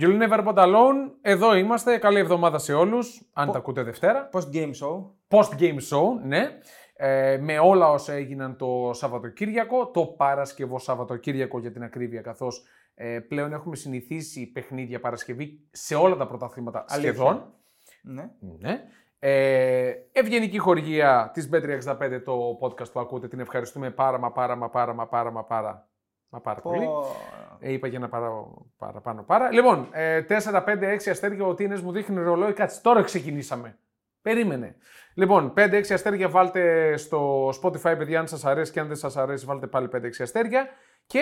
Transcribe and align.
You'll 0.00 0.28
never 0.28 0.44
put 0.44 0.54
alone. 0.56 1.10
Εδώ 1.20 1.54
είμαστε. 1.54 1.98
Καλή 1.98 2.18
εβδομάδα 2.18 2.58
σε 2.58 2.72
όλους. 2.74 3.22
Αν 3.32 3.46
Πο- 3.46 3.52
τα 3.52 3.58
ακούτε 3.58 3.82
Δευτέρα. 3.82 4.28
Post 4.32 4.54
game 4.54 4.70
show. 4.70 5.04
Post-game 5.28 5.78
show, 5.90 6.20
ναι. 6.24 6.58
Ε, 6.96 7.38
με 7.40 7.58
όλα 7.58 7.90
όσα 7.90 8.12
έγιναν 8.12 8.56
το 8.56 8.90
Σαββατοκύριακο. 8.92 9.86
Το 9.90 10.06
Παρασκευό 10.06 10.78
Σαββατοκύριακο 10.78 11.58
για 11.58 11.72
την 11.72 11.82
ακρίβεια, 11.82 12.20
καθώς 12.20 12.62
ε, 12.94 13.18
πλέον 13.18 13.52
έχουμε 13.52 13.76
συνηθίσει 13.76 14.46
παιχνίδια 14.52 15.00
Παρασκευή 15.00 15.60
σε 15.70 15.94
όλα 15.94 16.16
τα 16.16 16.26
πρωταθλήματα 16.26 16.84
Αλήθεια. 16.88 17.12
σχεδόν. 17.12 17.52
Ναι. 18.02 18.30
Ναι. 18.58 18.80
Ε, 19.18 19.92
ευγενική 20.12 20.58
χορηγία 20.58 21.30
της 21.34 21.48
Bet365, 21.52 22.20
το 22.24 22.58
podcast 22.60 22.92
που 22.92 23.00
ακούτε. 23.00 23.28
Την 23.28 23.40
ευχαριστούμε 23.40 23.90
πάρα 23.90 24.18
μα 24.18 24.32
πάρα 24.32 24.56
μα 24.56 24.68
πάρα 24.70 24.94
μα 24.94 25.06
πάρα 25.06 25.30
μα 25.30 25.44
πάρα, 25.44 25.88
μα 26.32 26.40
πάρα 26.40 26.60
πολύ. 26.60 26.84
Πω- 26.84 27.06
Ε, 27.64 27.72
είπα 27.72 27.86
για 27.86 27.98
να 27.98 28.08
παρα, 28.08 28.30
παραπάνω 28.78 29.22
πάρα. 29.22 29.50
Λοιπόν, 29.52 29.88
ε, 29.92 30.22
4, 30.22 30.62
5, 30.64 30.88
6 30.88 31.10
αστέρια 31.10 31.44
ο 31.46 31.54
Τίνες 31.54 31.80
μου 31.80 31.92
δείχνει 31.92 32.22
ρολόι. 32.22 32.52
Κάτσε, 32.52 32.80
τώρα 32.82 33.02
ξεκινήσαμε. 33.02 33.78
Περίμενε. 34.22 34.76
Λοιπόν, 35.14 35.52
5-6 35.52 35.94
αστέρια 35.94 36.28
βάλτε 36.28 36.96
στο 36.96 37.48
Spotify, 37.48 37.94
παιδιά, 37.98 38.20
αν 38.20 38.26
σας 38.28 38.44
αρέσει 38.44 38.72
και 38.72 38.80
αν 38.80 38.86
δεν 38.86 38.96
σας 38.96 39.16
αρέσει 39.16 39.44
βάλτε 39.46 39.66
πάλι 39.66 39.88
5-6 39.88 40.22
αστέρια. 40.22 40.68
Και 41.06 41.20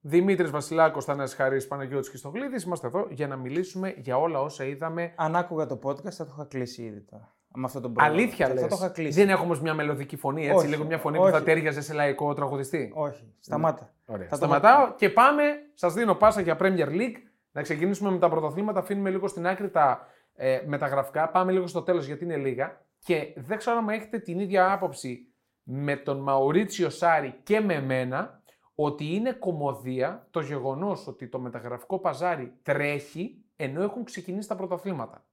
Δημήτρης 0.00 0.50
Βασιλάκος, 0.50 1.04
Θανάσης 1.04 1.36
Χαρής, 1.36 1.66
Παναγιώτης 1.66 2.08
Χριστογλίδης, 2.08 2.62
είμαστε 2.64 2.86
εδώ 2.86 3.06
για 3.10 3.26
να 3.26 3.36
μιλήσουμε 3.36 3.94
για 3.96 4.18
όλα 4.18 4.40
όσα 4.40 4.64
είδαμε. 4.64 5.12
Αν 5.16 5.36
άκουγα 5.36 5.66
το 5.66 5.78
podcast 5.84 6.10
θα 6.12 6.24
το 6.24 6.30
είχα 6.34 6.44
κλείσει 6.44 6.82
ήδη 6.82 7.00
τώρα. 7.00 7.34
Με 7.56 7.64
αυτό 7.64 7.80
τον 7.80 7.92
πρόβλημα. 7.92 8.18
Αλήθεια 8.18 8.46
Θα 8.46 8.54
λες. 8.54 8.62
το 8.66 8.74
είχα 8.78 8.88
κλείσει. 8.88 9.20
Δεν 9.20 9.28
έχουμε 9.28 9.44
όμως 9.44 9.60
μια 9.60 9.74
μελωδική 9.74 10.16
φωνή, 10.16 10.42
έτσι, 10.46 10.56
Όχι, 10.56 10.66
λίγο 10.66 10.84
μια 10.84 10.98
φωνή 10.98 11.16
που 11.16 11.22
όχι. 11.22 11.32
θα 11.32 11.42
τέριαζε 11.42 11.80
σε 11.80 11.92
λαϊκό 11.92 12.34
τραγουδιστή. 12.34 12.92
Όχι. 12.94 13.32
Σταμάτα. 13.40 13.92
Ωραία. 14.06 14.28
Θα 14.28 14.30
το 14.30 14.36
Σταματάω 14.36 14.94
και 14.94 15.10
πάμε. 15.10 15.42
Σας 15.74 15.94
δίνω 15.94 16.14
πάσα 16.14 16.40
για 16.40 16.56
Premier 16.60 16.88
League. 16.88 17.16
Να 17.52 17.62
ξεκινήσουμε 17.62 18.10
με 18.10 18.18
τα 18.18 18.28
πρωταθλήματα. 18.28 18.78
Αφήνουμε 18.78 19.10
λίγο 19.10 19.28
στην 19.28 19.46
άκρη 19.46 19.70
τα 19.70 20.06
ε, 20.34 20.60
μεταγραφικά. 20.66 21.28
Πάμε 21.28 21.52
λίγο 21.52 21.66
στο 21.66 21.82
τέλος 21.82 22.06
γιατί 22.06 22.24
είναι 22.24 22.36
λίγα. 22.36 22.80
Και 22.98 23.32
δεν 23.36 23.58
ξέρω 23.58 23.76
αν 23.76 23.88
έχετε 23.88 24.18
την 24.18 24.38
ίδια 24.38 24.72
άποψη 24.72 25.28
με 25.62 25.96
τον 25.96 26.18
Μαουρίτσιο 26.18 26.90
Σάρι 26.90 27.34
και 27.42 27.60
με 27.60 27.80
μένα 27.80 28.42
ότι 28.74 29.14
είναι 29.14 29.32
κομμωδία 29.32 30.26
το 30.30 30.40
γεγονός 30.40 31.06
ότι 31.06 31.28
το 31.28 31.38
μεταγραφικό 31.38 31.98
παζάρι 31.98 32.52
τρέχει 32.62 33.44
ενώ 33.56 33.82
έχουν 33.82 34.04
ξεκινήσει 34.04 34.48
τα 34.48 34.56
πρωταθλήματα. 34.56 35.24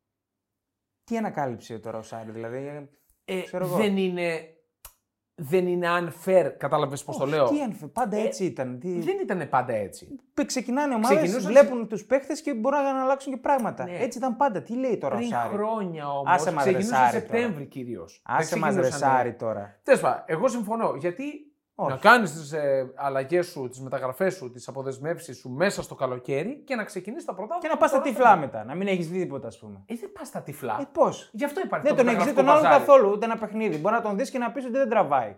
Τι 1.11 1.17
ανακάλυψε 1.17 1.79
τώρα 1.79 1.97
ο 1.97 2.01
Σάρι, 2.01 2.31
δηλαδή. 2.31 2.89
Ε, 3.25 3.41
Ξέρω 3.41 3.65
εγώ. 3.65 3.75
δεν, 3.77 3.97
είναι, 3.97 4.39
δεν 5.35 5.67
είναι 5.67 5.87
unfair, 5.99 6.51
κατάλαβες 6.57 7.03
πώς 7.03 7.17
το 7.17 7.23
Όχι, 7.23 7.33
λέω. 7.33 7.47
Τι 7.49 7.61
αν- 7.61 7.91
πάντα 7.93 8.17
Ε, 8.17 8.21
έτσι 8.21 8.45
ήταν. 8.45 8.79
Τι... 8.79 8.99
Δεν 8.99 9.17
ήταν 9.21 9.49
πάντα 9.49 9.73
έτσι. 9.73 10.19
Πε- 10.33 10.45
Ξεκινάνε 10.45 10.93
ομάδες, 10.93 11.17
Ξεκινούσαν 11.17 11.51
βλέπουν 11.51 11.87
τους 11.87 12.05
παίχτες 12.05 12.41
και 12.41 12.53
μπορούν 12.53 12.81
να 12.81 13.01
αλλάξουν 13.01 13.33
και 13.33 13.39
πράγματα. 13.39 13.83
Ναι. 13.83 13.97
Έτσι 13.97 14.17
ήταν 14.17 14.35
πάντα. 14.35 14.61
Τι 14.61 14.73
λέει 14.75 14.97
τώρα 14.97 15.15
ο 15.15 15.17
Πριν 15.17 15.29
Σάρι; 15.29 15.53
χρόνια 15.53 16.09
όμως. 16.09 16.23
Άσε 16.33 16.51
μας, 16.51 16.63
ρε, 16.65 16.71
Ξεκινούσε 16.71 17.01
Σάρη, 17.01 17.11
Σεπτέμβρη 17.11 17.65
κυρίως. 17.65 18.21
Άσε 18.25 18.57
μα 18.57 18.71
ρε 18.71 18.91
Σάρι 18.91 19.33
τώρα. 19.33 19.79
Τέλος 19.83 19.99
πάντων, 20.01 20.23
εγώ 20.25 20.47
συμφωνώ. 20.47 20.95
Γιατί 20.97 21.50
Όχι. 21.83 21.91
να 21.91 21.97
κάνεις 21.97 22.31
τις 22.31 22.51
ε, 22.51 22.91
αλλαγές 22.95 23.47
σου, 23.47 23.69
τις 23.69 23.81
μεταγραφές 23.81 24.33
σου, 24.33 24.51
τις 24.51 24.67
αποδεσμεύσεις 24.67 25.37
σου 25.37 25.49
μέσα 25.49 25.81
στο 25.81 25.95
καλοκαίρι 25.95 26.61
και 26.65 26.75
να 26.75 26.83
ξεκινήσεις 26.83 27.25
τα 27.25 27.33
πρώτα. 27.33 27.57
Και 27.61 27.67
να 27.67 27.77
πας 27.77 27.89
στα 27.89 28.01
τυφλά 28.01 28.35
μετά. 28.35 28.63
Να 28.63 28.75
μην 28.75 28.87
έχεις 28.87 29.09
δει 29.09 29.19
τίποτα, 29.19 29.47
ας 29.47 29.59
πούμε. 29.59 29.83
Ε, 29.85 29.95
δεν 29.95 30.11
πας 30.11 30.27
στα 30.27 30.41
τυφλά. 30.41 30.77
Ε, 30.81 30.87
πώς; 30.91 31.29
Γι' 31.33 31.45
αυτό 31.45 31.61
υπάρχει 31.65 31.87
Δεν 31.87 31.95
το 31.95 32.03
τον 32.03 32.13
έχεις 32.13 32.23
δει 32.23 32.29
μεταγραφικό 32.29 32.41
τον 32.41 32.69
άλλον 32.69 32.79
παζάρι. 32.79 32.85
καθόλου, 33.01 33.11
ούτε 33.15 33.25
ένα 33.25 33.37
παιχνίδι. 33.37 33.77
Μπορεί 33.77 33.95
να 33.95 34.01
τον 34.01 34.17
δεις 34.17 34.29
και 34.29 34.37
να 34.37 34.51
πεις 34.51 34.63
ότι 34.65 34.77
δεν 34.77 34.89
τραβάει. 34.89 35.35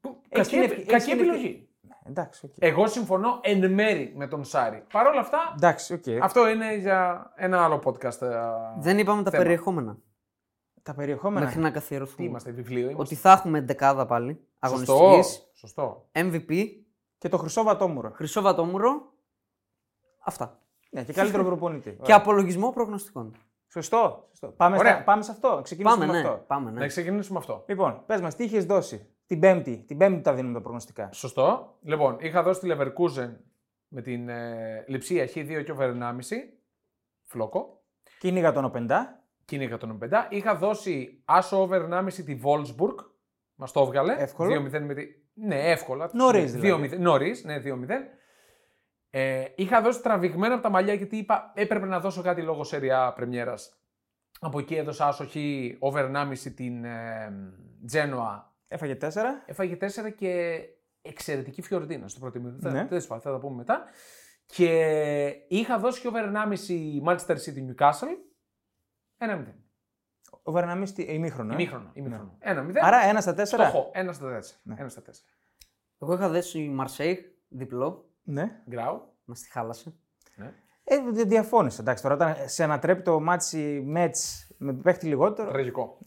Που- 0.00 0.16
Έχεις 0.28 0.48
Κακή, 0.48 0.50
την 0.50 0.62
ευκαι- 0.62 0.76
κακή 0.90 0.94
έχεις 0.94 1.04
την 1.04 1.18
επιλογή. 1.18 1.62
Εντάξει, 2.08 2.46
οκ. 2.46 2.52
Εγώ 2.58 2.86
συμφωνώ 2.86 3.38
εν 3.42 3.72
μέρει 3.72 4.12
με 4.16 4.26
τον 4.26 4.44
Σάρι. 4.44 4.82
Παρ' 4.92 5.06
όλα 5.06 5.20
αυτά, 5.20 5.38
Εντάξει, 5.56 5.92
οκ. 5.92 6.04
αυτό 6.22 6.48
είναι 6.48 6.74
για 6.74 7.30
ένα 7.36 7.64
άλλο 7.64 7.80
podcast. 7.84 8.22
ε, 8.22 8.28
Δεν 8.78 8.98
είπαμε 8.98 9.22
τα 9.22 9.30
θέμα. 9.30 9.42
περιεχόμενα. 9.42 9.96
Τα 10.88 10.94
περιεχόμενα. 10.94 11.44
Μέχρι 11.44 11.60
να 11.60 11.66
Τι 11.68 11.72
καθιερωθούμε. 11.74 12.28
είμαστε, 12.28 12.50
βιβλίο 12.50 12.80
είμαστε. 12.90 13.00
Ότι 13.02 13.14
θα 13.14 13.32
έχουμε 13.32 13.60
ενδεκάδα 13.60 14.06
πάλι. 14.06 14.40
Σωστό. 14.66 14.92
Αγωνιστικής. 14.94 15.50
Σωστό. 15.54 16.08
MVP. 16.12 16.66
Και 17.18 17.28
το 17.28 17.36
χρυσό 17.38 17.62
βατόμουρο. 17.62 18.10
Χρυσό 18.10 18.40
βατόμουρο. 18.40 19.12
Αυτά. 20.24 20.60
Ναι, 20.90 21.04
και 21.04 21.12
καλύτερο 21.12 21.44
προπονητή. 21.44 21.90
Και 21.90 21.96
Ωραία. 22.00 22.16
απολογισμό 22.16 22.70
προγνωστικών. 22.70 23.34
Σωστό. 23.68 24.26
σωστό. 24.28 24.46
Πάμε, 24.48 24.78
Ωραία. 24.78 24.94
στα- 24.94 25.02
πάμε 25.04 25.22
σε 25.22 25.30
αυτό. 25.30 25.60
Ξεκινήσουμε 25.62 26.04
Πάμε, 26.06 26.12
με 26.18 26.22
ναι. 26.22 26.28
αυτό. 26.28 26.44
Πάμε, 26.46 26.70
ναι. 26.70 26.80
Να 26.80 26.86
ξεκινήσουμε 26.86 27.38
αυτό. 27.38 27.64
Λοιπόν, 27.68 28.02
πες 28.06 28.20
μας, 28.20 28.34
τι 28.34 28.44
είχες 28.44 28.64
δώσει 28.64 29.06
την 29.26 29.40
Πέμπτη; 29.40 29.84
Την 29.86 29.96
Πέμπτη 29.96 30.20
τα 30.20 30.34
δίνουμε 30.34 30.54
τα 30.54 30.60
προγνωστικά. 30.60 31.08
Σωστό. 31.12 31.76
Λοιπόν, 31.82 32.16
είχα 32.20 32.42
δώσει 32.42 32.60
τη 32.60 32.68
Leverkusen 32.70 33.30
με 33.88 34.02
την 34.02 34.28
ε, 34.28 34.84
λειψία 34.88 35.24
Χ2 35.34 35.62
και 35.64 35.72
over 35.72 35.90
1,5. 35.90 36.18
Φλόκο. 37.24 37.82
Κυνήγα 38.18 38.52
τον 38.52 38.64
Οπεντά. 38.64 39.17
Και 39.48 39.56
είναι 39.56 39.78
150. 39.80 39.86
Είχα 40.28 40.56
δώσει 40.56 41.22
άσο 41.24 41.62
over 41.62 41.88
1,5 41.90 42.12
τη 42.12 42.38
Wolfsburg. 42.44 42.94
Μας 43.54 43.72
το 43.72 43.80
έβγαλε. 43.80 44.14
Εύκολο. 44.18 44.66
2-0 44.66 44.80
με 44.80 44.94
τη... 44.94 45.04
Ναι, 45.34 45.70
εύκολα. 45.70 46.10
Νωρίς 46.12 46.54
Ναι, 46.54 46.60
δηλαδή. 46.60 46.90
2-0. 46.96 46.98
Νωρίς, 46.98 47.44
ναι, 47.44 47.62
2-0. 47.64 47.64
Ε, 49.10 49.44
είχα 49.54 49.82
δώσει 49.82 50.02
τραβηγμένα 50.02 50.54
από 50.54 50.62
τα 50.62 50.68
μαλλιά 50.70 50.94
γιατί 50.94 51.16
είπα 51.16 51.52
έπρεπε 51.54 51.86
να 51.86 52.00
δώσω 52.00 52.22
κάτι 52.22 52.42
λόγω 52.42 52.64
σεριά 52.64 53.12
πρεμιέρας. 53.12 53.82
Από 54.40 54.58
εκεί 54.58 54.74
έδωσα 54.74 55.06
άσο 55.06 55.24
Χ 55.26 55.36
over 55.78 56.10
1,5 56.14 56.52
την 56.54 56.84
ε, 56.84 57.32
Genoa 57.92 58.42
Έφαγε 58.68 58.96
4. 59.00 59.06
Έφαγε 59.46 59.76
4 59.80 59.86
και 60.16 60.60
εξαιρετική 61.02 61.62
Φιωρντίνα 61.62 62.08
στο 62.08 62.20
πρώτο 62.20 62.40
μήνυμα. 62.40 62.70
Ναι. 62.70 62.86
Θα, 62.86 63.00
θα, 63.00 63.20
θα 63.20 63.30
τα 63.30 63.38
πούμε 63.38 63.56
μετά. 63.56 63.84
Και 64.46 65.44
είχα 65.48 65.78
δώσει 65.78 66.00
και 66.00 66.08
over 66.08 66.32
1,5 66.34 67.08
Manchester 67.08 67.36
City 67.36 67.60
Newcastle. 67.68 68.27
1-0. 69.18 69.44
Ο 70.42 70.52
Βερναμίστη 70.52 71.02
ημίχρονο. 71.02 71.52
ε; 71.52 71.54
Ημίχρονο. 71.54 71.90
ημίχρονο. 71.94 72.38
1-0. 72.40 72.72
Άρα 72.80 72.98
1 73.16 73.20
στα 73.20 73.34
4. 73.34 73.44
Στόχο. 73.46 73.90
1 73.94 74.08
στα 74.12 74.26
4. 74.26 74.60
Ναι. 74.62 74.74
1 74.78 74.86
στα 74.88 75.02
4. 75.02 75.04
Εγώ 76.00 76.12
είχα 76.14 76.28
δέσει 76.28 76.68
Μαρσέιγ 76.68 77.18
διπλό. 77.48 78.10
Ναι. 78.22 78.60
Γκράου. 78.70 79.12
Μα 79.24 79.34
τη 79.34 79.50
χάλασε. 79.50 79.94
Ναι. 80.34 80.52
Ε, 80.84 80.96
δεν 81.10 81.28
διαφώνησα. 81.28 81.80
Εντάξει, 81.82 82.02
τώρα 82.02 82.14
όταν 82.14 82.34
σε 82.44 82.62
ανατρέπει 82.64 83.10
μάτσι 83.10 83.82
Μέτς 83.86 84.50
με 84.58 84.72
παίχτη 84.72 85.06
λιγότερο. 85.06 85.50
Τραγικό. 85.50 85.98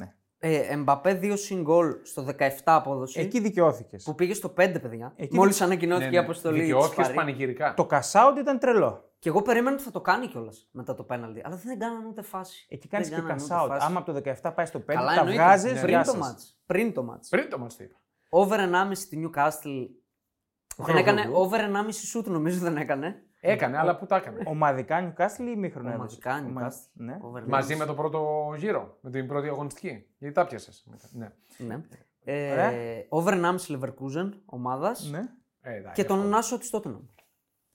Ε, 0.43 0.57
Εμπαπέ 0.73 1.19
2 1.21 1.33
συν 1.37 1.61
γκολ 1.61 1.95
στο 2.03 2.25
17 2.39 2.49
απόδοση. 2.65 3.19
Εκεί 3.19 3.39
δικαιώθηκες. 3.39 4.03
Που 4.03 4.15
πήγε 4.15 4.33
στο 4.33 4.49
5, 4.49 4.79
παιδιά. 4.81 5.13
Εκεί 5.15 5.35
Μόλις 5.35 5.53
δι- 5.57 5.63
ανακοινώθηκε 5.65 6.09
Ναι, 6.09 6.15
η 6.15 6.19
ναι. 6.19 6.23
αποστολή. 6.25 6.57
της 6.57 6.65
Δικαιώθηκες 6.67 7.05
Παρί. 7.05 7.17
πανηγυρικά. 7.17 7.73
Το 7.73 7.85
κασάουτ 7.85 8.37
ήταν 8.37 8.59
τρελό. 8.59 9.10
Και 9.21 9.29
εγώ 9.29 9.41
περίμενα 9.41 9.75
ότι 9.75 9.83
θα 9.83 9.91
το 9.91 10.01
κάνει 10.01 10.27
κιόλας 10.27 10.67
μετά 10.71 10.93
το 10.95 11.03
πέναλτι. 11.03 11.41
Αλλά 11.45 11.55
δεν 11.55 11.79
κάνανε 11.79 12.07
ούτε 12.07 12.21
φάση. 12.21 12.65
Εκεί 12.69 12.87
κάνεις 12.87 13.09
Δεν 13.09 13.15
και 13.17 13.23
κάνανε 13.23 13.41
ούτε 13.43 13.51
κασάουτ. 13.53 13.71
φάση. 13.71 13.85
Άμα 13.85 13.99
από 13.99 14.11
το 14.13 14.21
17 14.43 14.51
πάει 14.55 14.65
στο 14.65 14.79
5, 14.79 14.83
Καλά, 14.85 15.13
τα 15.13 15.19
εννοείται. 15.19 15.43
βγάζεις. 15.43 15.73
Ναι. 15.73 15.81
Πριν 15.81 16.03
το 16.03 16.15
μάτς. 16.15 16.57
Πριν 16.65 16.93
το 16.93 17.03
μάτς. 17.03 17.29
Πριν 17.29 17.49
το 17.49 17.57
μας 17.59 17.75
το 17.77 17.83
είπα. 17.83 17.95
Over 18.29 18.59
1,5 18.59 18.95
στη 18.95 19.29
Newcastle. 19.33 19.87
Δεν 20.77 20.95
έκανε 20.95 21.29
over 21.33 21.59
1,5 21.59 21.91
σουτ 21.91 22.27
νομίζω 22.27 22.59
δεν 22.59 22.77
έκανε. 22.77 23.23
Έκανε, 23.43 23.77
αλλά 23.77 23.97
πού 23.97 24.05
τα 24.05 24.15
έκανε; 24.15 24.41
Ομαδικά 24.45 25.13
Newcastle 25.17 25.39
ή 25.39 25.51
ημίχρονο 25.55 25.93
Ομαδικά 25.93 26.29
έδωσε; 26.37 26.45
Ομα- 26.49 26.67
Newcastle. 26.67 26.89
Ναι. 26.93 27.17
Over 27.21 27.43
Μαζί 27.47 27.73
1,5. 27.73 27.77
με 27.79 27.85
το 27.85 27.93
πρώτο 27.93 28.53
γύρο. 28.57 28.97
Με 29.01 29.09
την 29.09 29.27
πρώτη 29.27 29.47
αγωνιστική. 29.47 30.05
Γιατί 30.17 30.35
τα 30.35 30.45
πιασε. 30.45 30.71
Ναι. 31.11 31.31
Ναι. 31.57 31.81
Ωραία. 32.25 32.71
Ε, 32.71 33.05
over 33.09 33.33
1,5 33.33 33.77
Leverkusen 33.79 34.29
ομάδας. 34.45 35.09
ναι. 35.11 35.23
Ε, 35.61 35.75
εντάξει, 35.75 36.01
Και 36.01 36.07
τον 36.07 36.19
αυτό. 36.23 36.35
Άσο 36.37 36.57
της 36.57 36.69
Tottenham. 36.73 37.01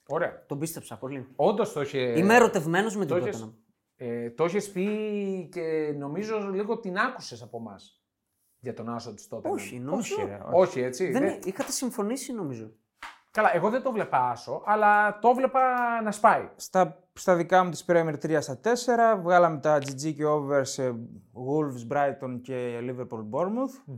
Ωραία. 0.07 0.45
Τον 0.47 0.59
πίστεψα 0.59 0.97
πολύ. 0.97 1.27
Όντως 1.35 1.73
το 1.73 1.81
είχε. 1.81 1.99
Είμαι 2.19 2.35
ερωτευμένος 2.35 2.95
με 2.97 3.05
την 3.05 3.15
το 3.19 3.25
έχεις- 3.25 3.43
Tottenham. 3.45 3.53
Ε, 3.95 4.29
το 4.29 4.43
έχει 4.43 4.71
πει 4.71 5.49
και 5.51 5.95
νομίζω 5.97 6.49
λίγο 6.53 6.79
την 6.79 6.97
άκουσες 6.97 7.41
από 7.41 7.57
εμάς 7.57 8.01
για 8.59 8.73
τον 8.73 8.89
Άσο 8.89 9.13
της 9.13 9.27
τότε. 9.27 9.49
Όχι, 9.49 9.79
νομίζω. 9.79 10.15
Όχι, 10.15 10.25
ρε, 10.27 10.39
όχι. 10.45 10.53
Όχι, 10.53 10.79
έτσι. 10.81 11.11
Δεν, 11.11 11.21
δεν- 11.21 11.39
Είχατε 11.45 11.71
συμφωνήσει 11.71 12.33
νομίζω. 12.33 12.71
Καλά, 13.31 13.55
εγώ 13.55 13.69
δεν 13.69 13.81
το 13.81 13.91
βλέπα 13.91 14.29
Άσο, 14.29 14.61
αλλά 14.65 15.19
το 15.19 15.33
βλέπα 15.33 15.59
να 16.03 16.11
σπάει. 16.11 16.49
Στα, 16.55 17.03
στα 17.13 17.35
δικά 17.35 17.63
μου 17.63 17.69
της 17.69 17.85
Premier 17.87 18.15
3 18.25 18.37
στα 18.41 18.59
4, 18.63 19.19
βγάλαμε 19.21 19.59
τα 19.59 19.77
GG 19.77 20.13
και 20.15 20.25
over 20.25 20.61
σε 20.65 20.95
Wolves, 21.33 21.93
Brighton 21.93 22.39
και 22.41 22.79
Liverpool, 22.81 23.25
Bournemouth. 23.31 23.93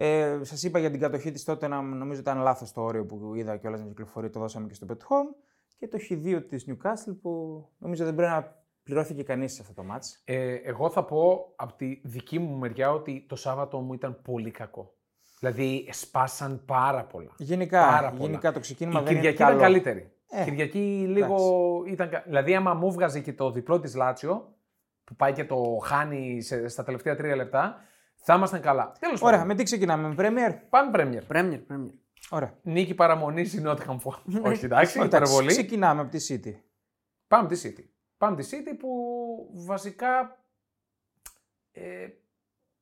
Ε, 0.00 0.38
Σας 0.42 0.62
είπα 0.62 0.78
για 0.78 0.90
την 0.90 1.00
κατοχή 1.00 1.30
της 1.30 1.44
τότε, 1.44 1.68
να, 1.68 1.82
νομίζω 1.82 2.20
ήταν 2.20 2.38
λάθος 2.38 2.72
το 2.72 2.80
όριο 2.82 3.04
που 3.06 3.34
είδα 3.34 3.56
και 3.56 3.66
όλα 3.66 3.76
να 3.78 3.84
κυκλοφορεί, 3.84 4.30
το 4.30 4.40
δώσαμε 4.40 4.66
και 4.66 4.74
στο 4.74 4.86
Bet 4.90 4.92
Home. 4.96 5.34
Και 5.78 5.88
το 5.88 5.98
Χ2 6.10 6.42
της 6.48 6.66
Newcastle 6.68 7.16
που 7.22 7.64
νομίζω 7.78 8.04
δεν 8.04 8.14
πρέπει 8.14 8.32
να 8.32 8.56
πληρώθηκε 8.82 9.22
κανείς 9.22 9.52
σε 9.52 9.62
αυτό 9.62 9.82
το 9.82 9.88
match. 9.94 10.20
Ε, 10.24 10.54
εγώ 10.54 10.90
θα 10.90 11.04
πω 11.04 11.52
από 11.56 11.72
τη 11.76 12.00
δική 12.04 12.38
μου 12.38 12.56
μεριά 12.56 12.92
ότι 12.92 13.24
το 13.28 13.36
Σάββατο 13.36 13.80
μου 13.80 13.92
ήταν 13.92 14.20
πολύ 14.22 14.50
κακό. 14.50 14.92
Δηλαδή, 15.40 15.88
σπάσαν 15.92 16.62
πάρα 16.66 17.04
πολλά. 17.04 17.30
Γενικά, 17.38 17.86
Πάρα 17.86 18.10
πολλά. 18.10 18.22
γενικά 18.24 18.52
το 18.52 18.60
ξεκίνημα 18.60 19.00
Η 19.00 19.02
δεν 19.02 19.12
είναι 19.12 19.20
Κυριακή 19.20 19.38
καλό. 19.42 19.56
ήταν 19.56 19.62
καλύτερη. 19.72 20.12
Ε, 20.30 20.44
Κυριακή 20.44 21.04
λίγο 21.08 21.36
ήταν. 21.86 22.08
κα- 22.08 22.22
Δηλαδή, 22.26 22.54
άμα 22.54 22.74
μου 22.74 22.92
βγάζει 22.92 23.22
και 23.22 23.32
το 23.32 23.50
διπλό 23.52 23.80
της 23.80 23.94
Λάτσιο, 23.94 24.54
που 25.04 25.14
πάει 25.16 25.32
και 25.32 25.44
το 25.44 25.78
χάνει 25.82 26.40
σε- 26.42 26.68
στα 26.68 26.84
τελευταία 26.84 27.16
τρία 27.16 27.36
λεπτά, 27.36 27.76
θα 28.28 28.36
ήμασταν 28.36 28.60
καλά. 28.60 28.92
Τέλος 28.98 29.22
Ωραία, 29.22 29.32
πάντων. 29.38 29.46
με 29.46 29.54
τι 29.54 29.62
ξεκινάμε, 29.62 30.08
με 30.08 30.14
Premier. 30.18 30.58
Πάμε 30.68 30.90
Πρέμιερ. 30.90 31.24
Πρέμιερ, 31.24 31.60
Πρέμιερ. 31.60 31.94
Ωραία. 32.30 32.58
Νίκη 32.62 32.94
παραμονής 32.94 33.54
η 33.54 33.60
Νότιχαμ 33.60 33.98
Φόρεστ. 33.98 34.26
Όχι, 34.26 34.64
εντάξει, 34.64 34.68
Εντάξει, 34.68 35.02
υπερβολή. 35.04 35.46
Ξεκινάμε 35.46 36.00
από 36.00 36.10
τη 36.10 36.26
City. 36.28 36.54
Πάμε 37.28 37.48
τη 37.48 37.60
City. 37.64 37.84
Πάμε 38.18 38.36
τη 38.36 38.48
City 38.52 38.76
που 38.78 38.88
βασικά 39.54 40.44
ε, 41.72 42.08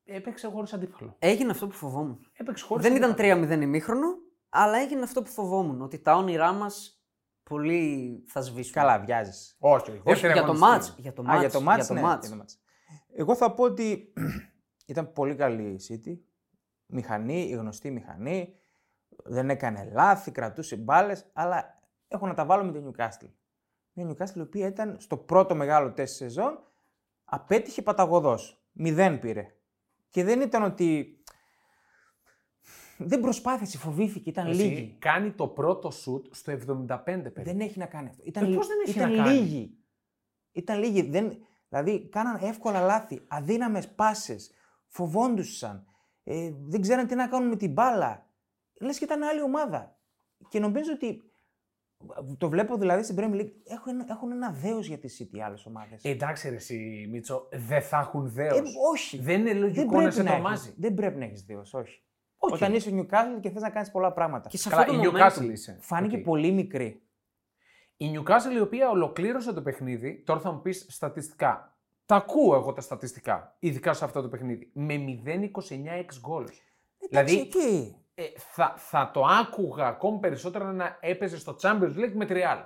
έπαιξε 0.03 0.47
χωρίς 0.47 0.73
αντίπαλο. 0.73 1.15
Έγινε 1.19 1.51
αυτό 1.51 1.67
που 1.67 1.73
φοβόμουν. 1.73 2.31
Έπαιξε 2.33 2.65
χωρίς 2.65 2.83
Δεν 2.87 2.95
ήταν 2.95 3.11
αντίπαλο. 3.11 3.45
3-0 3.45 3.61
ημίχρονο, 3.61 4.07
αλλά 4.49 4.77
έγινε 4.77 5.01
αυτό 5.03 5.21
που 5.21 5.29
φοβόμουν. 5.29 5.81
Ότι 5.81 5.99
τα 5.99 6.15
όνειρά 6.15 6.51
μας 6.51 7.01
πολύ 7.43 8.23
θα 8.27 8.41
σβήσουν. 8.41 8.73
Καλά, 8.73 8.99
βιάζεις. 8.99 9.55
Όχι, 9.59 9.75
όχι. 9.91 9.91
Όχι, 9.91 10.01
δεύτερη 10.03 10.33
για 10.33 10.41
το 10.41 10.51
αγωνιστική. 10.51 10.71
μάτς. 10.71 10.95
Για 10.97 11.13
το 11.13 11.21
Α, 11.21 11.25
μάτς. 11.25 11.39
για 11.39 11.49
το 11.49 11.61
μάτς, 11.61 11.85
για 11.85 11.87
το 11.87 11.93
ναι, 11.93 12.01
μάτς. 12.07 12.27
για 12.27 12.29
το 12.35 12.41
μάτς. 12.41 12.59
Εγώ 13.15 13.35
θα 13.35 13.53
πω 13.53 13.63
ότι 13.63 14.13
ήταν 14.87 15.13
πολύ 15.13 15.35
καλή 15.35 15.63
η 15.63 15.79
City. 15.89 16.17
Μηχανή, 16.85 17.41
η 17.41 17.51
γνωστή 17.51 17.91
μηχανή. 17.91 18.55
Δεν 19.23 19.49
έκανε 19.49 19.89
λάθη, 19.93 20.31
κρατούσε 20.31 20.75
μπάλες, 20.75 21.25
αλλά 21.33 21.79
έχω 22.07 22.27
να 22.27 22.33
τα 22.33 22.45
βάλω 22.45 22.63
με 22.63 22.71
την 22.71 22.91
Newcastle. 22.91 23.29
Μια 23.93 24.09
Newcastle 24.09 24.35
η 24.35 24.39
οποία 24.41 24.67
ήταν 24.67 24.95
στο 24.99 25.17
πρώτο 25.17 25.55
μεγάλο 25.55 25.91
τεστ 25.93 26.15
σεζόν, 26.15 26.63
απέτυχε 27.25 27.81
παταγωδός. 27.81 28.61
Μηδέν 28.71 29.19
πήρε. 29.19 29.55
Και 30.09 30.23
δεν 30.23 30.41
ήταν 30.41 30.63
ότι. 30.63 31.21
Δεν 32.97 33.19
προσπάθησε, 33.19 33.77
φοβήθηκε, 33.77 34.29
ήταν 34.29 34.47
Εσύ 34.47 34.61
λίγη. 34.61 34.95
Κάνει 34.99 35.31
το 35.31 35.47
πρώτο 35.47 35.91
σουτ 35.91 36.25
στο 36.31 36.51
75 36.51 37.03
περίπου. 37.05 37.43
Δεν 37.43 37.59
έχει 37.59 37.79
να 37.79 37.85
κάνει 37.85 38.07
αυτό. 38.09 38.23
Ήταν, 38.25 38.43
Ε, 38.43 38.47
λι- 38.47 38.55
πώς 38.55 38.67
δεν 38.67 38.77
έχει 38.85 38.97
ήταν 38.97 39.11
να 39.15 39.23
κάνει; 39.23 39.37
λίγοι. 39.37 39.77
Ήταν 40.51 40.79
λίγοι. 40.79 41.01
Δεν, 41.01 41.37
δηλαδή, 41.69 42.07
κάναν 42.09 42.37
εύκολα 42.43 42.81
λάθη, 42.81 43.21
αδύναμες 43.27 43.87
πάσες, 43.89 44.51
φοβόντουσαν, 44.87 45.85
ε, 46.23 46.51
δεν 46.67 46.81
ξέραν 46.81 47.07
τι 47.07 47.15
να 47.15 47.27
κάνουν 47.27 47.49
με 47.49 47.55
την 47.55 47.71
μπάλα. 47.71 48.29
Λες 48.81 48.97
και 48.97 49.03
ήταν 49.03 49.23
άλλη 49.23 49.41
ομάδα. 49.41 49.97
Και 50.49 50.59
νομίζω 50.59 50.91
ότι 50.93 51.21
το 52.37 52.49
βλέπω 52.49 52.77
δηλαδή 52.77 53.03
στην 53.03 53.15
Premier 53.19 53.41
League 53.41 53.53
έχουν, 53.63 53.99
έχουν 54.09 54.31
ένα 54.31 54.51
δέος 54.51 54.87
για 54.87 54.97
τη 54.97 55.07
City 55.19 55.35
οι 55.37 55.41
άλλες 55.41 55.65
ομάδες. 55.65 56.03
Ε, 56.03 56.09
εντάξει, 56.09 56.49
ρε, 56.49 56.55
εσύ, 56.55 57.07
Μίτσο, 57.11 57.47
δεν 57.51 57.81
θα 57.81 57.97
έχουν 57.97 58.29
δέος. 58.29 58.57
Ε, 58.57 58.61
όχι. 58.91 59.19
Δεν 59.19 59.39
είναι 59.39 59.49
δεν 59.49 59.59
λογικό 59.59 59.95
να 59.95 59.97
πρέπει 59.97 60.13
σε 60.13 60.23
να, 60.23 60.29
έχεις, 60.29 60.41
τρομάζει. 60.41 60.73
δεν 60.77 60.93
πρέπει 60.93 61.17
να 61.19 61.25
έχεις 61.25 61.43
δέος, 61.43 61.73
όχι. 61.73 62.01
Όχι. 62.37 62.53
Όταν 62.53 62.73
είσαι 62.73 62.91
Newcastle 62.93 63.39
και 63.41 63.49
θες 63.49 63.61
να 63.61 63.69
κάνεις 63.69 63.91
πολλά 63.91 64.13
πράγματα. 64.13 64.49
Και 64.49 64.57
σε 64.57 64.69
Καλά, 64.69 64.81
αυτό 64.81 64.93
η 64.93 65.01
το 65.03 65.11
Newcastle 65.11 65.43
momentum. 65.43 65.51
είσαι. 65.51 65.77
Φάνηκε 65.81 66.15
Οκ. 66.15 66.23
πολύ 66.23 66.51
μικρή. 66.51 67.01
Η 67.97 68.05
Newcastle 68.17 68.55
η 68.55 68.59
οποία 68.59 68.89
ολοκλήρωσε 68.89 69.53
το 69.53 69.61
παιχνίδι, 69.61 70.23
τώρα 70.25 70.39
θα 70.39 70.51
μου 70.51 70.61
πεις 70.61 70.85
στατιστικά. 70.89 71.76
Τα 72.07 72.15
ακούω 72.15 72.55
εγώ 72.55 72.73
τα 72.73 72.81
στατιστικά, 72.81 73.55
ειδικά 73.59 73.93
σε 73.93 74.05
αυτό 74.05 74.21
το 74.21 74.27
παιχνίδι. 74.29 74.71
Με 74.73 74.95
0-29 74.95 75.85
εξ 75.99 76.21
goals. 76.29 76.39
Εντάξει, 76.99 77.07
Δηλαδή, 77.09 77.39
εκεί. 77.39 77.95
ε, 78.15 78.23
θα, 78.37 78.73
θα 78.77 79.11
το 79.13 79.23
άκουγα 79.25 79.87
ακόμη 79.87 80.19
περισσότερο 80.19 80.71
να 80.71 80.97
έπαιζε 81.01 81.37
στο 81.37 81.55
Champions 81.61 81.95
League 81.97 82.13
με 82.13 82.25
Real. 82.29 82.63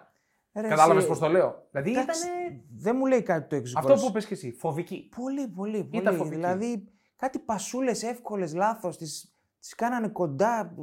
Ρε, 0.53 0.67
Κατάλαβες 0.67 0.97
εσύ- 0.97 1.07
πώς 1.07 1.19
το 1.19 1.27
λέω; 1.27 1.67
Δηλαδή 1.71 1.91
Εντάξει, 1.91 2.27
ήταν. 2.27 2.63
Δεν 2.71 2.95
μου 2.95 3.05
λέει 3.05 3.21
κάτι 3.23 3.47
το 3.49 3.55
εξ 3.55 3.75
Αυτό 3.75 3.93
goals. 3.93 3.99
που 3.99 4.11
πες 4.11 4.25
και 4.25 4.33
εσύ, 4.33 4.51
φοβική. 4.51 5.09
Πολύ, 5.15 5.47
πολύ, 5.47 5.83
πολύ. 5.83 6.01
Ήταν 6.01 6.15
φοβική. 6.15 6.35
Δηλαδή, 6.35 6.87
κάτι 7.15 7.39
πασούλες 7.39 8.03
εύκολες 8.03 8.53
λάθος, 8.53 8.97
τις 8.97 9.35
τις 9.59 9.75
κάνανε 9.75 10.07
κοντά. 10.07 10.75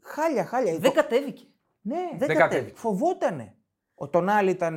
Χάλια, 0.00 0.44
χάλια. 0.44 0.78
Δεν 0.78 0.92
κατέβηκε. 0.92 1.44
Ναι, 1.80 1.96
Δεν 1.96 2.06
Δεν 2.08 2.18
κατέβηκε. 2.18 2.42
κατέβηκε. 2.42 2.76
φοβότανε. 2.76 3.54
Ο 3.94 4.08
Τονάλι 4.08 4.50
ήταν 4.50 4.76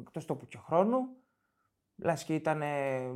εκτός 0.00 0.24
τόπου 0.24 0.46
και 0.46 0.58
χρόνου. 0.58 0.98
Λάσκη 2.04 2.34
ήταν. 2.34 2.62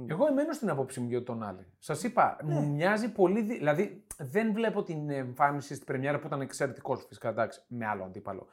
Εγώ 0.06 0.27
εμένω 0.31 0.53
στην 0.53 0.71
άποψή 0.71 1.00
μου 1.00 1.09
για 1.09 1.23
τον 1.23 1.43
άλλη. 1.43 1.67
Σας 1.79 2.03
είπα, 2.03 2.37
μου 2.44 2.67
μοιάζει 2.71 3.12
πολύ. 3.12 3.43
δι- 3.43 3.56
Δηλαδή, 3.59 4.06
δεν 4.19 4.53
βλέπω 4.53 4.83
την 4.83 5.11
εμφάνιση 5.11 5.75
στην 5.75 5.87
Πρεμιέρα 5.87 6.19
που 6.19 6.27
ήταν 6.27 6.41
εξαιρετικός 6.41 7.05
φυσικά, 7.09 7.29
εντάξει, 7.29 7.61
με 7.67 7.87
άλλο 7.87 8.05
αντίπαλο. 8.05 8.47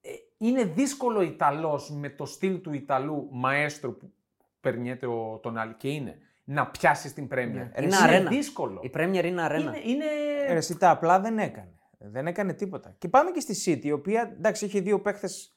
Ε, 0.00 0.10
είναι 0.38 0.64
δύσκολο 0.64 1.20
Ιταλός 1.20 1.90
με 1.90 2.08
το 2.10 2.24
στυλ 2.24 2.60
του 2.60 2.72
Ιταλού 2.72 3.28
μαέστρο 3.32 3.92
που 3.92 4.12
περνιέται 4.60 5.06
ο 5.06 5.38
τον 5.42 5.56
άλλη 5.56 5.74
και 5.74 5.88
είναι 5.88 6.18
να 6.44 6.66
πιάσει 6.66 7.14
την 7.14 7.28
Πρέμιερ. 7.28 7.64
Ναι. 7.66 7.84
Είναι 7.84 7.96
αρένα. 7.96 8.28
δύσκολο. 8.30 8.80
Η 8.82 8.90
Premier 8.94 9.24
είναι 9.24 9.42
αρένα. 9.42 9.76
Είναι, 9.76 9.80
είναι... 9.90 10.04
Ε, 10.46 10.52
Ρε, 10.52 10.56
εσύ 10.58 10.78
τα 10.78 10.90
απλά 10.90 11.20
δεν 11.20 11.38
έκανε. 11.38 11.70
Δεν 11.98 12.26
έκανε 12.26 12.52
τίποτα. 12.52 12.94
Και 12.98 13.08
πάμε 13.08 13.30
και 13.30 13.40
στη 13.40 13.54
City, 13.80 13.84
η 13.84 13.92
οποία 13.92 14.32
εντάξει 14.36 14.64
είχε 14.64 14.80
δύο 14.80 15.00
παίχτες. 15.00 15.56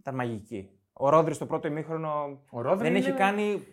Ήταν 0.00 0.14
μαγική. 0.14 0.75
Ο 0.98 1.08
Ρόδρυ 1.08 1.34
στο 1.34 1.46
πρώτο 1.46 1.68
ημίχρονο 1.68 2.40
Ο 2.50 2.60
Ρόδρυ 2.60 2.82
δεν 2.88 2.94
είναι 2.96 3.06
έχει 3.06 3.16
κάνει 3.16 3.66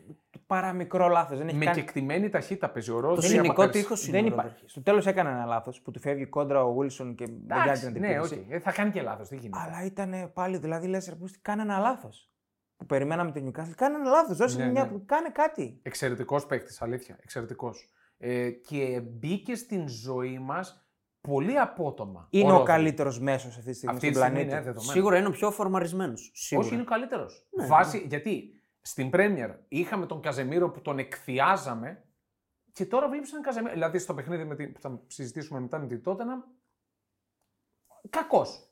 παρά 0.47 0.73
μικρό 0.73 1.07
λάθος. 1.07 1.37
Δεν 1.37 1.47
έχει 1.47 1.57
με 1.57 1.65
κάνει... 1.65 1.77
κεκτημένη 1.81 2.29
ταχύτητα 2.29 2.69
παίζει 2.69 2.91
ο 2.91 2.93
Το 2.93 2.99
Ρόδρυ. 3.07 3.27
συνικό 3.27 3.51
από 3.51 3.61
πέρσι. 3.61 3.79
τείχος 3.81 4.07
είναι. 4.07 4.17
Δεν 4.17 4.23
ο 4.25 4.27
είπα. 4.33 4.41
Ρόμπερτ. 4.41 4.57
Στο 4.69 4.81
τέλος 4.81 5.05
έκανε 5.07 5.29
ένα 5.29 5.45
λάθος 5.45 5.81
που 5.81 5.91
του 5.91 5.99
φεύγει 5.99 6.25
κόντρα 6.25 6.63
ο 6.63 6.75
Wilson 6.77 7.13
και 7.15 7.25
δεν 7.25 7.47
κάνει 7.47 7.61
Εντάξει, 7.63 7.91
την 7.91 8.01
ναι, 8.01 8.07
οκ. 8.19 8.25
αντιπίθεση. 8.25 8.45
Ε, 8.49 8.59
Θα 8.59 8.71
κάνει 8.71 8.91
και 8.91 9.01
λάθος. 9.01 9.27
Τι 9.27 9.35
γίνεται. 9.35 9.59
Αλλά 9.65 9.85
ήταν 9.85 10.31
πάλι, 10.33 10.57
δηλαδή 10.57 10.87
λε, 10.87 10.97
ρε 11.09 11.15
Πούστη, 11.15 11.39
κάνε 11.41 11.61
ένα 11.61 11.77
λάθος. 11.77 12.29
Που 12.77 12.85
περιμέναμε 12.85 13.31
την 13.31 13.47
Newcastle. 13.49 13.73
Κάνε 13.75 13.95
ένα 13.95 14.09
λάθος. 14.09 14.37
Δώσε 14.37 14.57
Ναι, 14.57 14.65
μου 14.65 14.71
μια. 14.71 14.83
ναι. 14.91 14.97
Κάνε 15.05 15.29
κάτι. 15.29 15.79
Εξαιρετικός 15.83 16.45
παίκτης, 16.45 16.81
αλήθεια. 16.81 17.17
Εξαιρετικός. 17.21 17.89
Ε, 18.17 18.49
και 18.49 19.01
μπήκε 19.03 19.55
στην 19.55 19.87
ζωή 19.87 20.39
μας 20.39 20.87
πολύ 21.27 21.59
απότομα. 21.59 22.27
Είναι 22.29 22.47
ο, 22.49 22.51
Ρόδρυ. 22.51 22.65
καλύτερος 22.65 23.19
μέσος 23.19 23.57
αυτή 23.57 23.69
τη 23.69 23.75
στιγμή 23.75 23.95
Αυτή 23.95 24.07
τη 24.07 24.13
στον 24.13 24.25
στιγμή 24.27 24.43
πλανήτη. 24.45 24.55
είναι 24.55 24.65
δεδομένο. 24.71 24.91
Σίγουρα 24.93 25.17
είναι 25.17 25.27
ο 25.27 25.31
πιο 25.31 25.51
φορμαρισμένος. 25.51 26.31
Όχι, 26.57 26.73
είναι 26.73 26.81
ο 26.81 26.85
καλύτερος. 26.85 27.47
Ναι, 27.49 27.65
Βάσει, 27.65 28.05
Γιατί 28.07 28.61
στην 28.81 29.09
Πρέμιερ 29.09 29.51
είχαμε 29.67 30.05
τον 30.05 30.21
Καζεμίρο 30.21 30.69
που 30.71 30.81
τον 30.81 30.99
εκθιάζαμε 30.99 32.03
και 32.71 32.85
τώρα 32.85 33.09
βλέπεις 33.09 33.29
έναν 33.31 33.43
Καζεμίρο. 33.43 33.73
Δηλαδή 33.73 33.97
στο 33.97 34.13
παιχνίδι 34.13 34.43
με 34.43 34.55
την, 34.55 34.73
που 34.73 34.79
θα 34.81 35.01
συζητήσουμε 35.07 35.59
μετά 35.59 35.79
με 35.79 35.87
την 35.87 36.03
Τότενα. 36.03 36.47
Κακός. 38.09 38.67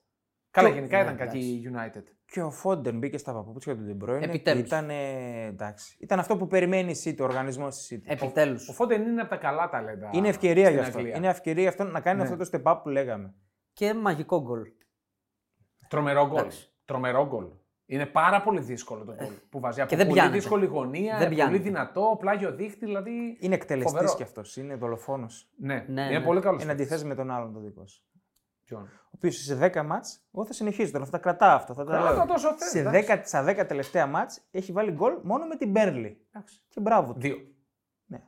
Καλά, 0.52 0.68
Και- 0.68 0.74
γενικά 0.74 0.98
ναι, 0.98 1.04
ήταν 1.04 1.18
κακή 1.18 1.40
η 1.40 1.72
United. 1.74 2.04
Και 2.32 2.42
ο 2.42 2.52
Φόντεν 2.52 2.98
μπήκε 2.98 3.18
στα 3.18 3.34
παπούτσια 3.34 3.76
του 3.76 3.84
De 3.88 4.04
Bruyne. 4.06 4.22
Επιτέλους. 4.22 4.62
Ήταν, 4.66 4.90
εντάξει. 4.90 5.98
ήταν 6.00 6.20
αυτό 6.20 6.38
που 6.38 6.48
περιμένει 6.48 6.92
η 6.92 6.96
City, 7.04 7.20
ο 7.20 7.24
οργανισμός 7.24 7.76
της 7.76 7.94
City. 7.94 8.12
Επιτέλους. 8.12 8.70
Ο 8.70 8.74
Φόντεν 8.74 9.02
είναι 9.02 9.22
από 9.22 9.30
τα 9.30 9.36
καλά 9.38 9.70
ταλέντα. 9.70 10.10
είναι 10.14 10.28
ευκαιρία 10.28 10.66
στην 10.66 10.78
γι' 10.78 10.84
αυτό. 10.84 10.98
Αγγλία. 10.98 11.16
Είναι 11.18 11.28
ευκαιρία 11.28 11.70
αυτό 11.70 11.84
να 11.84 12.00
κάνει 12.00 12.18
Ναι. 12.18 12.24
αυτό 12.24 12.38
το 12.38 12.50
step 12.52 12.72
up 12.74 12.80
που 12.84 12.90
λέγαμε. 12.90 13.34
Και 13.74 13.94
μαγικό 13.94 14.42
γκολ. 14.42 14.62
Τρομερό 15.88 16.28
γκολ. 16.28 16.38
Εντάξει. 16.40 16.70
Τρομερό 16.86 17.28
γκολ. 17.28 17.46
Είναι 17.86 18.06
πάρα 18.06 18.42
πολύ 18.42 18.60
δύσκολο 18.60 19.04
το 19.06 19.14
γκολ 19.16 19.34
που 19.50 19.60
βάζει. 19.60 19.82
Από 19.82 19.96
δεν 19.96 20.06
πολύ 20.06 20.14
πιάνεται. 20.20 20.38
δύσκολη 20.38 20.66
γωνία, 20.66 21.14
Δεν 21.18 21.24
πολύ 21.24 21.36
πιάνεται. 21.36 21.64
δυνατό, 21.64 22.16
πλάγιο 22.20 22.52
δίχτυ, 22.56 22.86
δηλαδή. 22.86 23.38
Είναι 23.40 23.56
εκτελεστής 23.56 23.92
Φοβερό. 23.94 24.16
κι 24.16 24.24
αυτός. 24.24 24.58
Είναι 24.58 24.76
δολοφόνος. 24.76 25.50
Ναι, 25.58 25.86
Ναι, 25.88 26.02
είναι 26.02 26.18
ναι. 26.20 26.26
πολύ 26.26 26.42
καλός. 26.42 26.64
Εν 26.64 26.70
αντιθέσει 26.70 27.06
με 27.06 27.16
τον 27.16 27.32
άλλον 27.32 27.54
το 27.54 27.60
δικό 27.60 27.88
σου. 27.88 28.04
Ποιον. 28.76 28.84
Ο 28.84 29.10
οποίος 29.16 29.36
σε 29.36 29.56
10 29.56 29.84
μάτς, 29.84 30.20
εγώ 30.34 30.46
θα 30.46 30.54
συνεχίσω 30.54 30.92
τώρα, 30.92 31.06
θα 31.06 31.12
τα 31.12 31.18
κρατάω 31.18 31.56
αυτό. 31.56 31.74
Θα 31.74 31.84
τα 31.84 31.92
Κράτα 31.92 32.14
λέω. 32.16 32.26
τόσο 32.26 32.54
θες, 32.54 32.70
σε 32.70 32.80
εντάξει. 32.80 33.06
10, 33.08 33.22
στα 33.24 33.44
10 33.44 33.66
τελευταία 33.68 34.08
μάτς 34.08 34.42
έχει 34.52 34.72
βάλει 34.72 34.92
γκολ 34.92 35.14
μόνο 35.24 35.46
με 35.46 35.56
την 35.56 35.70
Μπέρλι. 35.72 36.26
Εντάξει. 36.32 36.62
Και 36.70 36.80
μπράβο 36.80 37.14
του. 37.14 37.20
Δύο. 37.20 37.36
Ναι. 38.06 38.22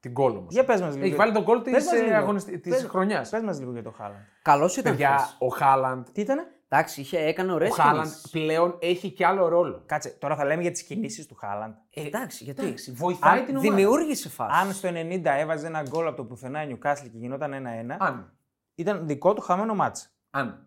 Την 0.00 0.10
γκολ 0.10 0.36
όμως. 0.36 0.52
Για 0.52 0.64
πες 0.64 0.80
μας 0.80 0.94
λίγο. 0.94 1.06
Έχει 1.06 1.14
βάλει 1.14 1.32
τον 1.32 1.42
γκολ 1.42 1.62
της 1.62 1.72
Πες 1.72 1.84
μας 1.84 1.94
λίγο. 1.94 2.88
χρονιά. 2.88 3.18
Πες- 3.18 3.30
Πες 3.30 3.42
μας 3.42 3.58
λίγο 3.58 3.72
για 3.72 3.82
το 3.82 3.90
Χάλαντ. 3.90 4.18
Καλός 4.42 4.76
ήταν. 4.76 4.92
Παιδιά, 4.92 5.16
χθες. 5.18 5.36
ο 5.38 5.48
Χάλαντ. 5.48 6.06
Τι 6.12 6.20
ήτανε; 6.20 6.42
Εντάξει, 6.68 7.00
είχε, 7.00 7.18
έκανε 7.18 7.52
ωραίες 7.52 7.70
Ο 7.70 7.74
Χάλαντ 7.82 8.06
πλέον 8.30 8.78
έχει 8.80 9.10
και 9.10 9.26
άλλο 9.26 9.48
ρόλο. 9.48 9.82
Κάτσε, 9.86 10.08
τώρα 10.08 10.36
θα 10.36 10.44
λέμε 10.44 10.62
για 10.62 10.70
τις 10.70 10.82
κινήσεις 10.82 11.26
του 11.26 11.34
Χάλαντ. 11.34 11.74
Εντάξει, 11.94 12.44
γιατί. 12.44 12.62
Εντάξει, 12.62 12.92
βοηθάει 12.92 13.38
Αν 13.38 13.44
την 13.44 13.56
ομάδα. 13.56 13.74
Δημιούργησε 13.74 14.28
φάση. 14.28 14.58
Αν 14.62 14.72
στο 14.72 14.88
90 14.88 15.36
έβαζε 15.38 15.66
ένα 15.66 15.82
γκολ 15.88 16.06
από 16.06 16.16
το 16.16 16.24
πουθενά 16.24 16.62
η 16.62 16.68
Newcastle 16.78 17.08
και 17.12 17.18
γινόταν 17.18 17.52
1-1, 17.52 17.96
Αν. 17.98 18.35
Ήταν 18.76 19.06
δικό 19.06 19.34
του 19.34 19.40
χαμένο 19.40 19.74
μάτς. 19.74 20.10
Αν. 20.30 20.66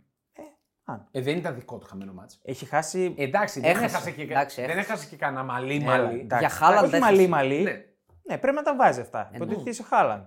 αν. 0.83 1.07
Ε, 1.11 1.21
δεν 1.21 1.37
ήταν 1.37 1.55
δικό 1.55 1.77
του 1.77 1.85
χαμένο 1.87 2.13
μάτς. 2.13 2.39
Έχει 2.43 2.65
χάσει. 2.65 3.13
Εντάξει, 3.17 3.59
δεν 3.59 3.69
Έχασε. 3.69 3.85
έχασε 3.85 4.11
και, 4.11 4.21
Εντάξει, 4.21 4.61
δεν 4.61 4.69
έχασε. 4.69 4.91
έχασε 4.91 5.07
και 5.09 5.15
κανένα 5.15 5.43
μαλλί 5.43 5.75
Έλα, 5.75 5.85
μαλλί. 5.85 6.19
εντάξει. 6.19 6.45
Για 6.45 6.49
Χάλαντ 6.55 6.83
Όχι 6.85 6.95
έχασε. 6.95 7.11
μαλλί 7.13 7.27
μαλλί. 7.27 7.61
Ναι. 7.63 7.83
Ναι, 8.23 8.37
πρέπει 8.37 8.55
να 8.55 8.63
τα 8.63 8.75
βάζει 8.75 9.01
αυτά. 9.01 9.19
Εννοώ. 9.31 9.35
Υποτίθεται 9.35 9.69
είσαι 9.69 9.83
Χάλαντ. 9.83 10.23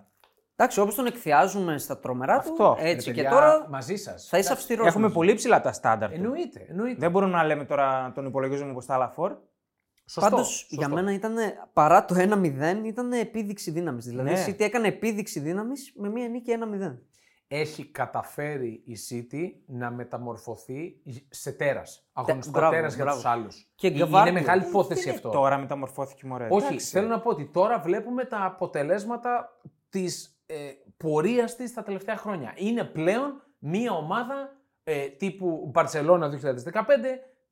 Εντάξει, 0.57 0.81
όπως 0.81 0.95
τον 0.95 1.07
εκθιάζουμε 1.07 1.79
στα 1.79 1.99
τρομερά 1.99 2.35
Αυτό. 2.35 2.53
του, 2.55 2.77
έτσι 2.79 3.09
Ρε, 3.09 3.15
και 3.15 3.23
παιδιά, 3.23 3.37
τώρα 3.39 3.67
μαζί 3.71 3.97
σας. 3.97 4.27
θα 4.29 4.39
είσαι 4.39 4.53
αυστηρός. 4.53 4.87
Έχουμε 4.87 5.11
πολύ 5.11 5.35
ψηλά 5.35 5.61
τα 5.61 5.73
στάνταρ. 5.73 6.09
του. 6.09 6.15
Εννοείται. 6.15 6.67
εννοείται. 6.69 6.97
Δεν 6.99 7.11
μπορούμε 7.11 7.33
να 7.33 7.45
λέμε 7.45 7.65
τώρα 7.65 8.03
να 8.03 8.13
τον 8.13 8.27
υπολογίζουμε 8.27 8.71
όπως 8.71 8.87
τα 8.87 8.95
άλλα 8.95 9.09
φορ. 9.09 9.37
Σωστό, 10.07 10.31
Πάντως 10.31 10.49
σωστό. 10.49 10.75
για 10.75 10.89
μένα 10.89 11.13
ήταν 11.13 11.35
παρά 11.73 12.05
το 12.05 12.15
1-0 12.15 12.85
ήταν 12.85 13.13
επίδειξη 13.13 13.71
δύναμης. 13.71 14.05
Δηλαδή 14.05 14.31
Ναι. 14.31 14.39
η 14.41 14.45
City 14.49 14.61
έκανε 14.61 14.89
επίδειξη 14.89 15.41
δύναμης 15.41 15.93
με 15.97 16.09
μία 16.09 16.29
νίκη 16.29 16.51
1-0. 16.51 16.99
Έχει 17.55 17.85
καταφέρει 17.87 18.83
η 18.85 18.97
City 19.11 19.51
να 19.67 19.91
μεταμορφωθεί 19.91 21.03
σε 21.29 21.53
τέρας. 21.53 22.07
Αγωνιστικό 22.13 22.59
μπράβο, 22.59 22.75
τέρας 22.75 22.95
για 22.95 23.05
μπράβο. 23.05 23.21
του 23.21 23.29
άλλους. 23.29 23.71
Και 23.75 23.87
Είναι 23.87 23.97
Γκαβάρντιο. 23.97 24.33
μεγάλη 24.33 24.63
υπόθεση 24.67 25.11
αυτό. 25.11 25.31
Τώρα 25.31 25.59
μεταμορφώθηκε 25.59 26.27
μωρέ. 26.27 26.47
Όχι, 26.51 26.67
Εντάξει. 26.67 26.87
θέλω 26.87 27.09
να 27.09 27.21
πω 27.21 27.31
ότι 27.31 27.51
τώρα 27.53 27.79
βλέπουμε 27.79 28.25
τα 28.25 28.45
αποτελέσματα 28.45 29.61
της 29.89 30.41
ε, 30.47 30.57
πορείας 30.97 31.57
της 31.57 31.75
τα 31.75 31.83
τελευταία 31.83 32.17
χρόνια. 32.17 32.53
Είναι 32.57 32.85
πλέον 32.85 33.43
μια 33.59 33.93
ομάδα 33.93 34.57
ε, 34.85 35.07
τύπου 35.07 35.71
Μπαρσελόνα 35.73 36.31
2015, 36.31 36.39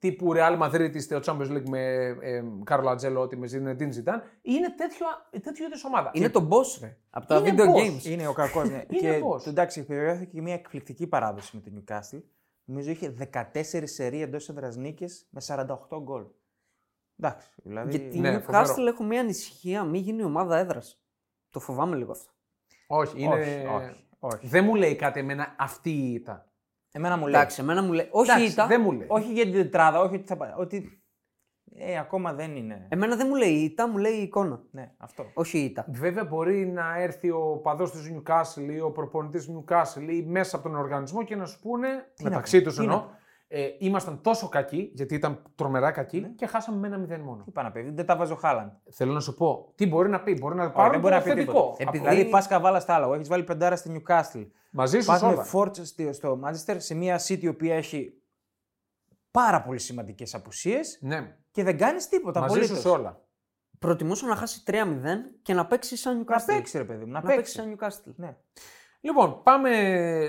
τύπου 0.01 0.33
Real 0.35 0.59
Madrid 0.61 1.01
στο 1.01 1.19
Champions 1.25 1.51
League 1.51 1.69
με 1.69 1.81
ε, 2.21 2.43
Κάρλο 2.63 2.89
Ατζέλο, 2.89 3.29
με 3.35 3.47
Zinedine 3.51 3.93
Zidane. 3.93 4.21
Είναι 4.41 4.73
τέτοιο, 4.75 5.05
τέτοιο 5.41 5.65
είδους 5.65 5.83
ομάδα. 5.83 6.11
Είναι 6.13 6.29
το 6.29 6.47
boss, 6.51 6.81
ρε. 6.81 6.97
Από 7.09 7.25
τα 7.25 7.37
Είναι 7.37 7.51
video 7.51 7.65
boss. 7.65 7.79
games. 7.79 8.03
Είναι 8.03 8.27
ο 8.27 8.33
κακός. 8.33 8.69
Ναι. 8.69 8.83
Είναι 8.89 9.11
και 9.11 9.19
πώς. 9.19 9.43
του, 9.43 9.49
εντάξει, 9.49 9.79
επιβεβαιώθηκε 9.79 10.31
και 10.31 10.41
μια 10.41 10.53
εκπληκτική 10.53 11.07
παράδοση 11.07 11.55
με 11.55 11.61
την 11.61 11.73
Newcastle. 11.79 12.21
Νομίζω 12.65 12.89
είχε 12.91 13.29
14 13.33 13.61
σερί 13.83 14.21
εντός 14.21 14.49
έδρας 14.49 14.75
νίκες 14.75 15.27
με 15.29 15.41
48 15.47 15.67
γκολ. 16.01 16.23
Εντάξει, 17.19 17.47
δηλαδή... 17.55 17.97
Γιατί 17.97 18.19
Ναι, 18.19 18.29
η 18.29 18.39
φοβερό. 18.39 18.63
Newcastle 18.63 18.87
έχω 18.87 19.03
μια 19.03 19.19
ανησυχία, 19.19 19.83
μην 19.83 20.01
γίνει 20.01 20.23
ομάδα 20.23 20.57
έδρας. 20.57 21.01
Το 21.49 21.59
φοβάμαι 21.59 21.95
λίγο 21.95 22.11
αυτό. 22.11 22.31
Όχι, 22.87 23.21
είναι... 23.21 23.33
όχι, 23.33 23.65
όχι, 23.65 24.05
όχι. 24.19 24.47
Δεν 24.47 24.63
μου 24.63 24.75
λέει 24.75 24.95
κάτι 24.95 25.19
εμένα 25.19 25.55
αυτή 25.57 25.89
η 25.89 26.13
ήττα. 26.13 26.50
Εμένα 26.91 27.17
μου 27.17 27.27
λέει. 27.27 27.33
Εντάξει, 27.33 27.61
εμένα 27.61 27.81
μου 27.81 27.91
λέει. 27.93 28.07
Όχι 28.11 28.31
Εντάξει, 28.31 28.51
ήττα. 28.51 28.67
δεν 28.67 28.81
μου 28.81 28.91
λέει. 28.91 29.07
Όχι 29.09 29.31
για 29.31 29.43
την 29.43 29.53
τετράδα, 29.53 29.99
όχι 29.99 30.15
ότι 30.15 30.27
θα 30.27 30.37
πάει. 30.37 30.51
Ότι. 30.57 30.95
Ε, 31.75 31.97
ακόμα 31.97 32.33
δεν 32.33 32.55
είναι. 32.55 32.87
Εμένα 32.89 33.15
δεν 33.15 33.27
μου 33.29 33.35
λέει 33.35 33.49
η 33.49 33.63
ήττα, 33.63 33.87
μου 33.87 33.97
λέει 33.97 34.13
η 34.13 34.21
εικόνα. 34.21 34.61
Ναι, 34.71 34.91
αυτό. 34.97 35.25
Όχι 35.33 35.57
η 35.57 35.63
ήττα. 35.63 35.85
Βέβαια 35.89 36.25
μπορεί 36.25 36.65
να 36.67 36.99
έρθει 37.01 37.29
ο 37.29 37.59
παδός 37.63 37.91
της 37.91 38.11
Newcastle 38.13 38.71
ή 38.71 38.79
ο 38.79 38.91
προπονητής 38.91 39.45
της 39.45 39.55
Newcastle 39.55 40.09
ή 40.09 40.21
μέσα 40.21 40.55
από 40.55 40.69
τον 40.69 40.77
οργανισμό 40.77 41.23
και 41.23 41.35
να 41.35 41.45
σου 41.45 41.59
πούνε, 41.59 41.87
να 41.87 42.29
μεταξύ 42.29 42.57
πω, 42.57 42.63
τους 42.63 42.75
τι 42.75 42.85
να 42.85 42.93
εννοώ, 42.93 43.07
ε, 43.53 43.67
ήμασταν 43.79 44.21
τόσο 44.21 44.49
κακοί, 44.49 44.91
γιατί 44.93 45.15
ήταν 45.15 45.41
τρομερά 45.55 45.91
κακοί 45.91 46.19
Ναι. 46.19 46.27
και 46.27 46.45
χάσαμε 46.45 46.77
με 46.77 46.87
ένα 46.87 46.97
μηδέν 46.97 47.19
μόνο. 47.21 47.43
Τι 47.43 47.51
πάει 47.51 47.65
να 47.65 47.71
πει, 47.71 47.81
δεν 47.89 48.05
τα 48.05 48.15
βάζω 48.15 48.35
Χάλαντ. 48.35 48.71
Θέλω 48.91 49.13
να 49.13 49.19
σου 49.19 49.33
πω, 49.33 49.71
τι 49.75 49.87
μπορεί 49.87 50.09
να 50.09 50.21
πει, 50.21 50.33
μπορεί 50.33 50.55
να 50.55 50.63
Όχι, 50.63 50.73
πάρει 50.73 50.89
δεν 50.89 51.01
το 51.01 51.07
μπορεί 51.07 51.13
να 51.13 51.21
πει 51.21 51.29
θετικό. 51.29 51.51
τίποτα. 51.53 51.75
Επειδή- 51.89 51.97
Δηλαδή 52.09 52.29
πας 52.29 52.47
καβάλα 52.47 52.79
στα 52.79 52.93
άλλα. 52.95 53.15
Έχεις 53.15 53.27
βάλει 53.27 53.43
πεντάρα 53.43 53.75
στη 53.75 54.03
Newcastle. 54.07 54.47
Μαζί 54.71 54.99
σου 54.99 55.05
Πας 55.05 55.19
σε 55.19 55.25
με 55.25 55.31
όλα. 55.31 55.43
φόρτσα 55.43 55.85
στο, 55.85 56.13
στο 56.13 56.39
Manchester 56.43 56.75
σε 56.77 56.95
μια 56.95 57.19
City 57.27 57.39
η 57.41 57.47
οποία 57.47 57.75
έχει 57.75 58.21
πάρα 59.31 59.61
πολύ 59.61 59.79
σημαντικές 59.79 60.35
απουσίες 60.35 60.97
Ναι, 61.01 61.35
και 61.51 61.63
δεν 61.63 61.77
κάνεις 61.77 62.07
τίποτα. 62.09 62.39
μαζί 62.39 62.53
απολύτως. 62.53 62.77
σου 62.77 62.81
σε 62.83 62.89
όλα. 62.89 63.21
Προτιμούσα 63.79 64.27
να 64.27 64.35
χάσει 64.35 64.63
3-0 64.65 64.73
και 65.41 65.53
να 65.53 65.65
παίξει 65.65 65.97
σαν 65.97 66.21
Newcastle. 66.23 66.45
Να 66.47 66.53
παίξει, 66.55 66.77
ρε 66.77 66.83
παιδί 66.83 67.05
μου. 67.05 67.11
Να, 67.11 67.21
Να 67.21 67.27
παίξει 67.27 67.35
παίξει. 67.37 67.51
σαν 67.53 67.75
Newcastle. 68.09 68.13
Ναι. 68.15 68.35
Λοιπόν, 69.03 69.41
πάμε 69.43 69.69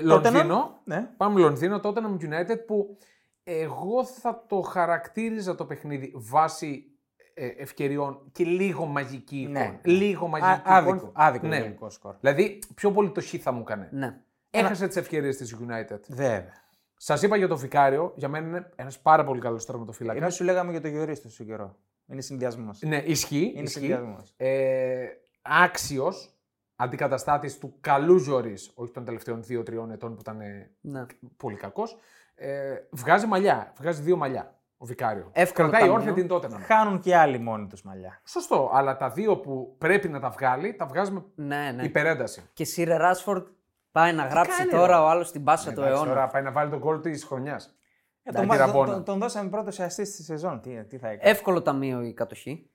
Λονδίνο. 0.01 0.81
Ναι. 0.83 1.01
Πάμε 1.17 1.39
Λονδίνο, 1.39 1.79
τότε 1.79 2.01
United 2.19 2.65
που 2.67 2.97
εγώ 3.43 4.05
θα 4.05 4.45
το 4.47 4.61
χαρακτήριζα 4.61 5.55
το 5.55 5.65
παιχνίδι 5.65 6.11
βάσει 6.15 6.87
ε, 7.33 7.47
ευκαιριών 7.47 8.29
και 8.31 8.43
λίγο 8.43 8.85
μαγική 8.85 9.37
εικόνα. 9.37 9.59
Ναι. 9.59 9.79
Λίγο 9.83 10.27
μαγική 10.27 10.49
Α, 10.51 10.55
εικόνα. 10.55 10.75
άδικο, 10.77 11.11
άδικο 11.13 11.47
Ναι. 11.47 11.59
τελικό 11.59 11.89
σκορ. 11.89 12.15
Δηλαδή, 12.19 12.59
πιο 12.75 12.91
πολύ 12.91 13.11
το 13.11 13.21
χ 13.21 13.33
θα 13.39 13.51
μου 13.51 13.61
έκανε. 13.61 13.89
Ναι. 13.91 14.19
Έχασε 14.49 14.87
τις 14.87 14.95
ευκαιρίες 14.95 15.37
της 15.37 15.55
United. 15.59 15.99
Βέβαια. 16.07 16.61
Σας 16.97 17.21
είπα 17.21 17.35
για 17.37 17.47
το 17.47 17.57
Φικάριο, 17.57 18.13
για 18.15 18.27
μένα 18.27 18.47
είναι 18.47 18.69
ένας 18.75 18.99
πάρα 18.99 19.23
πολύ 19.23 19.39
καλός 19.41 19.65
τερματοφύλακας. 19.65 20.21
Εμείς 20.21 20.35
σου 20.35 20.43
λέγαμε 20.43 20.71
για 20.71 20.81
το 20.81 20.87
Γιωρίς 20.87 21.17
στο 21.27 21.43
καιρό. 21.43 21.77
Είναι 22.05 22.21
συνδυασμός. 22.21 22.81
Ναι, 22.81 22.97
ισχύει. 22.97 23.51
Είναι 23.55 23.61
ισχύει. 23.61 23.79
συνδυασμός. 23.79 24.33
Ε, 24.37 25.05
Άξιος 25.41 26.37
αντικαταστάτης 26.75 27.57
του 27.57 27.77
καλού 27.81 28.17
Ζωρή, 28.17 28.55
όχι 28.73 28.91
των 28.91 29.05
τελευταίων 29.05 29.43
2-3 29.49 29.89
ετών 29.91 30.13
που 30.13 30.19
ήταν 30.21 30.41
ε, 30.41 30.71
ναι. 30.81 31.05
πολύ 31.37 31.55
κακός. 31.55 31.97
Ε, 32.35 32.75
βγάζει 32.91 33.25
μαλλιά. 33.25 33.73
Βγάζει 33.77 34.01
δύο 34.01 34.17
μαλλιά 34.17 34.57
ο 34.77 34.85
Βικάριο. 34.85 35.29
Εύκολο 35.31 35.69
Κρατάει 35.69 35.81
ταμείο. 35.89 35.93
όρθια 35.93 36.13
την 36.13 36.27
τότε 36.27 36.47
να 36.47 36.59
Χάνουν 36.59 36.99
και 36.99 37.15
άλλοι 37.15 37.39
μόνοι 37.39 37.67
τους 37.67 37.81
μαλλιά. 37.83 38.21
Σωστό, 38.25 38.69
αλλά 38.73 38.97
τα 38.97 39.09
δύο 39.09 39.37
που 39.37 39.75
πρέπει 39.77 40.09
να 40.09 40.19
τα 40.19 40.29
βγάλει, 40.29 40.75
τα 40.75 40.85
βγάζει 40.85 41.11
με 41.11 41.23
ναι, 41.35 41.71
ναι. 41.75 41.83
υπερένταση. 41.83 42.49
Και 42.53 42.65
Σίρε 42.65 42.95
Ράσφορντ 42.95 43.47
πάει 43.91 44.13
να 44.13 44.25
γράψει 44.25 44.57
κάνει, 44.57 44.69
τώρα 44.71 44.87
ρε; 44.97 45.03
ο 45.03 45.07
άλλος 45.09 45.31
την 45.31 45.43
πάσα 45.43 45.73
του 45.73 45.79
Εντάξει, 45.79 45.97
αιώνα. 45.97 46.13
Τώρα 46.13 46.27
πάει 46.27 46.41
να 46.41 46.51
βάλει 46.51 46.69
τον 46.69 46.79
κόλ 46.79 47.01
της 47.01 47.23
χρονιάς. 47.23 47.75
Ε, 48.23 48.31
Τα 48.31 48.39
τον, 48.39 48.49
κυραμπόνα. 48.49 48.93
τον, 48.93 49.03
τον 49.03 49.19
δώσαμε 49.19 49.49
πρώτο 49.49 49.71
σε 49.71 49.85
assist 49.85 49.89
στη 49.89 50.23
σεζόν. 50.23 50.61
Τι, 50.61 50.83
τι 50.83 50.97
θα 50.97 51.07
έκανε; 51.07 51.31
Εύκολο 51.31 51.61
ταμείο 51.61 52.01
η 52.01 52.13
κατοχή. 52.13 52.69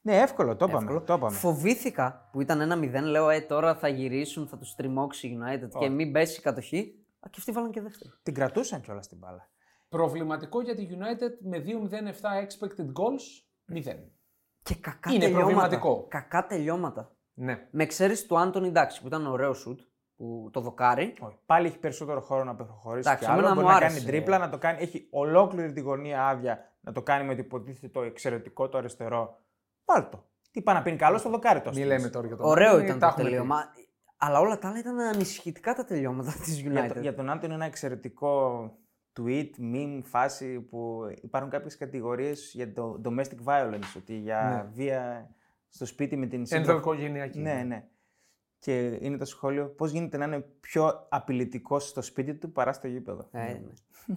ναι, 0.00 0.16
εύκολο, 0.16 0.56
το 0.56 0.64
είπαμε. 0.64 0.82
Εύκολο. 0.82 1.00
Το 1.00 1.14
είπαμε. 1.14 1.36
Φοβήθηκα 1.36 2.28
που 2.32 2.40
ήταν 2.40 2.60
ένα 2.60 2.78
0. 2.78 3.02
Λέω, 3.02 3.30
ε, 3.30 3.40
τώρα 3.40 3.74
θα 3.74 3.88
γυρίσουν, 3.88 4.46
θα 4.46 4.56
τους 4.58 4.74
τριμώξει 4.74 5.26
η 5.26 5.38
United 5.40 5.68
και 5.78 5.88
μην 5.88 6.12
πέσει 6.12 6.38
η 6.38 6.42
κατοχή. 6.42 7.03
Α, 7.26 7.28
και 7.30 7.36
αυτοί 7.38 7.52
βάλαν 7.52 7.70
και 7.70 7.80
δεύτερη. 7.80 8.10
Την 8.22 8.34
κρατούσαν 8.34 8.80
κιόλας 8.80 9.08
την 9.08 9.18
μπάλα. 9.18 9.48
Προβληματικό 9.88 10.60
για 10.60 10.74
τη 10.74 10.88
United 10.90 11.30
με 11.40 11.58
2-0-7 11.58 12.46
expected 12.46 12.86
goals, 12.86 13.24
0. 13.74 13.82
Και 14.62 14.74
κακά 14.74 15.10
Είναι 15.10 15.18
τελειώματα. 15.18 15.44
προβληματικό. 15.44 16.06
Κακά 16.08 16.46
τελειώματα. 16.46 17.12
Ναι. 17.34 17.68
Με 17.70 17.82
εξαίρεση 17.82 18.26
του 18.26 18.38
Άντωνι, 18.38 18.68
εντάξει, 18.68 19.00
που 19.00 19.06
ήταν 19.06 19.26
ωραίο 19.26 19.52
σουτ, 19.54 19.80
που 20.16 20.48
το 20.52 20.60
δοκάρι. 20.60 21.14
Όχι. 21.20 21.38
Πάλι 21.46 21.66
έχει 21.66 21.78
περισσότερο 21.78 22.20
χώρο 22.20 22.44
να 22.44 22.54
προχωρήσει 22.54 23.08
Εντάξει, 23.08 23.24
κι 23.24 23.30
άλλο. 23.30 23.40
εμένα 23.40 23.54
Μπορεί 23.54 23.66
μου 23.66 23.72
να 23.72 23.76
άρεσε. 23.78 23.94
κάνει 23.98 24.06
τρίπλα, 24.10 24.38
να 24.38 24.48
το 24.50 24.58
κάνει. 24.58 24.82
Έχει 24.82 25.08
ολόκληρη 25.10 25.72
τη 25.72 25.80
γωνία 25.80 26.26
άδεια 26.28 26.72
να 26.80 26.92
το 26.92 27.02
κάνει 27.02 27.24
με 27.26 27.34
το 27.34 27.40
υποτίθεται 27.40 27.88
το 27.88 28.02
εξαιρετικό 28.02 28.68
το 28.68 28.78
αριστερό. 28.78 29.38
Βάλ 29.84 30.08
το. 30.10 30.24
Τι 30.50 30.62
πάει 30.62 30.74
να 30.76 30.82
πει 30.82 30.96
καλός 30.96 31.20
στο 31.20 31.30
δοκάρι 31.30 31.58
το. 31.60 31.64
Μην 31.64 31.74
στείλεις. 31.74 31.96
λέμε 31.96 32.08
τώρα 32.08 32.26
για 32.26 32.36
το 32.36 32.46
Ωραίο 32.48 32.68
Άντωνη, 32.70 32.84
ήταν 32.86 32.98
τα 32.98 33.06
το 33.06 33.12
έχουμε 33.12 33.24
πει. 33.24 33.30
τελείωμα. 33.30 33.62
Αλλά 34.26 34.38
όλα 34.40 34.58
τα 34.58 34.68
άλλα 34.68 34.78
ήταν 34.78 35.00
ανησυχητικά 35.00 35.74
τα 35.74 35.84
τελειώματα 35.84 36.32
της 36.44 36.58
Για, 36.60 36.72
το- 36.88 36.94
United. 36.98 37.00
για 37.00 37.14
τον 37.14 37.30
Άντων 37.30 37.44
είναι 37.44 37.54
ένα 37.54 37.64
εξαιρετικό 37.64 38.70
tweet, 39.20 39.50
meme, 39.74 40.00
φάση 40.02 40.60
που 40.60 41.00
υπάρχουν 41.22 41.50
κάποιες 41.50 41.76
κατηγορίες 41.76 42.50
για 42.54 42.72
το 42.72 43.00
domestic 43.04 43.44
violence, 43.44 43.92
ότι 43.96 44.14
για 44.14 44.70
βία 44.72 45.30
στο 45.68 45.86
σπίτι 45.86 46.16
με 46.16 46.26
την 46.26 46.46
σύντροφο. 46.46 46.70
Ενδοοικογενειακή. 46.70 47.38
Ναι, 47.40 47.62
ναι. 47.66 47.84
Και 48.58 48.98
είναι 49.00 49.16
το 49.16 49.24
σχόλιο 49.24 49.66
πώς 49.66 49.90
γίνεται 49.90 50.16
να 50.16 50.24
είναι 50.24 50.40
πιο 50.60 51.06
απειλητικός 51.08 51.88
στο 51.88 52.02
σπίτι 52.02 52.34
του 52.34 52.52
παρά 52.52 52.72
στο 52.72 52.88
γήπεδο. 52.88 53.28
Ε, 53.32 53.38
ναι. 53.38 53.60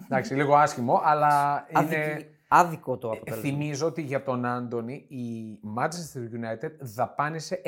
Εντάξει, 0.04 0.34
λίγο 0.34 0.54
άσχημο, 0.56 1.00
αλλά 1.04 1.64
είναι. 1.70 1.80
Άδικη- 1.80 2.36
Άδικο 2.48 2.98
το 2.98 3.08
Ε, 3.08 3.16
αποτέλεσμα. 3.16 3.48
Θυμίζω 3.50 3.86
ότι 3.86 4.02
για 4.02 4.22
τον 4.22 4.44
Άντωνη 4.44 4.94
η 5.08 5.58
Manchester 5.78 6.18
United 6.18 6.70
δαπάνησε 6.80 7.62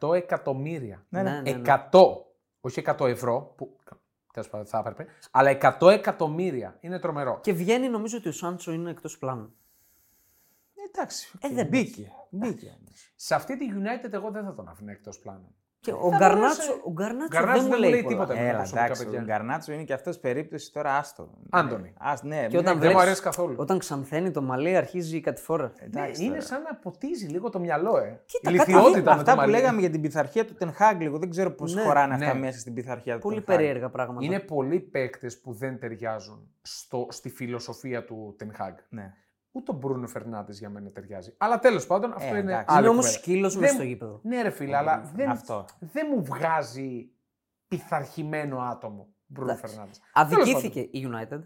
100 0.00 0.14
εκατομμύρια. 0.14 1.04
Ναι, 1.08 1.22
ναι. 1.22 1.30
Ναι, 1.30 1.40
ναι, 1.50 1.56
ναι. 1.56 1.88
100, 1.90 2.00
όχι 2.60 2.82
100 2.86 3.00
ευρώ, 3.08 3.52
που 3.56 3.76
τέλος 4.32 4.48
πάντων 4.48 4.66
θα 4.66 4.78
έπρεπε, 4.78 5.06
αλλά 5.30 5.58
100 5.80 5.90
εκατομμύρια. 5.90 6.76
Είναι 6.80 6.98
τρομερό. 6.98 7.38
Και 7.40 7.52
βγαίνει 7.52 7.88
νομίζω 7.88 8.16
ότι 8.18 8.28
ο 8.28 8.32
Σάντσο 8.32 8.72
είναι 8.72 8.90
εκτός 8.90 9.18
πλάνου. 9.18 9.54
Εντάξει, 10.88 11.38
Ε, 11.40 11.46
οκ, 11.46 11.52
δεν 11.54 11.66
μπήκε. 11.66 12.12
μπήκε. 12.30 12.74
όμως. 12.78 13.12
Σε 13.16 13.34
αυτή 13.34 13.56
τη 13.58 13.66
United 13.74 14.12
εγώ 14.12 14.30
δεν 14.30 14.44
θα 14.44 14.54
τον 14.54 14.68
άφηνα 14.68 14.90
εκτός 14.92 15.18
πλάνου. 15.18 15.54
Και 15.86 15.92
ο 15.92 15.96
μπορούσε- 15.98 16.18
Γκαρνάτσο, 16.20 16.72
ο 16.84 16.90
Γκαρνάτσο 16.92 17.28
Γκαρνάτσο 17.38 17.62
δεν 17.62 17.70
μου 17.72 17.78
λέει, 17.78 17.90
τίποτα. 17.90 18.08
τίποτα. 18.12 18.32
με 18.34 18.38
τα 18.40 18.46
Έλα, 18.46 18.56
προσωπικά 18.56 18.84
εντάξει, 18.84 19.04
παιδιά. 19.04 19.20
ο 19.20 19.24
Γκαρνάτσο 19.24 19.72
είναι 19.72 19.82
και 19.82 19.92
αυτός 19.92 20.18
περίπτωση 20.18 20.72
τώρα 20.72 20.96
άστο. 20.96 21.30
Άντονι. 21.50 21.82
Ναι, 21.82 21.92
ας, 21.98 22.22
ναι, 22.22 22.36
Και 22.36 22.46
μην 22.46 22.56
όταν 22.56 22.64
Δεν 22.64 22.74
μου 22.74 22.80
βλέπεις- 22.80 23.00
αρέσει 23.00 23.22
καθόλου. 23.22 23.54
Όταν 23.58 23.78
ξανθαίνει 23.78 24.30
το 24.30 24.42
μαλλί, 24.42 24.76
αρχίζει 24.76 25.16
η 25.16 25.20
κατηφόρα. 25.20 25.64
Ναι, 25.80 25.86
Εντάξει, 25.86 26.22
είναι 26.22 26.30
τώρα. 26.30 26.42
σαν 26.46 26.62
να 26.62 26.74
ποτίζει 26.74 27.26
λίγο 27.26 27.50
το 27.50 27.58
μυαλό, 27.58 27.96
ε. 27.98 28.20
Κοίτα, 28.26 28.50
Η 28.50 28.56
κάτι 28.56 28.70
ηλιθιότητα 28.70 28.88
δείχνει. 28.88 29.02
με 29.04 29.10
Αυτά 29.10 29.24
το 29.24 29.30
που 29.30 29.36
μαλλί. 29.36 29.52
λέγαμε 29.52 29.80
για 29.80 29.90
την 29.90 30.00
πειθαρχία 30.00 30.44
του 30.46 30.54
Ten 30.54 30.77
Hag 30.77 31.00
λίγο, 31.00 31.18
δεν 31.18 31.30
ξέρω 31.30 31.50
πώς 31.50 31.74
Ναι, 31.74 31.82
χωράνε 31.82 32.14
αυτά 32.14 32.32
ναι. 32.34 32.40
μέσα 32.40 32.58
στην 32.58 32.74
πειθαρχία 32.74 33.14
του 33.14 33.20
Πολύ 33.20 33.36
Ten 33.38 33.42
Hag. 33.42 33.44
περίεργα 33.56 33.88
πράγματα. 33.88 34.24
Είναι 34.26 34.38
πολλοί 34.40 34.80
παίκτες 34.80 35.40
που 35.40 35.52
δεν 35.52 35.78
ταιριάζουν 35.78 36.48
στο, 36.62 37.06
στη 37.10 37.28
φιλοσοφία 37.30 38.04
του 38.04 38.36
Ten 38.40 38.62
Hag. 38.62 38.74
Ναι. 38.88 39.12
Ούτε 39.56 39.70
ο 39.70 39.74
Μπρούνο 39.74 40.06
Φερνάντες 40.06 40.58
για 40.58 40.70
μένα 40.70 40.90
ταιριάζει. 40.90 41.34
Αλλά 41.38 41.58
τέλος 41.58 41.86
πάντων 41.86 42.12
αυτό 42.12 42.34
Ε, 42.34 42.38
είναι. 42.38 42.38
εντάξει. 42.38 42.64
άλλη 42.68 42.78
είναι 42.80 42.88
όμως 42.88 43.04
κουβέντα. 43.06 43.22
σκύλος 43.22 43.52
Δεν- 43.52 43.62
με 43.62 43.68
στο 43.68 43.82
γήπεδο. 43.82 44.20
Ναι, 44.22 44.42
ρε 44.42 44.50
φίλε, 44.50 44.76
αλλά 44.76 45.10
δεν, 45.14 45.28
Αυτό. 45.30 45.64
δεν 45.78 46.06
μου 46.14 46.24
βγάζει 46.24 47.10
πειθαρχημένο 47.68 48.58
άτομο. 48.60 49.08
Μπρούνο 49.26 49.50
Εντάξει. 49.52 49.72
Φερνάντες. 49.74 50.00
Αδικήθηκε 50.12 50.80
η 50.80 51.08
United. 51.10 51.40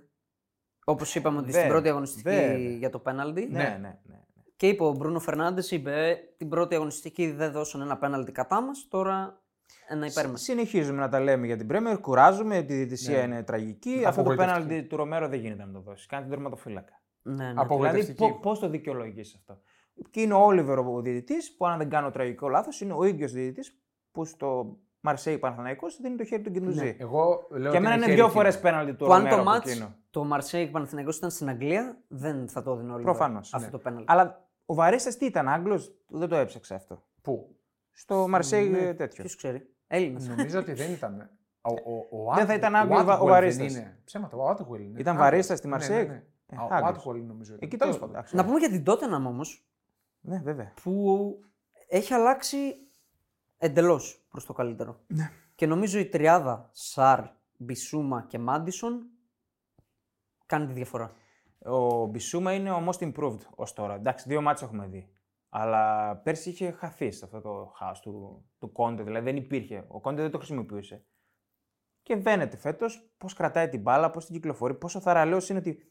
Όπως 0.84 1.14
είπαμε 1.14 1.36
ότι 1.38 1.48
στην 1.48 1.60
Βέβαια, 1.60 1.70
πρώτη 1.76 1.88
αγωνιστική 1.88 2.28
βέβαια. 2.28 2.58
για 2.58 2.90
το 2.90 2.98
πέναλτι. 2.98 3.48
Ναι, 3.50 3.58
ναι, 3.62 3.68
ναι. 3.80 3.98
ναι. 4.04 4.18
Και 4.56 4.68
είπε 4.68 4.82
ο 4.84 4.92
Μπρούνο 4.92 5.18
Φερνάντες, 5.18 5.70
είπε 5.70 6.08
«Ε, 6.08 6.14
την 6.36 6.48
πρώτη 6.48 6.74
αγωνιστική 6.74 7.30
δεν 7.30 7.52
δώσαν 7.52 7.80
ένα 7.80 7.98
πέναλτι 7.98 8.32
κατά 8.32 8.62
μας, 8.62 8.86
τώρα 8.88 9.42
ένα 9.88 10.06
υπέρ 10.06 10.28
μας». 10.28 10.40
Συνεχίζουμε 10.42 10.98
να 10.98 11.08
τα 11.08 11.20
λέμε 11.20 11.46
για 11.46 11.56
την 11.56 11.66
Πρέμερ, 11.66 12.00
κουράζουμε, 12.00 12.56
η 12.56 12.60
διαιτησία 12.62 13.16
Ναι. 13.18 13.24
είναι 13.24 13.42
τραγική. 13.42 13.92
Αυτό 14.06 14.22
το 14.22 14.30
Απογοητευτική. 14.30 14.66
πέναλτι 14.66 14.88
του 14.88 14.96
Ρομέρο 14.96 15.28
δεν 15.28 15.40
γίνεται 15.40 15.64
να 15.64 15.72
το 15.72 15.80
δώσει. 15.80 16.06
Κάνει 16.06 16.22
τον 16.22 16.32
τερματοφύλακα. 16.32 16.99
Ναι, 17.22 17.34
ναι. 17.34 17.50
Από- 17.56 17.76
Δηλαδή, 17.76 17.86
Απογοητευτική. 18.00 18.38
πώς 18.42 18.58
το 18.58 18.68
δικαιολογείς 18.68 19.34
αυτό; 19.34 19.60
Και 20.10 20.20
είναι 20.20 20.34
ο 20.34 20.38
Όλιβερ 20.44 20.78
ο 20.78 21.00
διαιτητής, 21.00 21.56
που 21.56 21.66
αν 21.66 21.78
δεν 21.78 21.88
κάνω 21.88 22.10
τραγικό 22.10 22.48
λάθος, 22.48 22.80
είναι 22.80 22.92
ο 22.92 23.04
ίδιος 23.04 23.32
διαιτητής 23.32 23.80
που 24.12 24.24
στο 24.24 24.76
Μαρσέη 25.00 25.38
Παναθαναϊκό 25.38 25.86
δίνει 26.02 26.16
το 26.16 26.24
χέρι 26.24 26.42
του 26.42 26.50
Κιντουζή. 26.50 26.84
Ναι. 26.84 26.96
Εγώ 26.98 27.46
λέω 27.50 27.60
Για 27.60 27.70
ότι 27.70 27.78
μένα 27.80 27.94
είναι 27.94 28.02
χέρι 28.04 28.14
δύο 28.16 28.24
εκείνο. 28.24 28.38
φορές 28.40 28.60
πέναλτι 28.60 28.92
του 28.94 29.04
Που 29.06 29.12
αν 29.12 29.18
Ρομέρο 29.18 29.34
το 29.36 29.40
από 29.42 29.50
μάτς, 29.50 29.70
εκείνο. 29.70 29.94
το 30.10 30.24
Μαρσέη 30.24 30.66
Παναθηναϊκός 30.66 31.16
ήταν 31.16 31.30
στην 31.30 31.48
Αγγλία, 31.48 31.98
δεν 32.08 32.48
θα 32.48 32.62
το 32.62 32.72
έδινε 32.72 32.92
όλοι. 32.92 33.02
Προφανώς, 33.02 33.54
Αυτό 33.54 33.64
ναι. 33.66 33.72
το 33.72 33.78
πέναλτι. 33.78 34.04
Αλλά 34.08 34.48
ο 34.66 34.74
Βαρίστα 34.74 35.10
τι 35.16 35.24
ήταν, 35.26 35.48
Άγγλος, 35.48 35.94
δεν 36.08 36.28
το 36.28 36.36
έψαξε 36.36 36.74
αυτό. 36.74 37.02
Πού; 37.22 37.56
Στο 37.90 38.28
Μαρσέη 38.28 38.68
Ναι. 38.68 38.78
ε, 38.78 38.94
τέτοιο. 38.94 39.22
Ποιος 39.24 39.36
ξέρει. 39.36 39.74
Έλληνα. 39.86 40.20
Νομίζω 40.36 40.58
ότι 40.58 40.72
δεν 40.72 40.92
ήταν. 40.92 41.30
Ο, 41.62 41.72
ο, 41.72 42.22
ο 42.30 42.34
Δεν 42.34 42.46
θα 42.46 42.52
Άτ- 42.52 42.58
ήταν 42.58 42.74
ο 42.74 42.78
Άγγλος 42.78 42.98
ο 43.06 43.10
Άτγουελ 43.10 43.32
Βαρίστας. 43.32 43.72
δεν 43.72 43.82
είναι. 43.82 43.98
Ψέματα, 44.04 44.36
ο 44.36 44.48
Άτγουελ 44.48 44.80
είναι. 44.82 44.98
Ήταν 45.00 45.12
Άγγλος. 45.14 45.30
Βαρίστας 45.30 45.58
στη 45.58 45.66
Ναι, 45.66 45.72
Μαρσέη; 45.72 46.22
Ναι, 46.50 46.56
ναι. 46.56 46.62
Ε, 46.62 46.66
Ο 46.66 46.74
Άγγλος. 46.74 46.90
Άτγουελ 46.96 47.24
νομίζω. 47.26 47.54
ήταν. 47.54 47.68
Εκεί 47.68 47.76
Τέλος 47.76 47.94
το- 47.94 48.00
πάντων. 48.00 48.14
εντάξει. 48.14 48.36
Να 48.36 48.44
πούμε 48.44 48.58
για 48.58 48.68
την 48.68 48.84
Tottenham 48.86 49.26
όμως, 49.26 49.64
Ναι, 50.20 50.40
βέβαια. 50.44 50.72
που 50.82 51.28
έχει 51.88 52.14
αλλάξει 52.14 52.74
εντελώς 53.58 54.24
προς 54.30 54.44
το 54.46 54.52
καλύτερο. 54.52 55.00
Ναι. 55.06 55.30
Και 55.54 55.66
νομίζω 55.66 55.98
η 55.98 56.06
τριάδα 56.06 56.68
Σαρ, 56.72 57.24
Μπισούμα 57.56 58.22
και 58.28 58.38
Μάντισον 58.38 59.06
κάνει 60.46 60.66
τη 60.66 60.72
διαφορά. 60.72 61.12
Ο 61.64 62.06
Μπισούμα 62.06 62.52
είναι 62.54 62.70
ο 62.70 62.88
most 62.88 63.12
improved 63.12 63.40
ως 63.54 63.72
τώρα. 63.72 63.94
Εντάξει, 63.94 64.28
δύο 64.28 64.40
μάτσε 64.42 64.64
έχουμε 64.64 64.86
δει. 64.86 65.10
Αλλά 65.48 66.14
πέρσι 66.16 66.50
είχε 66.50 66.70
χαθεί 66.70 67.10
σε 67.10 67.24
αυτό 67.24 67.40
το 67.40 67.72
χάος 67.76 68.00
του, 68.00 68.44
του 68.58 68.72
Κόντε. 68.72 69.02
Δηλαδή 69.02 69.24
δεν 69.24 69.36
υπήρχε. 69.36 69.84
Ο 69.88 70.00
Κόντε 70.00 70.22
δεν 70.22 70.30
το 70.30 70.36
χρησιμοποιούσε. 70.38 71.04
Και 72.02 72.16
φαίνεται 72.16 72.56
φέτος 72.56 73.10
πώς 73.18 73.34
κρατάει 73.34 73.68
την 73.68 73.80
μπάλα, 73.80 74.10
πώς 74.10 74.24
την 74.24 74.34
κυκλοφορεί, 74.34 74.74
πόσο 74.74 75.00
θαρραλέος 75.00 75.48
είναι 75.48 75.58
ότι 75.58 75.88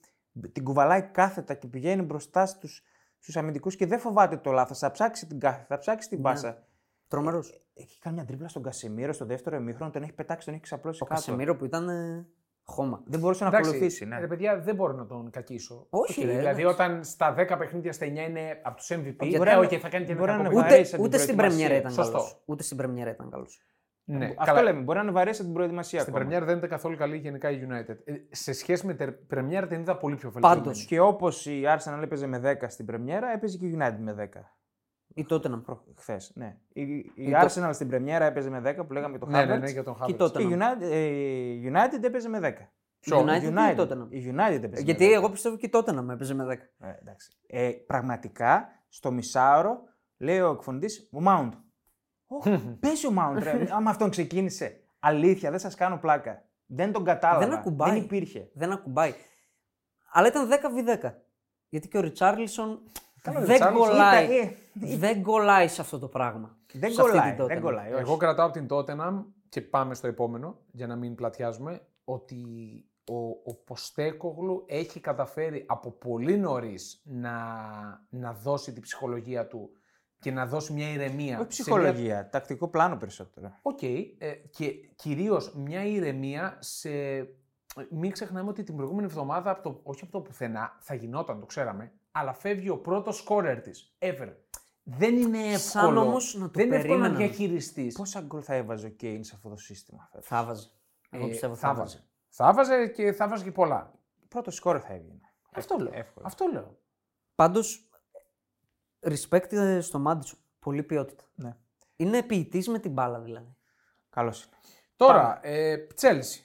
την 0.52 0.64
κουβαλάει 0.64 1.02
κάθετα 1.02 1.54
και 1.54 1.68
πηγαίνει 1.68 2.02
μπροστά 2.02 2.46
στους, 2.46 2.84
στους 3.20 3.38
αμυντικούς 3.38 3.76
και 3.76 3.86
δεν 3.86 4.00
φοβάται 4.00 4.38
το 4.38 4.52
λάθος. 4.52 4.78
Θα 4.80 4.92
ψάξει 4.92 5.28
την 5.28 5.40
κάθε, 5.40 5.66
θα 5.68 5.78
ψάξει 5.78 6.10
την 6.10 6.22
πάσα. 6.22 6.64
Τρομερός. 7.08 7.62
Έχει 7.74 8.00
κάνει 8.00 8.16
μια 8.16 8.26
τρίπλα 8.26 8.48
στον 8.48 8.64
Κασεμίρο 8.64 9.14
στο 9.14 9.26
δεύτερο 9.26 9.56
ημίχρονο, 9.56 9.92
τον 9.92 10.02
έχει 10.04 10.14
πετάξει, 10.14 10.46
τον 10.46 10.54
έχει 10.54 10.64
ξαπλώσει 10.64 11.04
Ο 11.04 11.06
κάτω. 11.06 11.20
Κασεμίρο 11.22 11.56
που 11.56 11.66
ήταν 11.66 11.90
ε, 11.90 12.28
χώμα. 12.64 13.02
Δεν 13.06 13.20
μπορούσε 13.20 13.44
να 13.44 13.50
Εντάξει, 13.50 13.70
ακολουθήσει. 13.70 14.06
Ναι. 14.06 14.20
Ρε 14.20 14.28
παιδιά, 14.28 14.60
δεν 14.60 14.76
μπορώ 14.76 14.94
να 14.94 15.06
τον 15.06 15.30
κακίσω. 15.30 15.88
Όχι, 15.90 16.20
Οκ, 16.20 16.26
ρε, 16.26 16.38
δηλαδή, 16.38 16.62
εντάξει. 16.62 16.82
όταν 16.82 17.04
στα 17.04 17.36
10 17.38 17.56
παιχνίδια 17.58 17.94
στα 17.94 18.06
9 18.06 18.10
είναι 18.10 18.60
από 18.64 18.78
τους 18.78 18.92
MVP, 18.92 19.16
Μπορεί 19.18 19.40
ωραία, 19.40 19.56
να- 19.56 19.60
οκ, 19.62 19.70
θα 19.82 19.90
κάνει 19.90 20.06
και 20.06 20.12
ένα 20.12 20.20
μπορεί 20.20 20.32
να 20.32 20.38
κακό 20.38 20.52
είναι 20.52 20.62
παιχνίδι. 20.62 20.70
βαρύς 20.70 20.88
Ούτε, 20.88 20.96
από 20.96 21.04
την 21.04 21.06
ούτε 21.06 21.18
στην 21.18 21.36
προετοιμασία. 21.36 21.68
πρεμιέρα 21.68 21.76
ήταν 21.90 21.92
Σωστό. 21.92 22.18
καλός. 22.18 22.42
Ούτε 22.46 22.64
στην 22.64 22.78
Πρεμιέρα 22.78 23.10
ήταν 23.10 23.30
καλός. 23.30 23.62
Ναι, 24.18 24.26
Αυτό 24.26 24.44
καλά. 24.44 24.62
λέμε. 24.62 24.82
Μπορεί 24.82 24.98
να 24.98 25.04
είναι 25.04 25.14
βαρύ 25.14 25.30
από 25.30 25.38
την 25.40 25.54
προετοιμασία. 25.54 26.00
Στην 26.00 26.12
ακόμα. 26.14 26.26
Πρεμιέρα 26.28 26.46
δεν 26.52 26.58
ήταν 26.58 26.70
καθόλου 26.70 26.98
καλή 26.98 27.18
γενικά 27.18 27.50
η 27.52 27.68
United. 27.70 27.96
Ε, 28.06 28.14
σε 28.30 28.54
σχέση 28.54 28.86
με 28.86 28.94
την 28.94 29.16
Πρεμιέρα 29.28 29.68
την 29.68 29.80
είδα 29.80 29.98
πολύ 29.98 30.16
πιο 30.16 30.32
βελτιωμένη. 30.32 30.62
Πάντως. 30.62 30.86
Και 30.86 31.00
όπως 31.00 31.46
η 31.46 31.62
Arsenal 31.66 32.00
έπαιζε 32.02 32.28
με 32.28 32.40
10 32.62 32.66
στην 32.68 32.86
Πρεμιέρα, 32.86 33.32
έπαιζε 33.34 33.58
και 33.58 33.66
η 33.66 33.78
United 33.80 33.98
με 34.00 34.14
10. 34.14 34.42
Ή 35.14 35.26
τότε 35.26 35.48
να 35.50 35.62
Χθες. 35.96 36.32
Ναι. 36.36 36.58
Η, 36.74 36.82
η 36.82 37.12
Η 37.16 37.32
το- 37.32 37.38
Arsenal 37.40 37.70
στην 37.74 37.88
Πρεμιέρα 37.88 38.26
έπαιζε 38.26 38.50
με 38.50 38.62
10 38.66 38.86
που 38.88 38.94
λέγαμε 38.94 39.18
το 39.18 39.26
Ναι, 39.26 39.46
ναι, 39.46 39.56
Havertz. 39.56 39.60
ναι, 39.60 39.70
για 39.70 39.84
τον 39.84 39.94
Και 39.96 40.14
Havertz. 40.14 40.18
τότε 40.18 40.38
Και 40.44 40.54
η 40.54 40.56
να. 40.56 40.76
United, 40.78 40.82
ε, 40.92 40.98
η 41.54 41.72
United 41.74 42.04
έπαιζε 42.04 42.30
με 42.30 42.40
10. 42.40 42.54
Ποιο; 43.00 43.20
United 43.26 43.44
ή 43.44 43.54
United. 43.54 43.74
τότε 43.76 43.96
να. 43.96 44.08
Η 44.10 44.34
United 44.36 44.64
έπαιζε 44.64 44.84
Γιατί 44.84 45.04
με 45.04 45.10
10. 45.10 45.14
εγώ 45.14 45.30
πιστεύω 45.30 45.56
και 45.58 45.70
τότε 45.70 45.92
να 45.92 46.02
με 46.02 46.14
έπαιζε 46.14 46.34
με 46.34 46.46
10. 46.46 46.86
Ε, 46.88 46.94
εντάξει. 47.02 47.32
Ε, 47.48 47.70
πραγματικά 47.88 48.68
στο 48.88 49.12
μισάωρο 49.12 49.84
λέει 50.18 50.40
ο 50.40 50.52
εκφωνητής 50.52 51.10
ο 51.14 51.18
Mount. 51.28 51.50
Ω, 52.32 52.60
Πέσει 52.80 53.08
ο 53.08 53.14
Mount, 53.20 53.40
ρε. 53.44 53.68
Άμα 53.76 53.90
αυτόν 53.90 54.10
ξεκίνησε. 54.10 54.84
Αλήθεια, 55.00 55.50
δεν 55.50 55.60
σας 55.60 55.76
κάνω 55.76 55.98
πλάκα. 55.98 56.44
Δεν 56.66 56.92
τον 56.92 57.04
κατάλαβα. 57.04 57.46
Δεν 57.48 57.54
ακουμπάει. 57.58 57.92
Δεν 57.92 58.02
υπήρχε. 58.02 58.50
Δεν 58.54 58.72
ακουμπάει. 58.72 59.14
Αλλά 60.12 60.28
ήταν 60.28 60.50
10v10. 60.50 61.12
Γιατί 61.70 61.88
και 61.88 61.98
ο 61.98 62.02
Ριτσάρλισον 62.02 62.80
Καλά, 63.22 63.40
ο 63.40 63.46
δεν 63.46 63.58
Richarlison 63.62 63.74
κολλάει. 63.78 64.26
ήταν- 64.26 65.00
Δεν 65.00 65.22
κολλάει 65.24 65.68
σε 65.68 65.82
αυτό 65.82 66.00
το 66.00 66.08
πράγμα. 66.08 66.58
Δεν 66.74 66.92
Σε 66.94 67.02
αυτή 67.02 67.12
κολλάει. 67.12 67.36
την 67.36 67.46
Δεν 67.48 67.58
Tottenham. 67.58 67.62
κολλάει. 67.62 67.92
όχι. 67.92 68.02
Εγώ 68.02 68.18
κρατάω 68.18 68.46
από 68.48 68.54
την 68.54 68.68
Tottenham 68.70 69.24
και 69.50 69.62
πάμε 69.62 69.94
στο 69.96 70.08
επόμενο 70.08 70.58
για 70.72 70.88
να 70.88 70.96
μην 70.96 71.16
πλατιάζουμε 71.16 71.82
ότι 72.04 72.46
ο, 73.12 73.28
ο 73.30 73.56
Ποστέκογλου 73.66 74.64
έχει 74.68 75.00
καταφέρει 75.00 75.66
από 75.68 75.92
πολύ 75.92 76.38
νωρίς 76.38 77.02
να, 77.06 77.32
να 78.10 78.34
δώσει 78.34 78.74
την 78.74 78.82
ψυχολογία 78.82 79.48
του 79.48 79.70
και 80.20 80.32
να 80.32 80.46
δώσει 80.46 80.74
μια 80.74 80.90
ηρεμία. 80.92 81.12
Όχι 81.18 81.28
σε 81.28 81.36
μια- 81.36 81.48
ψυχολογία. 81.48 82.30
Τακτικό 82.30 82.68
πλάνο 82.68 82.98
περισσότερο. 82.98 83.54
Οκ. 83.62 83.82
ε, 83.84 84.08
και 84.50 84.70
κυρίως 84.96 85.54
μια 85.56 85.86
ηρεμία 85.86 86.58
σε... 86.60 86.90
Μην 87.90 88.12
ξεχνάμε 88.12 88.50
ότι 88.50 88.64
την 88.64 88.76
προηγούμενη 88.76 89.06
εβδομάδα, 89.08 89.52
από 89.52 89.62
το, 89.62 89.80
όχι 89.84 90.00
από 90.04 90.12
το 90.12 90.22
πουθενά, 90.22 90.78
θα 90.80 90.94
γινόταν, 90.94 91.40
το 91.40 91.46
ξέραμε, 91.46 91.92
αλλά 92.12 92.34
φεύγει 92.34 92.70
ο 92.70 92.78
πρώτος 92.78 93.18
σκόρερ 93.18 93.62
της, 93.62 93.96
ever. 94.00 94.34
Δεν 94.84 95.16
είναι 95.18 95.38
εύκολο. 95.38 95.58
Σαν 95.58 95.98
όμως 95.98 96.36
να 96.36 96.46
το 96.46 96.52
Δεν 96.56 96.66
είναι 96.66 96.76
εύκολο 96.76 96.98
να 96.98 97.02
περίμεναν. 97.08 97.28
διαχειριστείς. 97.36 97.96
Πόσα 97.96 98.22
γκολ 98.22 98.42
θα 98.44 98.54
έβαζε 98.54 98.86
ο 98.88 98.90
Κέιν 98.90 99.24
σε 99.24 99.32
αυτό 99.36 99.50
το 99.50 99.56
σύστημα 99.58 100.08
φέτος; 100.12 100.28
Θα 100.28 100.44
βάζει. 100.44 100.68
Εγώ 101.10 101.26
Ε, 101.26 101.30
πιστεύω 101.30 101.56
θα 101.56 101.68
θα 101.68 101.74
βάζει. 101.74 101.96
βάζει. 101.96 102.08
Θα 102.30 102.54
βάζε 102.54 102.88
και 102.88 103.12
θα 103.12 103.28
βάζει 103.28 103.44
και 103.44 103.52
πολλά. 103.52 103.94
Πρώτος 104.28 104.56
σκόρ 104.56 104.80
θα 104.88 104.94
έβγαινε. 104.94 105.22
Αυτό 105.52 105.78
λέω. 105.78 105.92
Εύκολα. 105.94 106.26
Αυτό 106.28 106.50
λέω. 106.54 106.78
Πάντως, 107.36 107.89
respect 109.02 109.78
στο 109.82 110.00
Μάντισον. 110.00 110.40
Πολύ 110.60 110.84
ποιότητα. 110.84 111.24
Ναι. 111.36 111.56
Είναι 111.96 112.24
ποιητής 112.24 112.68
με 112.68 112.80
την 112.80 112.92
μπάλα 112.92 113.20
δηλαδή. 113.20 113.56
Καλώ 114.10 114.34
είναι. 114.36 114.58
Τώρα, 114.96 115.40
ε, 115.42 115.76
Chelsea. 116.02 116.44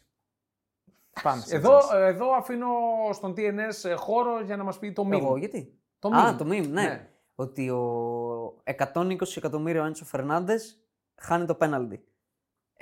Πάμε. 1.23 1.41
στην 1.41 1.57
Εδώ, 1.57 1.79
Chelsea. 1.79 1.95
ε, 1.95 2.07
εδώ 2.07 2.33
αφήνω 2.33 2.67
στον 3.13 3.35
TNS 3.37 3.85
ε, 3.89 3.95
χώρο 3.95 4.41
για 4.41 4.57
να 4.57 4.65
μας 4.65 4.79
πει 4.79 4.93
το 4.93 5.07
meme. 5.09 5.13
Εγώ 5.13 5.37
γιατί; 5.37 5.79
Το 5.99 6.09
Α, 6.09 6.33
meme. 6.33 6.37
το 6.39 6.45
meme, 6.45 6.69
ναι. 6.69 6.83
Ναι. 6.83 7.09
Ότι 7.35 7.71
ο 7.71 8.63
120 8.65 9.37
εκατομμύρια 9.37 9.81
ο 9.81 9.85
Άντσο 9.85 10.05
Φερνάντες 10.05 10.85
χάνει 11.15 11.47
το 11.47 11.55
πέναλτι. 11.55 12.05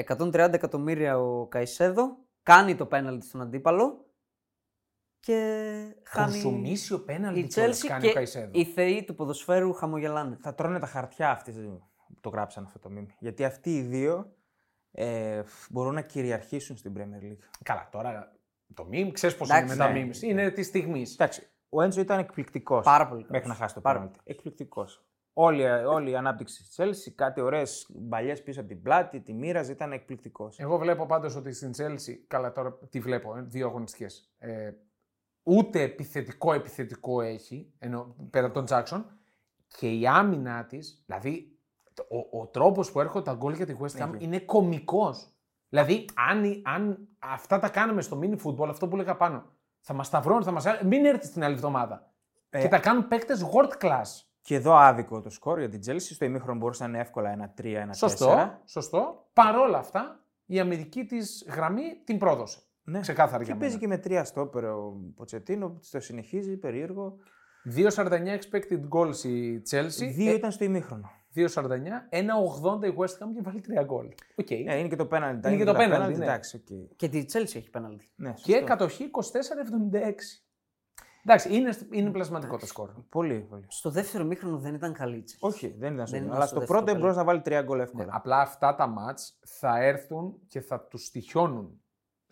130 0.06 0.48
εκατομμύρια 0.52 1.18
ο 1.20 1.46
Καϊσέδο 1.46 2.16
κάνει 2.42 2.74
το 2.76 2.86
πέναλτι 2.86 3.26
στον 3.26 3.40
αντίπαλο 3.40 4.04
και 5.22 5.96
χάνει 6.02 6.32
Κονσουμίσιο 6.32 6.98
πέναλτι 6.98 7.40
η 7.40 7.46
κιόλας 7.46 7.82
Chelsea 7.82 7.86
κάνει 7.88 8.04
ο 8.04 8.08
και 8.08 8.14
Καϊσέδο. 8.14 8.50
οι 8.52 8.64
θεοί 8.64 9.04
του 9.04 9.14
ποδοσφαίρου 9.14 9.72
χαμογελάνε. 9.72 10.36
Θα 10.40 10.54
τρώνε 10.54 10.78
τα 10.78 10.86
χαρτιά 10.86 11.30
αυτοί 11.30 11.52
που 11.52 11.82
το 12.20 12.28
γράψαν 12.28 12.64
αυτό 12.64 12.78
το 12.78 12.90
meme. 12.98 13.06
Γιατί 13.18 13.44
αυτοί 13.44 13.76
οι 13.76 13.80
δύο 13.82 14.32
ε, 14.92 15.42
μπορούν 15.70 15.94
να 15.94 16.00
κυριαρχήσουν 16.00 16.76
στην 16.76 16.92
Premier 16.96 17.24
League. 17.24 17.44
Καλά, 17.62 17.88
τώρα 17.92 18.32
το 18.74 18.88
meme, 18.92 19.10
ξέρεις 19.12 19.36
πώς 19.36 19.48
είναι 19.48 19.58
Εντάξει, 19.58 19.78
με 19.78 19.84
τα 19.84 19.92
ναι. 19.92 20.06
memes. 20.06 20.22
Είναι 20.22 20.50
της 20.50 20.66
στιγμής. 20.66 21.12
Εντάξει, 21.12 21.48
ο 21.68 21.82
Έντζο 21.82 22.00
ήταν 22.00 22.18
εκπληκτικός. 22.18 22.84
Πάρα 22.84 23.08
πολύ 23.08 23.20
Μέχρι 23.20 23.40
καλός. 23.40 23.48
να 23.48 23.54
χάσει 23.62 23.74
το 23.74 23.80
Πάρα 23.80 23.98
πέναλτι. 23.98 24.18
Εκπληκτικός. 24.24 25.04
Όλη, 25.32 25.64
όλη 25.70 26.10
η 26.10 26.16
ανάπτυξη 26.16 26.62
της 26.62 26.74
Chelsea, 26.80 27.12
κάτι 27.14 27.40
ωραίες 27.40 27.86
μπαλιές 27.88 28.42
πίσω 28.42 28.60
από 28.60 28.68
την 28.68 28.82
πλάτη, 28.82 29.20
τη 29.20 29.32
μοίραζε, 29.32 29.72
ήταν 29.72 29.92
εκπληκτικός. 29.92 30.58
Εγώ 30.58 30.78
βλέπω 30.78 31.06
πάντως 31.06 31.36
ότι 31.36 31.52
στην 31.52 31.70
Chelsea, 31.76 32.14
καλά 32.26 32.52
τώρα 32.52 32.78
τη 32.90 33.00
βλέπω, 33.00 33.36
ε, 33.36 33.42
δύο 33.42 33.66
αγωνιστικές, 33.66 34.34
ε, 34.38 34.70
ούτε 35.42 35.82
επιθετικό 35.82 36.52
επιθετικό 36.52 37.20
έχει, 37.20 37.72
ενώ 37.78 38.14
πέρα 38.30 38.44
από 38.46 38.54
τον 38.54 38.64
Τζάξον, 38.64 39.06
και 39.78 39.90
η 39.90 40.06
άμυνα 40.06 40.64
της, 40.64 41.02
δηλαδή 41.06 41.58
ο, 42.30 42.40
ο 42.40 42.46
τρόπος 42.46 42.92
που 42.92 43.00
έρχονται 43.00 43.30
τα 43.30 43.36
γκολ 43.36 43.54
για 43.54 43.66
τη 43.66 43.76
West 43.80 44.02
Ham 44.02 44.14
Έχει. 44.14 44.24
είναι 44.24 44.38
κομικός. 44.38 45.26
Δηλαδή, 45.68 46.04
αν, 46.28 46.62
αν 46.64 47.08
αυτά 47.18 47.58
τα 47.58 47.68
κάναμε 47.68 48.02
στο 48.02 48.20
mini 48.22 48.36
football, 48.44 48.68
αυτό 48.68 48.88
που 48.88 48.94
έλεγα 48.94 49.16
πάνω, 49.16 49.44
θα 49.80 49.94
μας 49.94 50.06
σταυρώνουν, 50.06 50.42
θα 50.42 50.50
μας... 50.50 50.64
Μην 50.84 51.04
έρθει 51.04 51.28
την 51.32 51.44
άλλη 51.44 51.54
εβδομάδα. 51.54 52.12
Ε, 52.50 52.60
Και 52.60 52.68
τα 52.68 52.78
κάνουν 52.78 53.08
παίκτες 53.08 53.44
world 53.52 53.84
class. 53.84 54.04
Και 54.40 54.54
εδώ 54.54 54.74
άδικο 54.74 55.20
το 55.20 55.30
σκορ 55.30 55.58
για 55.58 55.68
την 55.68 55.80
Chelsea. 55.86 56.00
Στο 56.00 56.24
ημίχρονο 56.24 56.58
μπορούσε 56.58 56.82
να 56.82 56.88
είναι 56.88 56.98
εύκολα 56.98 57.30
ένα 57.30 57.54
3, 57.60 57.64
ένα 57.64 57.92
4. 57.92 57.96
Σωστό, 57.96 58.60
σωστό. 58.64 59.28
Παρόλα 59.32 59.78
αυτά, 59.78 60.24
η 60.46 60.60
αμυντική 60.60 61.04
της 61.04 61.46
γραμμή 61.48 62.02
την 62.04 62.18
πρόδωσε. 62.18 62.60
Ναι. 62.92 63.00
Ξεκάθαρα 63.00 63.36
για 63.36 63.46
Και 63.46 63.50
μένα. 63.52 63.58
παίζει 63.60 63.78
και 63.78 63.86
με 63.86 63.98
τρία 63.98 64.24
στόπερ 64.24 64.64
ο 64.64 65.00
Ποτσετίνο, 65.16 65.80
το 65.90 66.00
συνεχίζει, 66.00 66.56
περίεργο. 66.56 67.16
2,49 67.76 68.10
expected 68.10 68.80
goals 68.88 69.24
η 69.24 69.62
Chelsea. 69.70 70.12
Δύο 70.14 70.30
ε, 70.30 70.34
ήταν 70.34 70.50
στο 70.50 70.64
ημίχρονο. 70.64 71.10
2,49. 71.34 71.44
1,80 71.44 72.84
η 72.84 72.94
West 72.98 73.04
Ham 73.04 73.28
και 73.34 73.40
βάζει 73.42 73.62
3 73.80 73.84
γκολ. 73.84 74.06
Οκ. 74.36 74.50
Ναι, 74.50 74.78
είναι 74.78 74.88
και 74.88 74.96
το 74.96 75.06
πέναλτι. 75.06 75.48
Είναι 75.48 75.56
και 75.56 75.64
το 75.64 75.72
πέναλτι, 75.74 76.18
ναι. 76.18 76.24
Εντάξει, 76.24 76.56
οκ. 76.56 76.96
Και 76.96 77.08
τη 77.08 77.24
Chelsea 77.32 77.42
έχει 77.56 77.70
πέναλτι. 77.70 78.10
Ναι, 78.16 78.32
Και 78.32 78.52
σωστό. 78.52 78.66
κατοχή 78.66 79.10
24,76. 79.12 80.42
Εντάξει, 81.24 81.54
είναι, 81.56 81.78
είναι 81.92 82.10
πλασματικό 82.10 82.56
το 82.58 82.66
σκορ. 82.66 82.90
Πολύ, 83.08 83.46
πολύ. 83.50 83.64
Στο 83.68 83.90
δεύτερο 83.90 84.24
μήχρονο 84.24 84.58
δεν 84.58 84.74
ήταν 84.74 84.92
καλή 84.92 85.16
η 85.16 85.24
Chelsea. 85.26 85.36
Όχι, 85.40 85.74
δεν 85.78 85.94
ήταν 85.94 86.06
στο 86.06 86.16
Δεν 86.18 86.24
δεύτερο. 86.24 86.24
ήταν 86.24 86.36
Αλλά 86.36 86.46
στο 86.46 86.54
στο 86.54 86.58
δεύτερο 86.58 86.78
πρώτο 86.78 86.84
καλή. 86.84 86.98
μπορούσε 87.00 87.18
να 87.18 87.24
βάλει 87.24 87.40
τρία 87.40 87.62
γκολ 87.62 87.76
Ναι, 87.76 87.82
εύκολα. 87.82 88.08
απλά 88.10 88.40
αυτά 88.40 88.74
τα 88.74 88.86
μάτς 88.86 89.38
θα 89.44 89.82
έρθουν 89.82 90.34
και 90.46 90.60
θα 90.60 90.80
τους 90.80 91.04
στοιχιώνουν 91.04 91.81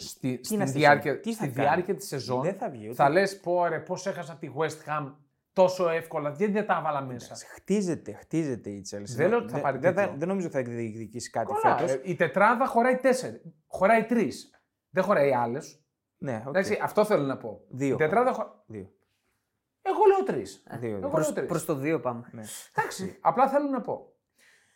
στη, 0.00 0.40
στη 0.42 0.56
να 0.56 0.64
διάρκεια, 0.64 0.98
στοιχιώνουν, 1.00 1.20
τι 1.22 1.32
στη 1.32 1.46
θα 1.46 1.52
κάνει. 1.52 1.66
διάρκεια 1.68 1.94
της 1.94 2.06
σεζόν. 2.06 2.42
Δεν 2.42 2.54
θα 2.54 2.70
βγει. 2.70 2.84
ούτε- 2.84 2.94
Θα 2.94 3.08
λες 3.10 3.40
πω 3.40 3.66
ρε 3.66 3.78
πώς 3.78 4.06
έχασα 4.06 4.36
τη 4.36 4.48
West 4.56 4.88
Ham 4.90 5.12
τόσο 5.52 5.88
εύκολα, 5.88 6.30
γιατί 6.36 6.52
δεν 6.52 6.66
τα 6.66 6.76
έβαλα 6.80 7.00
μέσα. 7.00 7.34
Χτίζεται, 7.54 8.12
χτίζεται 8.12 8.70
η 8.70 8.84
Chelsea. 8.90 9.02
Δεν 9.16 9.28
λέω 9.28 9.38
ότι 9.38 9.46
θα 9.48 9.52
Δεν- 9.52 9.62
πάρει 9.62 9.78
δεν, 9.78 9.94
τίτλο. 9.94 10.14
δεν 10.18 10.28
νομίζω 10.28 10.46
ότι 10.46 10.56
θα 10.56 10.62
διεκδικήσει 10.62 11.30
κάτι 11.30 11.52
Καλά, 11.62 11.76
φέτος. 11.76 11.92
ε, 11.92 12.00
η 12.04 12.14
τετράδα 12.14 12.66
χωράει 12.66 12.96
τέσσερι. 12.96 13.40
Χωράει 13.66 14.04
τρεις. 14.04 14.50
Δεν 14.90 15.02
χωράει 15.04 15.32
άλλες. 15.34 15.80
Ναι, 16.18 16.42
οκ. 16.46 16.48
Εντάξει, 16.48 16.78
αυτό 16.82 17.04
θέλω 17.04 17.24
να 17.24 17.36
πω. 17.36 17.60
Δύο. 17.68 17.94
Η 17.94 17.96
τετράδα 17.96 18.32
χω... 18.32 18.62
Δύο. 18.66 18.90
Εγώ 19.82 19.98
λέω 20.16 20.24
τρεις. 20.34 20.62
Δύο, 20.70 20.78
δύο. 20.88 20.96
Εγώ 20.96 21.08
Προς, 21.08 21.24
λέω 21.24 21.34
τρεις. 21.34 21.46
προς 21.48 21.64
το 21.64 21.78
2 21.82 22.00
πάμε. 22.02 22.28
Ναι. 22.32 22.42
Εντάξει, 22.74 23.18
απλά 23.20 23.48
θέλω 23.48 23.68
να 23.68 23.80
πω. 23.80 24.09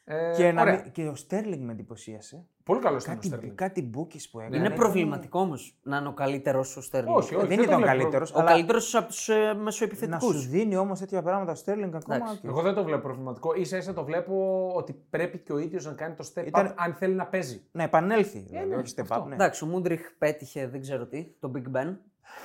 Ε, 0.07 0.33
Και, 0.37 0.53
να 0.53 0.61
ωραία. 0.63 0.75
μην- 0.83 0.93
και 0.93 1.07
ο 1.09 1.15
Στέρλινγκ 1.15 1.65
με 1.65 1.73
εντυπωσιασε. 1.73 2.47
Πολύ 2.65 2.81
καλός 2.81 3.03
ήταν 3.03 3.15
ο 3.17 3.19
Κάτι, 3.21 3.47
Sterling. 3.49 3.55
κάτι 3.55 3.83
μπούκι 3.83 4.31
που 4.31 4.41
έκανε. 4.41 4.57
Είναι 4.57 4.69
Ναι, 4.69 4.75
προβληματικό 4.75 5.41
όμως 5.41 5.79
να 5.83 5.97
είναι 5.97 6.09
ο 6.09 6.13
καλύτερος 6.13 6.77
ο 6.77 6.81
Στέρλινγκ. 6.81 7.17
Όχι, 7.17 7.35
όχι. 7.35 7.47
Δεν 7.47 7.57
το 7.57 7.63
ήταν 7.63 7.75
ο 7.75 7.77
βλέπω. 7.83 7.93
καλύτερος. 7.97 8.35
Ο 8.35 8.45
καλύτερος 8.45 8.95
από 8.95 9.07
τους 9.07 9.29
ε, 9.29 9.35
Να 9.35 9.55
μεσοεπιθετικού. 9.55 10.33
σου 10.33 10.39
δίνει 10.49 10.77
όμως 10.77 10.99
τέτοια 10.99 11.23
πράγματα 11.23 11.53
ο 11.53 11.55
Στέρλινγκ 11.55 11.95
ακόμα. 11.95 12.17
Εντάξει. 12.17 12.37
οκ. 12.37 12.45
Εγώ 12.45 12.63
δεν 12.63 12.75
το 12.75 12.85
βλέπω 12.85 13.03
προβληματικό. 13.03 13.53
ίσα 13.65 13.77
ίσα 13.77 13.93
το 13.93 14.05
βλέπω 14.05 14.69
ότι 14.75 14.93
πρέπει 15.11 15.39
και 15.39 15.53
ο 15.53 15.59
ίδιος 15.59 15.85
να 15.85 15.93
κάνει 15.93 16.15
το 16.15 16.31
step 16.35 16.47
Ήταν- 16.47 16.67
up 16.71 16.75
αν 16.77 16.95
θέλει 16.95 17.15
να 17.15 17.27
παίζει. 17.27 17.63
Να 17.73 17.83
επανέλθει. 17.83 18.39
Δηλαδή, 18.39 18.69
ναι, 18.69 18.77
όχι 18.77 18.95
step 18.97 19.01
αυτό. 19.03 19.23
up. 19.25 19.27
Ναι. 19.29 19.35
Εντάξει, 19.35 19.65
ο 19.65 19.67
Μούντρικ 19.67 20.01
πέτυχε 20.19 20.67
δεν 20.69 20.81
ξέρω 20.81 21.07
τι, 21.07 21.27
το 21.41 21.53
Big 21.55 21.77
Ben 21.77 21.97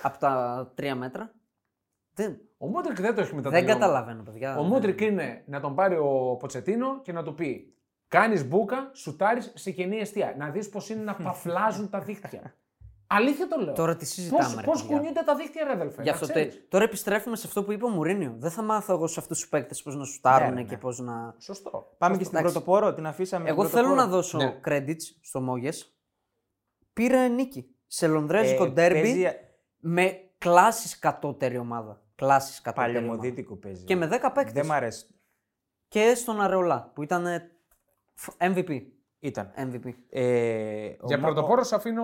από 0.02 0.17
τα 0.17 0.72
τρία 0.76 0.95
μέτρα. 0.95 1.34
Δεν, 2.13 2.39
Ο 2.62 2.67
Μούντρικ 2.67 3.02
δεν 3.02 3.15
το 3.15 3.22
έχει 3.22 3.30
δεν 3.30 3.36
μεταδώσει. 3.36 3.65
καταλαβαίνω, 3.65 4.24
παιδιά. 4.24 4.58
Ο 4.58 4.63
Μούντρικ 4.63 5.02
είναι 5.02 5.43
να 5.45 5.60
τον 5.60 5.76
πάρει 5.76 5.98
ο 5.98 6.36
Ποτσετίνο 6.39 7.02
και 7.02 7.12
να 7.12 7.24
του 7.24 7.34
πει: 7.36 7.74
Κάνεις 8.08 8.48
μπούκα, 8.48 8.91
σουτάρεις 8.93 9.52
σε 9.56 9.72
κενή 9.72 9.98
αιστεία. 10.00 10.36
Να 10.38 10.50
δεις 10.50 10.69
πώς 10.69 10.89
είναι 10.89 11.04
να 11.04 11.15
παφλάζουν 11.24 11.89
τα 11.89 12.00
δίχτυα. 12.00 12.54
Αλήθεια 13.08 13.48
το 13.48 13.62
λέω. 13.62 13.74
Τώρα 13.74 13.95
τι 13.95 14.06
συζητάμε. 14.06 14.56
ρε 14.56 14.62
Πώς 14.62 14.82
παιδιά. 14.82 14.95
κουνιούνται 14.98 15.22
τα 15.26 15.36
δίχτυα, 15.36 15.63
ρε 15.63 15.72
αδελφέ. 15.72 16.02
Γι' 16.02 16.08
να 16.08 16.13
αυτό 16.13 16.26
τε- 16.26 16.36
ξέρεις. 16.36 16.65
Τώρα 16.69 16.84
επιστρέφουμε 16.84 17.36
σε 17.36 17.48
αυτό 17.48 17.63
που 17.63 17.72
είπε 17.72 17.86
ο 17.86 17.89
Μουρίνιο. 17.89 18.36
Δεν 18.38 18.52
θα 18.52 18.62
μάθω 18.62 18.93
εγώ 18.93 19.08
σε 19.08 19.19
αυτούς 19.19 19.39
τους 19.39 19.50
παίκτες 19.50 19.82
πώς 19.82 19.95
να 19.95 20.04
σουτάρουν 20.06 20.48
Ναι, 20.54 20.62
ναι. 20.62 20.67
και 20.67 20.78
πώς 20.78 21.00
να. 21.00 21.36
Σωστό. 21.38 21.95
Πάμε 21.98 22.17
και 22.17 22.24
στην 22.24 22.38
Εντάξει. 22.38 22.54
πρωτοπόρο, 22.60 22.93
την 22.93 23.06
αφήσαμε. 23.08 23.50
Εγώ 23.50 23.62
την 23.62 23.69
θέλω 23.72 23.88
να 23.88 23.93
πρωτοπόρο. 23.93 24.15
δώσω 24.15 24.38
Ναι. 24.38 24.60
credits 24.65 25.02
στο 25.22 25.41
Μόγες. 25.41 25.93
Πήρε 26.93 27.28
νίκη 27.28 27.76
σε 27.88 28.08
λονδρέζικο 28.08 28.63
Ε, 28.65 28.69
ντέρμπι 28.69 29.02
παίζει- 29.02 29.26
με 29.80 30.19
κλάσει 30.38 31.00
κατώτερη 31.00 31.58
ομάδα. 31.58 32.02
Κλάσεις 32.19 32.62
κατά 32.62 32.82
τέρμα. 32.84 32.99
Παλαιομοδίτικο 32.99 33.55
παίζει. 33.55 33.84
Και 33.84 33.95
με 33.95 34.08
10 34.08 34.32
παίκτες. 34.34 34.53
Δεν 34.53 34.65
μ' 34.65 34.71
αρέσει. 34.71 35.05
Και 35.88 36.13
στον 36.15 36.41
Αρεολά 36.41 36.91
που 36.95 37.03
ήταν 37.03 37.25
ε, 37.25 37.51
φ- 38.13 38.36
MVP. 38.39 38.82
Ήταν. 39.19 39.51
MVP. 39.58 39.93
Ε, 40.10 40.86
ο 40.99 41.05
Για 41.08 41.17
Μα- 41.17 41.25
πρωτοπόρο 41.25 41.63
σε 41.63 41.75
αφήνω 41.75 42.03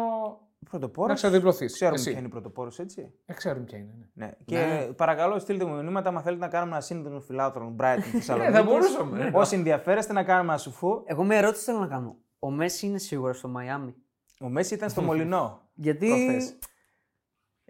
ο 0.60 0.68
πρωτοπόρος, 0.70 1.10
να 1.10 1.16
ξεδιπλωθείς. 1.16 1.74
Ξέρουμε 1.74 2.02
ποια 2.02 2.12
είναι 2.12 2.26
η 2.28 2.30
πρωτοπόρος, 2.30 2.80
έτσι; 2.80 3.14
Ε, 3.26 3.34
ξέρουμε 3.34 3.66
ποια 3.66 3.78
είναι. 3.78 3.94
Ναι. 4.14 4.26
Ναι. 4.26 4.32
Και 4.46 4.92
παρακαλώ, 4.96 5.40
στείλτε 5.40 5.66
μου 5.66 5.76
μηνύματα 5.76 6.10
αν 6.10 6.22
θέλετε 6.22 6.44
να 6.46 6.48
κάνουμε 6.52 6.72
ένα 6.72 6.82
σύνδεσμο 6.82 7.20
φιλάθλων 7.20 7.76
Brighton 7.80 8.00
Θεσσαλονίκη. 8.12 8.54
θα 8.58 8.64
μπορούσαμε. 8.64 9.32
Όσοι 9.34 9.56
ενδιαφέρεστε 9.56 10.14
να 10.14 10.24
κάνουμε 10.24 10.50
ένα 10.52 10.58
σουφού. 10.62 11.02
Εγώ 11.06 11.24
μια 11.24 11.38
ερώτηση 11.38 11.64
θέλω 11.64 11.80
να 11.80 11.88
κάνω. 11.88 12.18
Ο 12.40 12.50
Μέση 12.50 12.86
είναι 12.86 12.98
σίγουρα 12.98 13.34
στο 13.34 13.48
Μαϊάμι; 13.48 13.96
Ο 14.40 14.50
Μέση 14.50 14.74
ήταν 14.74 14.90
στο 14.90 15.02
Μολυνό. 15.02 15.62
Γιατί 15.74 16.08
προχθές. 16.08 16.58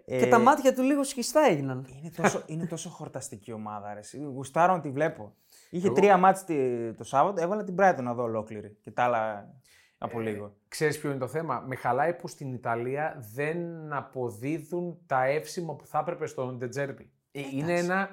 Και 0.06 0.16
Ε, 0.24 0.26
τα 0.26 0.38
μάτια 0.38 0.74
του 0.74 0.82
λίγο 0.82 1.02
σχιστά 1.04 1.40
έγιναν. 1.40 1.86
Είναι 2.00 2.10
τόσο, 2.16 2.42
είναι 2.46 2.66
τόσο 2.66 2.88
χορταστική 2.88 3.52
ομάδα. 3.52 3.92
Ρε. 3.92 3.98
εσύ. 3.98 4.18
Γουστάρω 4.18 4.72
να 4.72 4.80
τη 4.80 4.90
βλέπω. 4.90 5.34
Είχε 5.70 5.90
τρία 5.90 6.16
μάτς 6.16 6.44
τη- 6.44 6.92
το 6.92 7.04
Σάββατο, 7.04 7.42
έβαλα 7.42 7.64
την 7.64 7.74
Brighton 7.78 8.02
να 8.02 8.14
δω 8.14 8.22
ολόκληρη. 8.22 8.76
Και 8.82 8.90
τα 8.90 9.02
άλλα 9.04 9.54
από 9.98 10.20
λίγο. 10.20 10.56
Ξέρεις 10.68 10.98
ποιο 10.98 11.10
είναι 11.10 11.18
το 11.18 11.26
θέμα; 11.26 11.64
Με 11.66 11.76
χαλάει 11.76 12.14
που 12.14 12.28
στην 12.28 12.52
Ιταλία 12.54 13.16
δεν 13.34 13.92
αποδίδουν 13.92 14.98
τα 15.06 15.24
εύσημα 15.24 15.74
που 15.74 15.86
θα 15.86 15.98
έπρεπε 15.98 16.26
στον 16.26 16.56
Ντετζέρμπι. 16.58 17.10
Ε, 17.30 17.40
είναι 17.52 17.78
ένα 17.78 18.08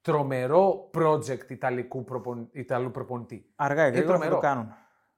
τρομερό 0.00 0.90
project 0.94 1.50
Ιταλικού 1.50 2.04
προπον... 2.04 2.48
Ιταλού 2.52 2.90
προπονητή. 2.90 3.52
Αργά 3.56 3.86
ή 3.86 3.90
γρήγορα 3.90 4.18
θα 4.18 4.22
το 4.24 4.28
τρομερό. 4.28 4.40
κάνουν. 4.40 4.74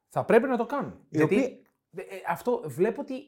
Θα 0.08 0.24
πρέπει 0.24 0.48
να 0.48 0.56
το 0.56 0.66
κάνουν. 0.66 0.90
Οι 1.08 1.16
Γιατί 1.16 1.34
οποίοι- 1.34 1.66
ε, 1.96 2.00
ε, 2.00 2.20
αυτό 2.28 2.62
βλέπω 2.66 3.00
ότι 3.00 3.14
ε, 3.14 3.18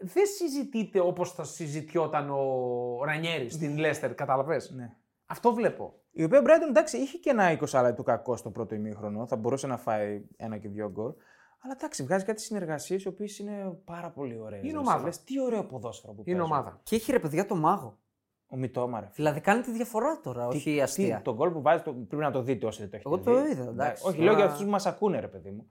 δεν 0.00 0.26
συζητείται 0.26 1.00
όπως 1.00 1.32
θα 1.32 1.44
συζητιόταν 1.44 2.30
ο 2.30 3.04
Ρανιέρης 3.04 3.52
στην 3.54 3.78
Λέστερ, 3.78 4.14
κατάλαβες; 4.14 4.70
Ναι. 4.70 4.96
Αυτό 5.26 5.54
βλέπω. 5.54 5.94
Η 6.10 6.24
οποία 6.24 6.40
Brighton 6.44 6.68
εντάξει 6.68 6.96
είχε 6.96 7.18
και 7.18 7.30
ένα 7.30 7.58
20 7.60 7.82
λεπτό 7.82 8.02
κακό 8.02 8.36
στο 8.36 8.50
πρώτο 8.50 8.74
ημίχρονο. 8.74 9.26
Θα 9.26 9.36
μπορούσε 9.36 9.66
να 9.66 9.76
φάει 9.76 10.22
ένα 10.36 10.58
και 10.58 10.68
δύο 10.68 10.90
γκολ. 10.90 11.12
Αλλά 11.58 11.74
εντάξει, 11.76 12.02
βγάζει 12.02 12.24
κάτι 12.24 12.40
συνεργασίες 12.40 13.02
οι 13.04 13.08
οποίες 13.08 13.38
είναι 13.38 13.78
πάρα 13.84 14.10
πολύ 14.10 14.38
ωραίες. 14.38 14.64
Είναι 14.64 14.78
ομάδα. 14.78 15.08
τι 15.24 15.40
ωραίο 15.40 15.64
ποδόσφαιρο 15.64 16.12
που 16.12 16.22
Είναι 16.26 16.38
παίζουν. 16.38 16.52
ομάδα. 16.56 16.80
Και 16.82 16.96
έχει 16.96 17.12
ρε 17.12 17.18
παιδιά 17.18 17.46
το 17.46 17.56
μάγο. 17.56 17.98
Ο 18.46 18.56
Μητώμα, 18.56 19.00
ρε. 19.00 19.10
Δηλαδή 19.14 19.40
κάνει 19.40 19.60
τη 19.62 19.70
διαφορά 19.72 20.20
τώρα, 20.22 20.48
Τι- 20.48 20.56
όχι 20.56 20.80
αστεία. 20.80 21.16
τι- 21.16 21.22
το 21.22 21.34
γκολ 21.34 21.50
που 21.50 21.62
βάζει 21.62 21.82
το, 21.82 21.92
πρέπει 21.92 22.22
να 22.22 22.30
το 22.30 22.42
δείτε 22.42 22.66
όσοι 22.66 22.80
δεν 22.80 22.90
το 22.90 22.96
έχετε 22.96 23.08
Εγώ 23.14 23.24
το 23.38 23.42
δει. 23.42 23.50
είδα, 23.50 23.70
εντάξει. 23.70 24.02
Όχι, 24.06 24.16
Τώρα- 24.16 24.28
λέω 24.28 24.36
για 24.38 24.44
αυτούς 24.50 24.64
που 24.64 24.70
μας 24.70 24.86
ακούνε, 24.86 25.20
ρε 25.20 25.28
παιδί 25.28 25.50
μου. 25.50 25.66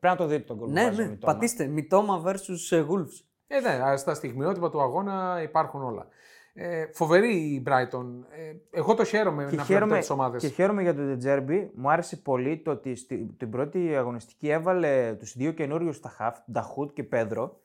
Πρέπει 0.00 0.06
να 0.06 0.16
το 0.16 0.26
δείτε 0.26 0.44
το 0.44 0.54
γκολ 0.56 0.66
που 0.66 0.72
Ναι, 0.72 0.84
βάζει 0.84 1.00
ο 1.00 1.04
ναι, 1.04 1.10
Μητώμα. 1.10 1.32
πατήστε. 1.32 1.66
Μητώμα 1.66 2.22
versus 2.26 2.76
ε, 2.76 2.84
Wolves. 2.90 3.24
Ε, 3.52 3.60
ναι, 3.60 3.96
στα 3.96 4.14
στιγμιότυπα 4.14 4.70
του 4.70 4.80
αγώνα 4.80 5.40
υπάρχουν 5.42 5.82
όλα. 5.82 6.06
Ε, 6.52 6.86
φοβερή 6.92 7.34
η 7.36 7.62
Brighton. 7.66 8.06
Ε, 8.30 8.54
εγώ 8.70 8.94
το 8.94 9.04
χαίρομαι 9.04 9.46
Και 9.50 9.56
να 9.56 9.62
χαίρομαι, 9.62 9.84
βλέπω 9.86 10.00
τις 10.00 10.10
ομάδες. 10.10 10.42
και 10.42 10.48
χαίρομαι 10.48 10.82
για 10.82 10.94
το 10.94 11.02
Ντετζέρμπι. 11.02 11.70
Μου 11.74 11.90
άρεσε 11.90 12.16
πολύ 12.16 12.58
το 12.58 12.70
ότι 12.70 12.94
στη, 12.94 13.34
την 13.36 13.50
πρώτη 13.50 13.96
αγωνιστική 13.96 14.48
έβαλε 14.48 15.14
τους 15.18 15.36
δύο 15.36 15.52
καινούριους 15.52 15.96
στα 15.96 16.08
χαφ, 16.08 16.38
Νταχούτ 16.52 16.92
και 16.92 17.02
Πέδρο. 17.04 17.60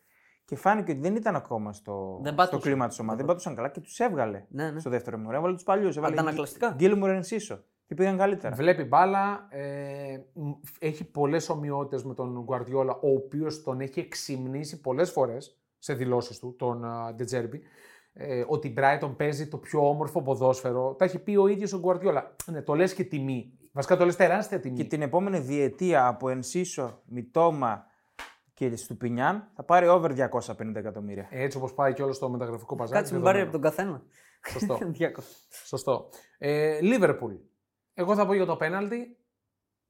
Και 0.45 0.55
φάνηκε 0.55 0.91
ότι 0.91 1.01
δεν 1.01 1.15
ήταν 1.15 1.35
ακόμα 1.35 1.73
στο, 1.73 2.19
Δεν 2.21 2.33
στο 2.33 2.35
πάτουσαν. 2.43 2.61
κλίμα 2.61 2.87
της 2.87 2.99
ομάδας. 2.99 3.17
Δεν 3.17 3.27
πάτουσαν 3.27 3.55
καλά 3.55 3.69
και 3.69 3.79
τους 3.79 3.99
έβγαλε 3.99 4.45
Ναι, 4.49 4.71
ναι. 4.71 4.79
στο 4.79 4.89
δεύτερο 4.89 5.17
μωρό. 5.17 5.35
Έβαλε 5.37 5.53
τους 5.53 5.63
παλιούς. 5.63 5.97
Έβαλε 5.97 6.13
Αντανακλαστικά. 6.13 6.73
Γκίλμουρ 6.75 7.09
Ενσίσο. 7.09 7.63
Και 7.87 7.95
πήγαν 7.95 8.17
καλύτερα. 8.17 8.55
Βλέπει 8.55 8.83
μπάλα, 8.83 9.47
ε, 9.49 10.17
μ, 10.33 10.51
έχει 10.79 11.03
πολλές 11.11 11.49
ομοιότητες 11.49 12.03
με 12.03 12.13
τον 12.13 12.45
Guardiola, 12.49 12.95
ο 13.01 13.09
οποίος 13.09 13.63
τον 13.63 13.79
έχει 13.79 13.99
εξυμνήσει 13.99 14.81
πολλές 14.81 15.11
φορές 15.11 15.59
σε 15.85 15.93
δηλώσεις 15.93 16.39
του, 16.39 16.55
τον 16.57 16.85
Ντετζέρμπι, 17.15 17.61
ε, 18.13 18.43
ότι 18.47 18.67
η 18.67 18.73
Brighton 18.77 19.13
παίζει 19.17 19.47
το 19.47 19.57
πιο 19.57 19.89
όμορφο 19.89 20.21
ποδόσφαιρο. 20.21 20.95
Τα 20.95 21.05
έχει 21.05 21.19
πει 21.19 21.35
ο 21.35 21.47
ίδιος 21.47 21.73
ο 21.73 21.81
Guardiola. 21.83 22.23
Ναι, 22.45 22.61
το 22.61 22.73
λες 22.73 22.93
και 22.93 23.03
τιμή. 23.03 23.59
Βασικά 23.71 23.97
το 23.97 24.05
λες 24.05 24.15
τεράστια 24.15 24.59
τιμή. 24.59 24.75
Και 24.75 24.83
την 24.83 25.01
επόμενη 25.01 25.39
διετία 25.39 26.07
από 26.07 26.29
Ενσίσο, 26.29 27.01
Μητώμα 27.05 27.85
και 28.53 28.75
Στουπινιάν 28.75 29.51
θα 29.55 29.63
πάρει 29.63 29.87
over 29.87 30.11
250 30.11 30.75
εκατομμύρια. 30.75 31.27
Έτσι 31.31 31.57
όπως 31.57 31.73
πάει 31.73 31.93
και 31.93 32.03
όλο 32.03 32.13
στο 32.13 32.29
μεταγραφικό 32.29 32.75
παζάρι. 32.75 32.99
Κάτσε 32.99 33.13
με 33.13 33.21
πάρει 33.21 33.41
από 33.41 33.51
δεδομένο. 33.51 33.85
τον 33.85 33.85
καθένα. 33.85 34.03
Σωστό. 34.49 34.77
200. 35.17 35.23
Σωστό. 35.65 36.09
Ε, 36.37 36.79
Λίβερπουλ. 36.81 37.33
Εγώ 37.93 38.15
θα 38.15 38.25
πω 38.25 38.33
για 38.33 38.45
το 38.45 38.55
πέναλτι, 38.55 39.17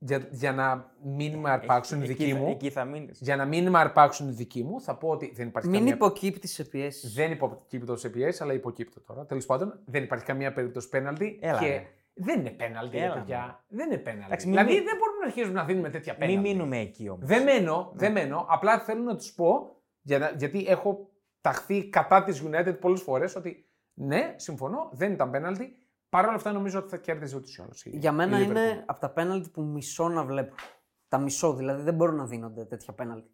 για, 0.05 0.27
για 0.31 0.51
να 0.53 0.91
μην 1.03 1.35
με 1.37 1.49
αρπάξουν 1.49 1.99
οι 2.01 2.03
Εκεί 2.03 2.13
δικοί 2.13 2.31
θα- 2.31 2.37
μου. 2.37 2.49
Εκεί 2.49 2.69
θα 2.69 2.83
μείνεις. 2.85 3.19
Για 3.21 3.35
να 3.35 3.45
μην 3.45 3.69
με 3.69 3.79
αρπάξουν 3.79 4.27
οι 4.29 4.31
δικοί 4.31 4.63
μου, 4.63 4.81
θα 4.81 4.95
πω 4.97 5.07
ότι 5.09 5.31
δεν 5.35 5.47
υπάρχει 5.47 5.67
Μην 5.69 5.77
καμία 5.79 5.93
υποκύπτεις 5.93 6.53
σε 6.53 6.63
πιέσεις. 6.63 7.13
Δεν 7.13 7.31
υποκύπτω 7.31 7.95
σε 7.95 8.09
πιέσεις, 8.09 8.41
αλλά 8.41 8.53
υποκύπτω 8.53 9.01
τώρα. 9.01 9.25
Τέλος 9.25 9.45
πάντων, 9.45 9.79
δεν 9.85 10.03
υπάρχει 10.03 10.25
καμία 10.25 10.53
περίπτωση 10.53 10.89
πέναλτι. 10.89 11.39
Έλα, 11.41 11.59
και 11.59 11.67
ρε. 11.67 11.87
δεν 12.13 12.39
είναι 12.39 12.49
πέναλτι, 12.49 12.97
ρε 12.97 13.03
Έλα, 13.03 13.13
παιδιά. 13.13 13.63
Δεν 13.67 13.87
είναι 13.91 13.97
πέναλτι. 13.97 14.25
Εντάξει, 14.25 14.47
μην 14.47 14.55
δηλαδή, 14.55 14.73
μη- 14.75 14.83
δεν 14.85 14.97
μπορούμε 14.97 15.17
να 15.19 15.25
αρχίσουμε 15.25 15.53
να 15.53 15.63
δίνουμε 15.65 15.89
τέτοια 15.89 16.15
πέναλτι. 16.15 16.41
Μην 16.41 16.51
μείνουμε 16.55 16.77
εκεί 16.77 17.09
όμως. 17.09 17.27
Δεν 17.27 17.43
μένω, 17.43 17.77
Ναι. 17.93 17.99
δεν 17.99 18.11
μένω. 18.11 18.45
Απλά 18.49 18.79
θέλω 18.79 19.01
να 19.03 19.15
τους 19.15 19.33
πω, 19.33 19.75
για 20.01 20.19
να- 20.19 20.31
γιατί 20.37 20.65
έχω 20.67 21.09
ταχθεί 21.41 21.89
κατά 21.89 22.23
της 22.23 22.43
United 22.45 22.79
πολλές 22.79 23.01
φορές, 23.01 23.35
ότι 23.35 23.69
ναι, 23.93 24.33
συμφωνώ, 24.37 24.89
δεν 24.93 25.11
ήταν 25.11 25.31
πέναλτι. 25.31 25.75
Παρ' 26.15 26.25
όλα 26.25 26.35
αυτά 26.35 26.51
νομίζω 26.51 26.79
ότι 26.79 26.89
θα 26.89 26.97
κέρδιζε 26.97 27.35
ούτως 27.35 27.57
ή 27.57 27.61
άλλως. 27.61 27.85
Για 27.85 28.11
μένα 28.11 28.39
είναι 28.39 28.83
από 28.85 28.99
τα 28.99 29.09
πέναλτι 29.09 29.49
που 29.49 29.61
μισώ 29.61 30.07
να 30.09 30.23
βλέπω. 30.23 30.55
Τα 31.07 31.17
μισώ, 31.17 31.53
δηλαδή 31.53 31.81
δεν 31.83 31.93
μπορούν 31.93 32.15
να 32.15 32.25
δίνονται 32.25 32.65
τέτοια 32.65 32.93
πέναλτι. 32.93 33.29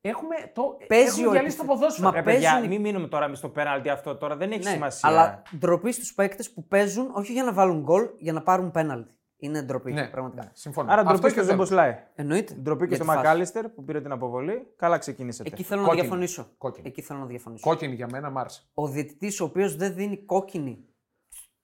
Έχουμε, 0.00 0.34
το, 0.54 0.62
Παίζει 0.86 1.06
έχουμε 1.08 1.26
ο 1.26 1.30
διαλύσει 1.30 1.56
το 1.56 1.62
επιθε- 1.62 1.78
ποδόσφαιρο. 1.80 2.08
Μα 2.08 2.14
Ρε 2.14 2.22
παιδιά, 2.22 2.50
παίζουν 2.50 2.64
οι- 2.64 2.68
μην 2.74 2.80
μείνουμε 2.80 3.08
τώρα 3.08 3.34
στο 3.34 3.48
πέναλτι 3.48 3.88
αυτό 3.88 4.16
τώρα, 4.16 4.36
δεν 4.36 4.50
έχει 4.50 4.64
Ναι, 4.64 4.70
σημασία. 4.70 5.08
αλλά 5.08 5.42
ντροπή 5.58 5.92
στους 5.92 6.14
παίκτες 6.14 6.50
που 6.50 6.64
παίζουν 6.66 7.10
όχι 7.12 7.32
για 7.32 7.44
να 7.44 7.52
βάλουν 7.52 7.80
γκολ, 7.80 8.08
για 8.18 8.32
να 8.32 8.42
πάρουν 8.42 8.70
πέναλτι. 8.70 9.14
Είναι 9.42 9.62
ντροπή. 9.62 9.92
Ναι, 9.92 10.06
πραγματικά. 10.08 10.42
ναι, 10.44 10.50
συμφωνώ. 10.54 10.92
Άρα 10.92 11.00
Αυτό 11.00 11.12
ντροπή 11.12 11.28
και 11.28 11.34
και 11.40 11.44
στον 11.44 11.46
θέλω. 11.46 11.58
Μποσλάι. 11.58 11.96
Εννοείται. 12.14 12.54
Ντροπή 12.54 12.80
και 12.80 12.86
Για 12.86 12.96
στο 12.96 13.04
τη 13.04 13.10
φάση. 13.10 13.18
Μακάλιστερ 13.26 13.68
που 13.68 13.84
πήρε 13.84 14.00
την 14.00 14.12
αποβολή. 14.12 14.72
Καλά 14.76 14.98
ξεκινήσατε. 14.98 15.48
Εκεί 15.52 15.62
θέλω 15.62 15.80
να 15.80 15.86
Κόκκινη. 15.86 16.06
διαφωνήσω. 16.06 16.46
Κόκκινη. 16.58 16.88
Εκεί 16.88 17.02
θέλω 17.02 17.18
να 17.18 17.26
διαφωνήσω. 17.26 17.68
Κόκκινη 17.68 17.94
για 17.94 18.08
μένα, 18.10 18.30
μ' 18.30 18.38
άρεσε. 18.38 18.62
Ο 18.74 18.88
διαιτητής 18.88 19.40
ο 19.40 19.44
οποίος 19.44 19.76
δεν 19.76 19.94
δίνει 19.94 20.16
κόκκινη 20.24 20.84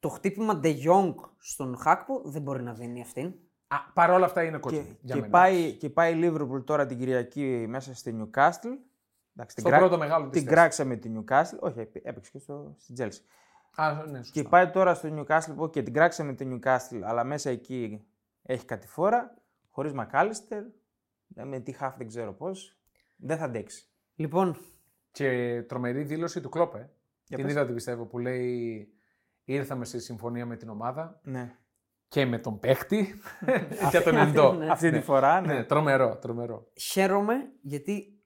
το 0.01 0.09
χτύπημα 0.09 0.61
ντε 0.63 0.75
Γιονγκ 0.87 1.15
στον 1.39 1.77
Χάκπο 1.77 2.23
δεν 2.25 2.43
μπορεί 2.43 2.63
να 2.63 2.73
δίνει 2.73 3.01
αυτήν. 3.01 3.35
Α, 3.69 3.77
παρ' 3.95 4.11
όλα 4.11 4.25
αυτά 4.25 4.43
είναι 4.43 4.53
Και, 4.57 4.59
κόκκινη. 4.61 4.99
για 5.01 5.15
και, 5.15 5.21
μένα. 5.21 5.33
πάει, 5.33 5.73
και 5.73 5.91
πάει 5.91 6.19
η 6.19 6.21
Liverpool 6.25 6.65
τώρα 6.65 6.87
την 6.87 6.99
Κυριακή 6.99 7.65
μέσα 7.69 7.95
στη 7.95 8.15
Newcastle. 8.19 8.77
Εντάξει, 9.39 9.55
την, 9.55 9.65
Στο 9.65 9.69
κρά- 9.69 9.79
πρώτο 9.79 9.99
μεγάλο 9.99 10.29
της 10.29 10.33
την 10.33 10.49
θέσης. 10.49 10.55
κράξαμε 10.59 10.97
τη 10.97 11.11
Newcastle. 11.17 11.59
Όχι, 11.61 11.79
έπαιξε 12.03 12.31
και 12.31 12.39
στο, 12.39 12.75
στη 12.79 12.95
Chelsea. 12.99 13.21
Α, 13.75 13.93
ναι, 13.95 14.19
σωστά. 14.23 14.43
Και 14.43 14.49
πάει 14.49 14.71
τώρα 14.71 14.95
στο 14.95 15.09
Newcastle. 15.13 15.55
Οκ, 15.57 15.73
την 15.73 15.93
κράξαμε 15.93 16.33
τη 16.33 16.47
Newcastle, 16.51 17.01
αλλά 17.05 17.25
μέσα 17.25 17.51
εκεί 17.51 18.07
έχει 18.43 18.65
κατηφόρα. 18.65 19.35
Χωρίς 19.71 19.93
Μακάλιστερ. 19.93 20.63
Με 21.27 21.61
τι 21.61 21.73
χάφ 21.73 21.97
δεν 21.97 22.07
ξέρω 22.09 22.33
πώς. 22.33 22.77
Δεν 23.17 23.39
θα 23.39 23.45
αντέξει. 23.45 23.89
Λοιπόν, 24.15 24.57
Και 25.11 25.63
τρομερή 25.69 26.03
δήλωση 26.03 26.41
του 26.41 26.49
Κλόπε. 26.49 26.91
Για 27.27 27.37
Την 27.37 27.47
πες. 27.47 27.55
είδατε 27.55 27.73
πιστεύω 27.73 28.05
που 28.05 28.19
λέει 28.19 28.89
ήρθαμε 29.47 29.85
σε 29.85 29.99
συμφωνία 29.99 30.47
με 30.47 30.57
την 30.57 30.69
ομάδα 30.69 31.21
Ναι. 31.23 31.57
και 32.09 32.27
με 32.27 32.39
τον 32.39 32.59
παίχτη 32.59 33.21
για 33.91 34.03
τον 34.03 34.17
Εντό. 34.17 34.53
Ναι. 34.59 34.71
Αυτή 34.71 34.91
τη 34.91 35.01
φορά, 35.01 35.41
ναι. 35.41 35.55
Ναι, 35.55 35.65
τρομερό, 35.65 36.17
τρομερό. 36.17 36.67
χαίρομαι 36.77 37.53
γιατί 37.61 38.21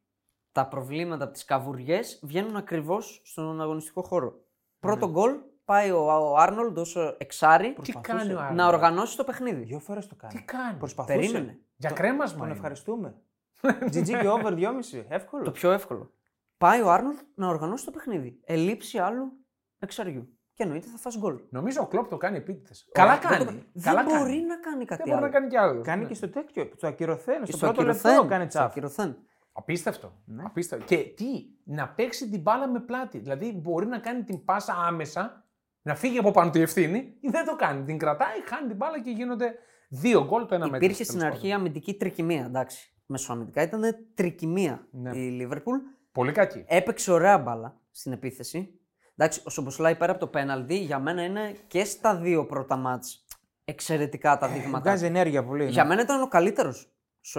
τα 0.52 0.68
προβλήματα 0.68 1.24
από 1.24 1.32
τις 1.32 1.44
καβουριές 1.44 2.20
βγαίνουν 2.22 2.56
ακριβώς 2.56 3.22
στον 3.24 3.60
αγωνιστικό 3.60 4.02
χώρο. 4.02 4.34
Πρώτο 4.80 5.06
Ναι. 5.06 5.12
γκολ 5.12 5.36
πάει 5.64 5.90
ο, 5.90 6.04
ο 6.06 6.36
Άρνολντ 6.36 6.78
ως 6.78 6.96
εξάρι 7.18 7.66
Τι 7.68 7.72
Προσπαθούσε. 7.72 8.12
κάνει 8.16 8.32
ο 8.32 8.34
να 8.36 8.46
Άρνολντ; 8.46 8.72
οργανώσει 8.74 9.16
το 9.16 9.24
παιχνίδι. 9.24 9.62
Δύο 9.64 9.78
φορές 9.78 10.06
το 10.06 10.14
κάνει. 10.14 10.32
Τι 10.34 10.42
κάνει; 10.44 10.78
Προσπαθούσε. 10.78 11.18
Περίμενε. 11.18 11.58
Για 11.76 11.88
Το- 11.88 11.94
κρέμασμα 11.94 12.38
Τον 12.38 12.46
είναι. 12.46 12.54
ευχαριστούμε. 12.56 13.14
GG 13.92 14.04
και 14.20 14.28
over 14.28 14.52
2,5. 14.54 15.04
Εύκολο. 15.08 15.44
Το 15.44 15.50
πιο 15.50 15.70
εύκολο. 15.72 16.12
Πάει 16.58 16.80
ο 16.82 16.90
Άρνολντ 16.90 17.18
να 17.34 17.48
οργανώσει 17.48 17.84
το 17.84 17.90
παιχνίδι. 17.90 18.40
Ελήψη 18.44 18.98
άλλου 18.98 19.32
εξαριού. 19.78 20.38
Και 20.60 20.66
εννοείται 20.66 20.88
θα 20.88 20.96
φας 20.98 21.18
γκολ. 21.18 21.40
Νομίζω 21.50 21.82
ο 21.82 21.86
Κλόπ 21.86 22.08
το 22.08 22.16
κάνει 22.16 22.36
επίτηδες. 22.36 22.88
Καλά 22.92 23.18
Δεν 23.18 23.30
κάνει. 23.30 23.44
το- 23.44 23.52
Καλά 23.82 24.02
δεν 24.02 24.12
κάνει. 24.12 24.22
μπορεί 24.24 24.40
να 24.48 24.56
κάνει 24.56 24.84
κάτι 24.84 25.02
Δεν 25.02 25.12
μπορεί 25.12 25.12
άλλο. 25.12 25.26
να 25.26 25.28
κάνει 25.38 25.46
κι 25.48 25.56
άλλο. 25.56 25.80
Κάνει 25.82 26.02
Ναι. 26.02 26.08
και 26.08 26.14
στο 26.14 26.28
τέτοιο. 26.28 26.70
Στο 26.76 26.86
ακυρωθέν. 26.86 27.42
Και 27.42 27.52
Στο 27.52 27.58
πρώτο 27.58 27.80
ακυρωθέν, 27.80 28.12
λεπτό 28.12 28.26
κάνει 28.28 28.40
στο 28.42 28.48
τσάφ. 28.58 28.70
ακυρωθέν. 28.70 29.16
Απίστευτο. 29.52 30.12
Ναι. 30.24 30.42
Απίστευτο. 30.46 30.84
Και 30.86 30.96
τι, 30.96 31.26
να 31.64 31.88
παίξει 31.88 32.30
την 32.30 32.40
μπάλα 32.40 32.68
με 32.68 32.80
πλάτη. 32.80 33.18
Δηλαδή 33.18 33.52
μπορεί 33.52 33.86
να 33.86 33.98
κάνει 33.98 34.22
την 34.24 34.44
πάσα 34.44 34.74
άμεσα, 34.86 35.44
να 35.82 35.94
φύγει 35.94 36.18
από 36.18 36.30
πάνω 36.30 36.50
τη 36.50 36.60
ευθύνη 36.60 36.98
ή 37.20 37.28
δεν 37.30 37.44
το 37.44 37.56
κάνει. 37.56 37.84
Την 37.84 37.98
κρατάει, 37.98 38.36
χάνει 38.48 38.68
την 38.68 38.76
μπάλα 38.76 39.00
και 39.02 39.10
γίνονται 39.10 39.54
δύο 39.88 40.24
γκολ 40.24 40.46
το 40.46 40.54
ένα 40.54 40.64
μέτρο. 40.68 40.84
Υπήρχε 40.84 41.04
στην 41.04 41.22
αρχή 41.24 41.52
αμυντική 41.52 41.94
τρικυμία, 41.94 42.44
εντάξει. 42.44 42.94
Μεσοαμυντικά 43.06 43.62
ήταν 43.62 43.82
τρικυμία 44.14 44.86
Ναι. 44.90 45.10
η 45.16 45.30
Λίβερπουλ. 45.30 45.76
Πολύ 46.12 46.32
κακή. 46.32 46.64
Έπαιξε 46.68 47.12
ωραία 47.12 47.38
μπάλα 47.38 47.80
στην 47.90 48.12
επίθεση. 48.12 48.79
Εντάξει, 49.22 49.40
ο 49.44 49.50
Σομποσλάι 49.50 49.94
πέρα 49.94 50.10
από 50.10 50.20
το 50.20 50.26
πέναλτι 50.26 50.74
για 50.78 50.98
μένα 50.98 51.22
είναι 51.24 51.54
και 51.66 51.84
στα 51.84 52.16
δύο 52.16 52.46
πρώτα 52.46 52.76
μάτς 52.76 53.24
εξαιρετικά 53.64 54.38
τα 54.38 54.48
δείγματα. 54.48 54.78
Βγάζει 54.78 55.06
ενέργεια 55.06 55.44
πολύ. 55.44 55.64
ναι. 55.64 55.70
Για 55.70 55.84
μένα 55.84 56.02
ήταν 56.02 56.22
ο 56.22 56.28
καλύτερος 56.28 56.90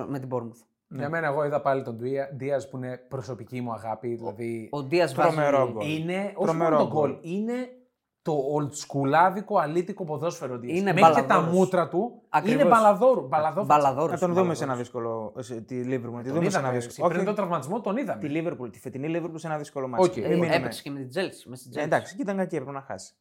με 0.08 0.20
την 0.20 0.30
Bournemouth. 0.32 0.65
Για 0.88 1.10
μένα, 1.10 1.28
εγώ 1.28 1.46
είδα 1.46 1.62
πάλι 1.62 1.84
τον 1.84 1.98
Δία 2.32 2.62
που 2.70 2.78
είναι 2.78 2.98
προσωπική 3.08 3.62
μου 3.62 3.72
αγάπη. 3.74 4.15
Δηλαδή, 4.15 4.67
Ο 4.72 4.84
Ντία 4.84 5.08
Τρομερό 5.08 5.58
βάζει. 5.60 5.72
γκολ. 5.72 5.89
είναι. 5.98 6.32
Όχι 6.36 6.46
Τρομερό 6.48 6.70
μόνο 6.78 6.89
το 6.89 6.96
γκολ. 6.96 7.10
γκολ, 7.12 7.20
είναι 7.22 7.70
το 8.21 8.34
ολτσκουλάδικο 8.51 9.57
αλήτικο 9.57 10.03
ποδόσφαιρο. 10.03 10.57
Διές. 10.57 10.77
Είναι 10.79 10.93
Μέχρι 10.93 11.13
και 11.13 11.19
τα 11.21 11.25
μπαλαδόρος. 11.27 11.57
μούτρα 11.57 11.88
του 11.88 12.21
Ακριβώς. 12.29 12.62
είναι 12.62 12.69
μπαλαδόρου. 12.69 13.27
μπαλαδόφατσα. 13.27 13.75
Μπαλαδόρος. 13.75 14.21
Να 14.21 14.27
τον 14.27 14.36
δούμε 14.36 14.53
σε 14.55 14.63
ένα 14.63 14.73
Μπαλαδόρος. 14.73 14.77
δύσκολο. 14.77 15.34
σε- 15.38 15.62
Τη 15.62 15.81
Liverpool. 15.86 16.12
Να 16.13 16.21
τη 16.21 16.27
Τον 16.29 16.36
δούμε 16.38 16.49
σε 16.49 16.57
ένα 16.57 16.67
είδαμε. 16.67 16.79
δύσκολο. 16.86 17.07
Πριν 17.13 17.25
τον 17.25 17.36
τραυματισμό 17.36 17.81
τον 17.81 17.95
Τη 17.95 18.01
είδαμε. 18.01 18.21
Liverpool, 18.23 18.71
τη 18.71 18.79
φετινή 18.79 19.19
Liverpool 19.19 19.34
σε 19.36 19.47
ένα 19.47 19.57
δύσκολο 19.57 19.88
μάτι. 19.88 20.03
Οκ. 20.03 20.15
Μην 20.15 20.25
Ε, 20.25 20.29
μείνουμε. 20.29 20.55
Έπαιξε 20.55 20.81
και 20.81 20.89
με 20.91 20.99
την 20.99 21.10
Chelsea. 21.21 21.43
Με 21.45 21.55
στην 21.55 21.71
Ε, 21.73 21.79
Chelsea. 21.81 21.86
εντάξει, 21.86 22.15
και 22.15 22.21
ήταν 22.21 22.38
κακή, 22.38 22.55
έπρεπε 22.55 22.73
να 22.77 22.81
χάσει. 22.81 23.13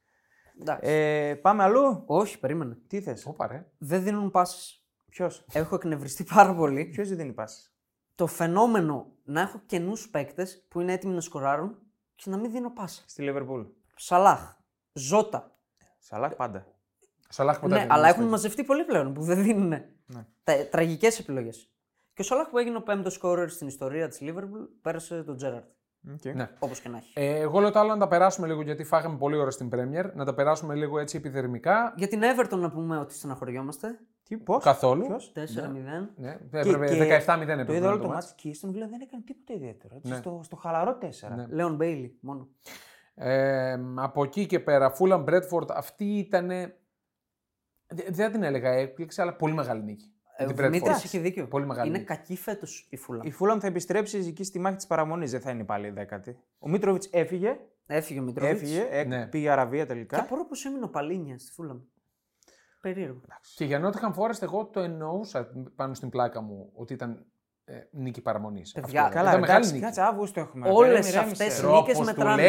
Εντάξει. 0.61 0.91
Ε, 0.93 1.35
πάμε 1.35 1.63
αλλού; 1.63 2.03
Όχι, 2.07 2.39
περίμενε. 2.39 2.79
Τι 2.87 3.01
θες; 3.01 3.27
Όπα, 3.27 3.47
ρε. 3.47 3.67
Δεν 3.79 4.03
δίνουν 4.03 4.31
πάσει. 4.31 4.81
Ποιος; 5.09 5.45
Έχω 5.53 5.75
εκνευριστεί 5.75 6.25
πάρα 6.35 6.55
πολύ. 6.55 6.85
Ποιος 6.85 7.09
δεν 7.09 7.17
δίνει 7.17 7.33
πάση. 7.33 7.71
Το 8.15 8.27
φαινόμενο 8.27 9.07
να 9.25 9.41
έχω 9.41 9.61
καινούς 9.67 10.09
παίκτες 10.11 10.65
που 10.69 10.81
είναι 10.81 10.93
έτοιμοι 10.93 11.15
να 11.15 11.21
σκοράρουν 11.21 11.77
και 12.15 12.31
να 12.31 12.37
μην 12.37 12.51
δίνω 12.51 12.71
πάσα. 12.71 13.03
Στη 13.07 13.25
Liverpool. 13.29 13.67
Σαλάχ, 13.97 14.55
Ζώτα. 14.93 15.57
Σαλάχ 15.99 16.35
πάντα. 16.35 16.67
Σαλάχ 17.29 17.61
ποτέ 17.61 17.75
Ναι, 17.75 17.81
δεν 17.81 17.91
αλλά 17.93 17.99
είναι 18.01 18.09
έχουν 18.09 18.23
στο- 18.23 18.31
μαζευτεί 18.31 18.65
πολύ 18.65 18.85
πλέον 18.85 19.13
που 19.13 19.23
δεν 19.23 19.43
δίνουν 19.43 19.69
Ναι. 20.07 20.65
τραγικές 20.71 21.19
επιλογές. 21.19 21.71
Και 22.15 22.21
ο 22.21 22.25
Σαλάχ 22.25 22.49
που 22.49 22.59
έγινε 22.59 22.77
ο 22.77 22.83
πέμπτος 22.83 23.13
σκόρερ 23.15 23.51
στην 23.51 23.67
ιστορία 23.67 24.09
της 24.09 24.19
Liverpool 24.23 24.69
πέρασε 24.83 25.23
τον 25.23 25.37
Τζέραρτ. 25.37 25.65
Okay. 26.15 26.35
Ναι. 26.35 26.51
Όπως 26.59 26.81
και 26.81 26.89
να 26.89 26.97
έχει. 26.97 27.13
Ε, 27.15 27.39
εγώ 27.41 27.61
λέω 27.61 27.71
το 27.71 27.79
άλλο 27.79 27.89
να 27.89 27.99
τα 27.99 28.09
περάσουμε 28.09 28.47
λίγο 28.47 28.63
γιατί 28.63 28.85
φάγαμε 28.85 29.17
πολύ 29.19 29.37
ώρα 29.37 29.51
στην 29.51 29.69
Premier. 29.73 30.11
Να 30.15 30.25
τα 30.25 30.35
περάσουμε 30.35 30.75
λίγο 30.75 30.99
έτσι 30.99 31.17
επιδερμικά. 31.17 31.95
Για 31.97 32.09
την 32.09 32.21
Everton 32.23 32.59
να 32.59 32.71
πούμε 32.71 32.99
ότι 32.99 33.15
στεναχωριόμαστε. 33.15 33.99
Τι, 34.23 34.37
πώς; 34.37 34.65
Καθόλου. 34.65 35.07
Ποιος; 35.07 35.33
4-0. 35.35 36.11
Ναι, 36.17 36.39
Και- 36.51 36.59
έπρεπε 36.59 36.87
και 36.87 37.23
17-0 37.27 37.53
έπρεπε 37.53 37.65
Το 37.65 37.73
να 37.73 37.77
είδα 37.79 37.87
όλο 37.87 37.95
είναι 37.97 38.03
το 38.05 38.09
μάτς. 38.13 38.27
μάτι 38.27 38.35
και 38.43 38.49
η 38.49 38.57
Aston 38.61 38.69
Villa 38.69 38.89
δεν 38.91 39.01
έκανε 39.01 39.23
τίποτα 39.27 39.53
ιδιαίτερο. 39.55 39.95
Έτσι, 39.97 40.11
Ναι. 40.11 40.17
στο, 40.17 40.41
στο 40.45 40.57
χαλαρό 40.57 40.99
4. 40.99 41.35
Ναι. 41.37 41.47
Λέον 41.51 41.75
Μπέιλι 41.75 42.19
μόνο. 42.21 42.49
Ε, 43.23 43.79
από 43.97 44.23
εκεί 44.23 44.47
και 44.47 44.61
πέρα, 44.61 44.93
Fulham 44.99 45.25
Bradford, 45.25 45.69
αυτή 45.75 46.05
ήταν. 46.05 46.49
Δεν 47.87 48.15
θα 48.15 48.31
την 48.31 48.43
έλεγα 48.43 48.71
έκπληξη, 48.71 49.21
αλλά 49.23 49.37
πολύ 49.37 49.53
μεγάλη 49.55 49.83
νίκη. 49.83 50.15
Ε, 50.37 50.45
Με 50.45 50.51
ο 50.51 50.55
την 50.55 50.65
Bradford. 50.65 50.71
Δημήτρη 50.71 50.91
έχει 50.93 51.19
δίκιο. 51.19 51.49
Πολύ 51.49 51.67
μεγάλη 51.67 51.89
Είναι 51.89 51.99
νίκη. 51.99 52.09
κακή 52.11 52.37
φέτος 52.37 52.87
η 52.91 52.97
Φούλα. 52.97 53.23
Η 53.25 53.31
Φούλαμ 53.31 53.59
θα 53.59 53.67
επιστρέψει 53.67 54.19
εκεί 54.19 54.45
στη 54.45 54.59
μάχη 54.59 54.77
της 54.77 54.87
παραμονής. 54.87 55.31
Δεν 55.31 55.41
θα 55.41 55.51
είναι 55.51 55.65
πάλι 55.65 55.87
η 55.87 55.91
δέκατη. 55.91 56.39
Ο 56.59 56.69
Μίτροβιτς 56.69 57.09
έφυγε. 57.13 57.57
Έφυγε 57.87 58.21
ο 58.21 58.23
Μητρόβιτ. 58.23 58.53
Έφυγε. 58.55 58.87
ε, 58.91 59.05
Ναι. 59.05 59.27
Πήγε 59.27 59.51
Αραβία 59.51 59.83
Και 59.83 59.89
τελικά. 59.89 60.21
απορώ 60.21 60.45
πώ 60.47 60.69
έμεινε 60.69 60.85
ο 60.85 60.89
Παλίνια 60.89 61.39
στη 61.39 61.53
Φούλα. 61.53 61.81
Περίεργο. 62.81 63.21
Και 63.55 63.65
για 63.65 63.81
Nottingham 63.85 64.15
Forest, 64.15 64.43
εγώ 64.43 64.65
το 64.67 64.81
εννοούσα 64.81 65.51
πάνω 65.75 65.95
στην 65.95 66.09
πλάκα 66.09 66.41
μου 66.41 66.71
ότι 66.75 66.93
ήταν 66.93 67.27
ε, 67.65 67.75
νίκη 67.91 68.21
παραμονής. 68.23 68.73
Παιδιά, 68.73 69.09
Καλά, 69.13 69.29
ήταν 69.29 69.41
μεγάλη 69.41 69.57
εντάξει, 69.59 69.73
νίκη. 69.73 69.85
κάτσε 69.85 70.01
Αύγουστο 70.03 70.41
έχουμε. 70.41 70.69
Όλες 70.71 71.01
Περίμενε, 71.11 71.31
αυτές 71.31 71.39
ηρέμησε. 71.59 71.67
οι 71.67 71.71
νίκες 71.71 71.95
Τρόπος 71.95 71.99
του 71.99 72.05
μετράνε. 72.05 72.43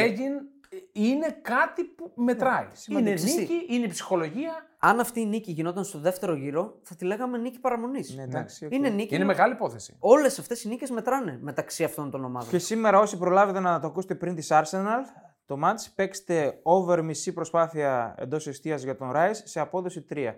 λέγειν 0.71 0.91
ε, 0.93 1.09
είναι 1.09 1.39
κάτι 1.41 1.83
που 1.83 2.11
μετράει. 2.15 2.63
είναι 2.63 3.15
σημαντικό. 3.15 3.39
νίκη, 3.39 3.65
είναι 3.69 3.87
ψυχολογία. 3.87 4.53
Αν 4.79 4.99
αυτή 4.99 5.19
η 5.19 5.25
νίκη 5.25 5.51
γινόταν 5.51 5.83
στο 5.83 5.99
δεύτερο 5.99 6.35
γύρο, 6.35 6.79
θα 6.81 6.95
τη 6.95 7.05
λέγαμε 7.05 7.37
νίκη 7.37 7.59
παραμονής. 7.59 8.15
Ναι, 8.15 8.23
εντάξει, 8.23 8.65
οκ. 8.65 8.73
Είναι 8.73 8.89
νίκη. 8.89 9.15
Είναι 9.15 9.25
μεγάλη 9.25 9.53
υπόθεση. 9.53 9.95
Όλες 9.99 10.39
αυτές 10.39 10.63
οι 10.63 10.67
νίκες 10.67 10.89
μετράνε 10.89 11.39
μεταξύ 11.41 11.83
αυτών 11.83 12.11
των 12.11 12.25
ομάδων. 12.25 12.49
Και 12.49 12.59
σήμερα 12.59 12.99
όσοι 12.99 13.17
προλάβετε 13.17 13.59
να 13.59 13.79
το 13.79 13.87
ακούσετε 13.87 14.15
πριν 14.15 14.35
της 14.35 14.47
Arsenal, 14.51 15.03
το 15.45 15.59
match 15.63 15.91
παίξτε 15.95 16.59
over 16.63 17.03
μισή 17.03 17.33
προσπάθεια 17.33 18.15
εντός 18.17 18.47
εστία 18.47 18.75
για 18.75 18.95
τον 18.95 19.11
Rice 19.15 19.41
σε 19.43 19.59
απόδοση 19.59 20.05
3. 20.09 20.33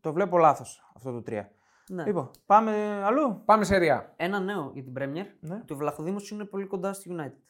Το 0.00 0.12
βλέπω 0.12 0.38
λάθος 0.38 0.92
αυτό 0.96 1.12
το 1.12 1.22
3. 1.30 1.42
Ναι. 1.88 2.04
Λοιπόν, 2.04 2.30
πάμε 2.46 3.02
αλλού. 3.04 3.42
Πάμε 3.44 3.64
σε 3.64 3.76
ριά. 3.76 4.12
Ένα 4.16 4.40
νέο 4.40 4.70
για 4.74 4.82
την 4.82 4.92
Premier. 4.98 5.26
Ναι. 5.40 5.54
Ότι 5.54 5.72
ο 5.72 5.76
Βλαχοδήμο 5.76 6.18
είναι 6.32 6.44
πολύ 6.44 6.66
κοντά 6.66 6.92
στη 6.92 7.16
United. 7.16 7.44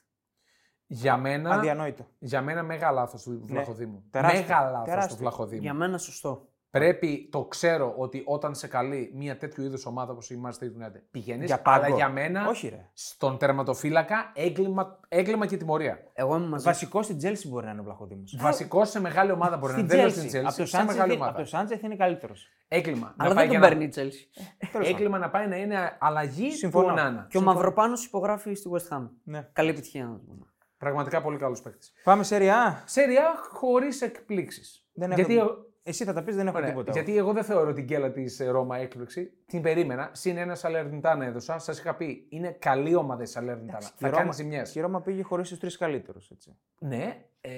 Για 0.86 1.16
μένα, 1.16 1.50
Αδιανόητο. 1.50 2.06
για 2.18 2.42
μένα 2.42 2.62
μέγα 2.62 2.90
λάθος 2.90 3.22
του 3.22 3.40
Βλαχοδήμου. 3.44 4.04
τεράστιο, 4.10 4.40
Μέγα 4.40 4.60
λάθος 4.60 4.78
του 4.78 4.84
τεράστιο. 4.90 5.16
Βλαχοδήμου. 5.16 5.62
Για 5.62 5.74
μένα 5.74 5.98
σωστό. 5.98 6.48
Πρέπει, 6.70 7.28
το 7.32 7.44
ξέρω 7.44 7.94
ότι 7.96 8.22
όταν 8.26 8.54
σε 8.54 8.66
καλεί 8.68 9.10
μια 9.14 9.36
τέτοιου 9.36 9.64
είδους 9.64 9.86
ομάδα 9.86 10.12
όπως 10.12 10.30
η 10.30 10.40
Manchester 10.44 10.64
United, 10.64 11.00
πηγαίνεις. 11.10 11.46
Για 11.46 11.60
πάγκο. 11.60 11.84
Αλλά 11.84 11.94
για 11.94 12.08
μένα, 12.08 12.48
Όχι, 12.48 12.68
ρε. 12.68 12.88
στον 12.92 13.38
τερματοφύλακα, 13.38 14.32
έγκλημα, 14.34 15.00
έγκλημα 15.08 15.46
και 15.46 15.56
τιμωρία. 15.56 15.98
Εγώ 16.12 16.36
είμαι 16.36 16.46
μαζί. 16.46 16.64
Βασικό 16.64 17.02
στην 17.02 17.18
Chelsea 17.22 17.48
μπορεί 17.48 17.64
να 17.64 17.70
είναι 17.70 17.80
ο 17.80 17.84
Βλαχοδήμος. 17.84 18.36
Βασικό 18.40 18.84
σε 18.84 19.00
μεγάλη 19.00 19.30
ομάδα 19.30 19.56
μπορεί 19.56 19.72
να 19.72 19.78
Στην 19.78 19.84
είναι. 19.98 20.06
Δεν 20.08 20.12
λέω 20.14 20.28
στην 20.28 20.40
Chelsea. 20.40 20.44
Chelsea. 20.44 20.48
Από 20.48 20.56
το 20.56 20.66
σε 20.66 20.76
μεγάλη 20.76 20.96
Σάντσεθ 20.96 21.16
ομάδα. 21.16 21.30
από 21.30 21.38
το 21.40 21.46
Σάντσεθ 21.46 21.82
είναι 21.82 21.96
καλύτερος. 21.96 22.48
Έγκλημα. 22.68 23.14
Αλλά 23.16 23.28
να 23.28 23.34
πάει 23.34 23.48
δεν 23.48 23.60
τον 23.60 23.68
για 23.68 23.78
παίρνει 23.78 23.84
η 23.84 23.92
Chelsea. 23.96 24.82
Έγκλημα 24.84 25.18
να 25.18 25.30
πάει 25.30 25.46
να 25.46 25.56
είναι 25.56 25.96
αλλαγή 26.00 26.50
Συμφωνώ. 26.50 26.84
του 26.86 26.92
Ονάνα. 26.92 27.26
Και 27.30 27.38
ο 27.38 27.42
Μαυροπάνος 27.42 28.04
υπογράφει 28.04 28.54
στη 28.54 28.70
West 28.72 28.96
Ham. 28.96 29.08
Ναι. 29.24 29.48
Καλή 29.52 29.68
επιτυχία 29.70 30.04
να 30.04 30.14
του 30.14 30.24
πούμε. 30.26 30.46
Πραγματικά 30.84 31.20
πολύ 31.22 31.36
καλό 31.38 31.56
παίκτη. 31.62 31.86
Πάμε 32.04 32.22
σε 32.22 32.36
Ριά. 32.36 32.82
Σέρια 32.86 33.34
χωρίς 33.52 34.02
εκπλήξεις. 34.02 34.88
Δεν 34.92 35.10
έχω... 35.12 35.20
Γιατί, 35.20 35.48
Εσύ 35.82 36.04
θα 36.04 36.12
τα 36.12 36.22
πεις, 36.22 36.36
δεν 36.36 36.46
έχω 36.46 36.56
ωραία, 36.56 36.68
τίποτα. 36.68 36.92
γιατί 36.92 37.16
εγώ 37.16 37.32
δεν 37.32 37.44
θεωρώ 37.44 37.72
την 37.72 37.86
κέλα 37.86 38.10
της 38.10 38.40
Ρώμα 38.50 38.76
έκπληξη. 38.78 39.32
Την 39.46 39.62
περίμενα. 39.62 40.08
Συν 40.12 40.36
ένα 40.36 40.54
Σαλερνιτάνα 40.54 41.24
έδωσα. 41.24 41.58
Σας 41.58 41.78
είχα 41.78 41.94
πει 41.94 42.26
είναι 42.28 42.50
καλή 42.58 42.94
ομάδα 42.94 43.22
η 43.22 43.26
Σαλερνιτάνα. 43.26 43.78
Και 43.78 43.86
η 43.86 43.90
Θα 43.98 44.06
Ρώμα- 44.08 44.18
κάνει 44.20 44.32
ζημιές. 44.32 44.70
και 44.70 44.78
η 44.78 44.82
Ρώμα 44.82 45.00
πήγε 45.00 45.22
χωρίς 45.22 45.48
τους 45.48 45.58
τρεις 45.58 45.76
καλύτερους. 45.76 46.30
Ναι, 46.78 47.24
ε, 47.40 47.50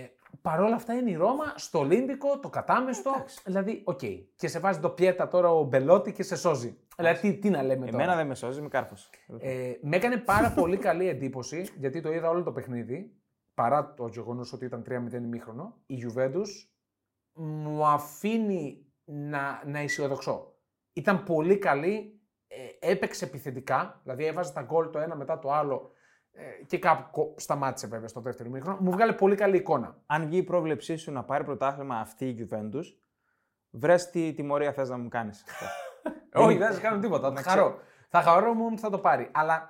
παρόλα 0.43 0.75
αυτά 0.75 0.93
είναι 0.95 1.11
η 1.11 1.15
Ρώμα 1.15 1.53
στο 1.57 1.79
Ολύμπικο, 1.79 2.39
το 2.39 2.49
κατάμεστο. 2.49 3.11
Δηλαδή, 3.45 3.81
οκ. 3.85 4.01
Και 4.37 4.49
σε 4.49 4.59
βάζει 4.59 4.81
ντοπιέτα 4.81 5.29
τώρα 5.29 5.51
ο 5.53 5.63
Μπελότη 5.63 6.13
και 6.13 6.23
σε 6.23 6.37
σώζει. 6.37 6.77
Δηλαδή, 6.97 7.21
τι, 7.21 7.35
τι 7.39 7.51
να 7.51 7.63
λέμε 7.63 7.87
τώρα. 7.87 8.03
Εμένα 8.03 8.17
δεν 8.17 8.27
με 8.27 8.35
σώζει, 8.35 8.61
με 8.61 8.69
καρφώνει. 8.69 8.95
Ε, 9.39 9.73
με 9.83 9.97
έκανε 9.97 10.17
πάρα 10.17 10.51
πολύ 10.53 10.77
καλή 10.77 11.09
εντύπωση 11.09 11.67
γιατί 11.79 12.01
το 12.01 12.13
είδα 12.13 12.29
όλο 12.29 12.43
το 12.43 12.53
παιχνίδι. 12.53 13.11
Παρά 13.57 13.95
το 13.95 14.07
γεγονός 14.07 14.53
ότι 14.53 14.65
ήταν 14.65 14.85
3-0 14.89 15.13
ημίχρονο, 15.13 15.83
η 15.87 16.05
Juventus 16.07 16.47
μου 17.33 17.87
αφήνει 17.87 18.87
να, 19.05 19.63
να 19.67 19.79
αισιοδοξώ. 19.79 20.55
Ήταν 20.93 21.25
πολύ 21.25 21.59
καλή, 21.59 22.21
ε, 22.47 22.91
έπαιξε 22.91 23.25
επιθετικά, 23.25 24.01
δηλαδή 24.03 24.25
έβαζε 24.25 24.53
τα 24.53 24.63
γκολ 24.63 24.91
το 24.91 24.99
ένα 24.99 25.17
μετά 25.17 25.39
το 25.39 25.53
άλλο 25.53 25.91
ε, 26.33 26.65
και 26.67 26.79
κάπου 26.79 27.11
κο- 27.11 27.35
σταμάτησε 27.37 27.87
βέβαια 27.87 28.09
στο 28.09 28.21
δεύτερο 28.21 28.49
ημίχρονο. 28.49 28.79
Μου 28.81 28.91
βγάλε 28.91 29.13
πολύ 29.13 29.35
καλή 29.35 29.57
εικόνα. 29.57 30.03
Αν 30.07 30.27
βγει 30.27 30.37
η 30.37 30.43
πρόβλεψή 30.43 30.97
σου 30.97 31.13
να 31.13 31.25
πάρει 31.25 31.45
πρωτάθλημα 31.45 31.99
αυτή 31.99 32.29
η 32.29 32.49
Juventus, 32.51 32.85
βρες 33.71 34.11
τι 34.11 34.33
τιμωρία 34.35 34.73
θες 34.73 34.89
να 34.89 34.97
μου 34.99 35.09
κάνεις. 35.09 35.45
Όχι, 36.33 36.57
δεν 36.57 36.73
θα 36.73 36.81
κάνω 36.81 37.01
τίποτα. 37.01 37.29
Θα 37.29 37.33
Να 37.35 37.43
χαρώ. 37.43 37.79
Θα 38.09 38.23
χαρώ 38.23 38.55
μου 38.55 38.79
θα 38.79 38.91
το 38.91 38.99
πάρει. 38.99 39.31
Αλλά 39.33 39.67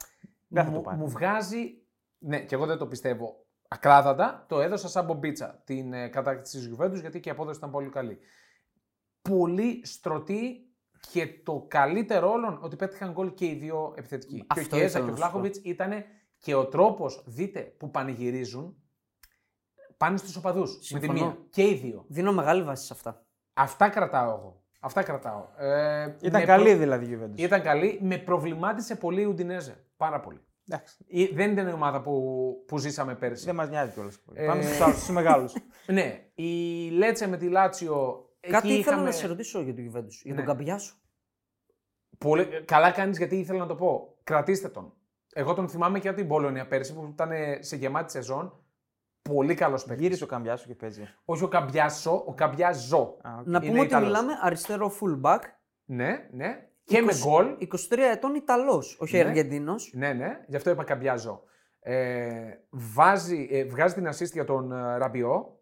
Δεν 0.49 0.65
θα 0.65 0.71
μου, 0.71 0.77
το 0.77 0.83
πάρεις. 0.83 1.01
μου 1.01 1.09
βγάζει. 1.09 1.81
Ναι, 2.19 2.41
και 2.41 2.55
εγώ 2.55 2.67
δεν 2.67 2.79
το 2.79 2.87
πιστεύω. 2.87 3.46
Ακράδαντα 3.69 4.45
το 4.49 4.61
έδωσα 4.61 4.89
σαν 4.89 5.05
μπομπίτσα 5.05 5.63
την 5.65 5.93
ε, 5.93 6.09
κατάκτηση 6.09 6.59
της 6.59 6.75
Juventus 6.77 7.01
γιατί 7.01 7.21
και 7.21 7.29
η 7.29 7.33
απόδοση 7.33 7.59
ήταν 7.59 7.71
πολύ 7.71 7.89
καλή. 7.89 8.19
Πολύ 9.23 9.87
στρωτή 9.87 10.61
και 11.13 11.29
το 11.45 11.65
καλύτερο 11.69 12.31
όλων 12.31 12.59
ότι 12.63 12.77
πέτυχαν 12.77 13.13
γκολ 13.13 13.35
και 13.35 13.47
οι 13.47 13.55
δύο 13.55 13.95
επιθετικοί. 13.97 14.45
Αυτό 14.47 14.63
και 14.69 14.75
ο 14.75 14.79
Κιέζα 14.79 14.99
ήθελα 14.99 15.05
και 15.05 15.11
ο 15.11 15.15
να 15.15 15.17
σου 15.17 15.23
πω. 15.23 15.29
Βλάχοβιτς 15.29 15.59
ήταν 15.65 16.05
και 16.39 16.55
ο 16.55 16.67
τρόπος, 16.67 17.25
δείτε, 17.27 17.61
που 17.61 17.91
πανηγυρίζουν. 17.91 18.77
Πάνε 19.97 20.17
στους 20.17 20.37
οπαδούς. 20.37 20.73
Με 20.73 20.79
τη 20.79 20.85
Συμφωνώ. 21.07 21.13
μία. 21.13 21.39
Και 21.51 21.63
οι 21.69 21.75
δύο. 21.75 22.05
Δίνω 22.09 22.33
μεγάλη 22.33 22.63
βάση 22.63 22.87
σε 22.87 22.93
αυτά. 22.93 23.27
Αυτά 23.55 23.89
κρατάω 23.89 24.31
εγώ. 24.31 24.65
Αυτά 24.81 25.03
κρατάω. 25.03 25.47
Ε, 25.57 26.17
Ήταν 26.21 26.41
με 26.41 26.47
καλή 26.47 26.65
προ- 26.65 26.79
δηλαδή 26.79 27.05
η 27.07 27.19
Juventus. 27.21 27.39
Ήταν 27.39 27.63
καλή. 27.63 27.99
Με 28.03 28.19
προβλημάτισε 28.19 28.97
πολύ 28.97 29.21
η 29.21 29.25
Ουντινέζε. 29.25 29.85
Πάρα 29.97 30.21
πολύ. 30.21 30.41
Εντάξει. 30.69 30.97
Ή- 31.07 31.35
Δεν 31.35 31.53
ήταν 31.53 31.69
η 31.69 31.73
ομάδα 31.73 32.01
που, 32.01 32.65
που 32.67 32.79
ζήσαμε 32.79 33.15
πέρσι. 33.15 33.45
Δεν 33.45 33.55
μας 33.55 33.69
νοιάζει 33.69 33.93
κιόλας. 33.93 34.19
Ε, 34.35 34.47
Πάμε 34.47 34.63
στους 34.63 34.81
άλλους, 34.81 34.97
στους 34.97 35.11
μεγάλους. 35.15 35.53
Ναι, 35.87 36.25
η 36.35 36.89
Λέτσε 36.91 37.29
με 37.29 37.37
τη 37.37 37.49
Λάτσιο. 37.49 38.25
Κάτι 38.41 38.57
εκεί 38.57 38.67
ήθελα 38.79 38.93
είχαμε... 38.95 39.03
να 39.11 39.13
σε 39.17 39.27
ρωτήσω 39.27 39.61
για 39.61 39.75
τον 39.75 39.85
Juventus. 39.93 40.11
Για 40.23 40.33
Ναι. 40.35 40.37
τον 40.39 40.47
Καμπιάσο. 40.47 40.95
Πολύ... 42.19 42.63
Καλά 42.65 42.91
κάνεις 42.91 43.19
γιατί 43.19 43.37
ήθελα 43.39 43.59
να 43.59 43.67
το 43.67 43.75
πω. 43.75 44.17
Κρατήστε 44.25 44.69
τον. 44.69 44.93
Εγώ 45.33 45.55
τον 45.55 45.69
θυμάμαι 45.69 45.99
και 45.99 46.09
από 46.09 46.17
την 46.17 46.29
Μπολόνια 46.29 46.67
πέρσι 46.67 46.95
που 46.95 47.09
ήταν 47.13 47.31
σε 47.61 47.77
γεμάτη 47.77 48.11
σεζόν. 48.13 48.61
Πολύ 49.23 49.55
καλός 49.55 49.85
παίκτης. 49.85 50.03
Γύρισε 50.03 50.25
ο 50.25 50.27
Καμπιάσο 50.27 50.67
και 50.67 50.75
παίζει. 50.75 51.03
Όχι 51.25 51.45
ο 51.45 51.49
Καμπιάσο, 51.49 52.25
ο 52.27 52.35
Καμπιάζο. 52.35 53.17
Α, 53.23 53.31
οκ. 53.39 53.47
Να 53.47 53.59
Είναι 53.59 53.67
πούμε 53.67 53.79
ότι 53.79 53.89
Ιταλός. 53.89 54.07
μιλάμε 54.09 54.33
αριστερό 54.43 54.93
fullback. 55.01 55.39
Ναι, 55.85 56.29
ναι. 56.33 56.69
Και 56.87 57.01
με 57.03 57.13
20 57.13 57.27
γκολ. 57.27 57.57
23 57.61 57.99
ετών 58.13 58.35
Ιταλός, 58.35 58.97
όχι 59.01 59.17
Ναι. 59.17 59.23
Αργεντίνος. 59.25 59.91
Ναι, 59.95 60.13
ναι, 60.13 60.45
γι' 60.47 60.57
αυτό 60.57 60.71
είπα 60.71 60.85
Καμπιάζο. 60.85 61.43
Ε, 61.81 62.55
βάζει, 62.71 63.49
ε, 63.51 63.65
βγάζει 63.65 63.95
την 63.95 64.09
assist 64.09 64.33
για 64.33 64.45
τον 64.45 64.73
ε, 64.73 64.97
Ραμπιό. 64.97 65.61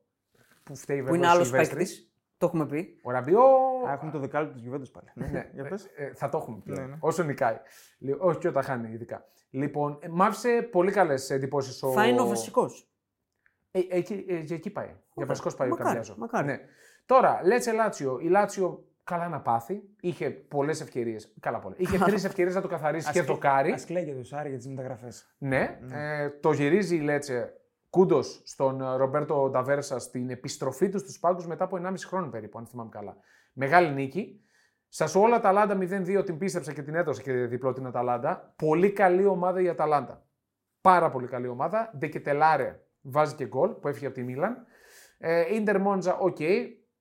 Που 0.62 0.76
φταίει 0.76 0.96
βέβαια 0.96 1.10
Που 1.10 1.16
είναι 1.16 1.26
ο 1.26 1.30
άλλος 1.30 1.46
Σιλβέστρης. 1.48 1.78
παίκτης. 1.78 2.12
Το 2.38 2.46
έχουμε 2.46 2.66
πει. 2.66 3.00
Ο 3.02 3.10
Ραμπιό. 3.10 3.42
Α, 3.88 3.92
έχουμε 3.92 4.10
το 4.10 4.18
δεκάλεπτο 4.18 4.54
της 4.54 4.64
Juventus 4.68 4.92
πάλι. 4.92 5.30
Ναι, 5.32 5.50
Για 5.54 5.64
πες. 5.68 5.84
ε, 5.96 6.04
ε, 6.04 6.12
θα 6.14 6.28
το 6.28 6.38
έχουμε 6.38 6.60
πλέον. 6.64 6.80
Ναι, 6.80 6.86
ναι. 6.86 6.96
Όσο 7.00 7.22
νικάει. 7.22 7.56
Λι- 7.98 8.20
όχι 8.22 8.38
και 8.38 8.48
όταν 8.48 8.62
χάνει, 8.62 8.92
ειδικά. 8.92 9.24
Λοιπόν, 9.50 9.98
ε, 10.00 10.08
μ' 10.08 10.22
άφησε 10.22 10.68
πολύ 10.72 10.90
καλές 10.92 11.30
εντυπώσεις 11.30 11.82
ο. 11.82 11.92
Θα 11.92 12.06
είναι 12.06 12.20
ο 12.20 12.26
βασικός. 12.26 12.88
Ε, 13.70 13.80
εκεί, 13.88 14.24
ε, 14.28 14.36
για 14.38 14.56
εκεί 14.56 14.70
πάει. 14.70 14.90
Για 15.14 15.26
βασικός 15.26 15.54
πάει 15.54 15.68
Μακάρι, 15.68 15.88
ο 15.88 15.92
Καμπιάζο. 15.92 16.18
μακάρι. 16.20 16.46
Ναι. 16.46 16.58
Τώρα, 17.06 17.40
Λέτσε 17.44 17.72
Λάτσιο. 17.72 18.18
Η 18.22 18.28
Λάτσιο 18.28 18.84
καλά 19.04 19.28
να 19.28 19.40
πάθει. 19.40 19.82
Είχε 20.00 20.30
πολλές 20.30 20.80
ευκαιρίες. 20.80 21.34
Καλά, 21.40 21.58
πολλέ. 21.58 21.74
Είχε 21.78 21.98
τρεις 22.08 22.24
ευκαιρίες 22.24 22.54
να 22.54 22.60
το 22.60 22.68
καθαρίσει 22.68 23.12
και 23.12 23.22
δοκάρει. 23.22 23.72
Α 23.72 23.80
κλαίγεται 23.86 24.18
ο 24.18 24.24
Σάρι 24.24 24.48
για 24.48 24.58
τις 24.58 24.66
μεταγραφές. 24.66 25.34
Ναι, 25.38 25.78
ε, 25.92 26.28
το 26.28 26.52
γυρίζει 26.52 26.96
η 26.96 27.00
Λέτσε 27.00 27.52
Κούντος 27.90 28.42
στον 28.44 28.80
ε, 28.80 28.96
Ρομπέρτο 28.96 29.48
Νταβέρσα 29.50 29.98
στην 29.98 30.30
επιστροφή 30.30 30.88
του 30.88 30.98
στους 30.98 31.18
πάγκους 31.18 31.46
μετά 31.46 31.64
από 31.64 31.78
1,5 31.82 31.94
χρόνο 32.06 32.28
περίπου, 32.28 32.58
αν 32.58 32.66
θυμάμαι 32.66 32.90
καλά. 32.92 33.16
Μεγάλη 33.52 33.92
νίκη. 33.92 34.38
Σας 34.88 35.14
όλα 35.14 35.40
τα 35.40 35.48
Αταλάντα 35.48 36.02
0-2 36.06 36.24
την 36.24 36.38
πίστεψα 36.38 36.72
και 36.72 36.82
την 36.82 36.94
έδωσα 36.94 37.22
και 37.22 37.32
διπλό 37.32 37.72
την 37.72 37.86
Αταλάντα. 37.86 38.54
Πολύ 38.56 38.92
καλή 38.92 39.24
ομάδα 39.24 39.60
η 39.60 39.68
Αταλάντα. 39.68 40.26
Πάρα 40.80 41.10
πολύ 41.10 41.26
καλή 41.26 41.48
ομάδα. 41.48 41.92
Ντεκετελάρε 41.98 42.80
βάζει 43.00 43.34
και 43.34 43.46
γκολ 43.46 43.70
που 43.70 43.88
έφυγε 43.88 44.06
από 44.06 44.14
τη 44.14 44.22
Μίλαν. 44.22 44.66
Ε, 45.18 45.54
Ιντερ 45.54 45.80
Μόντζα, 45.80 46.16
οκ. 46.18 46.38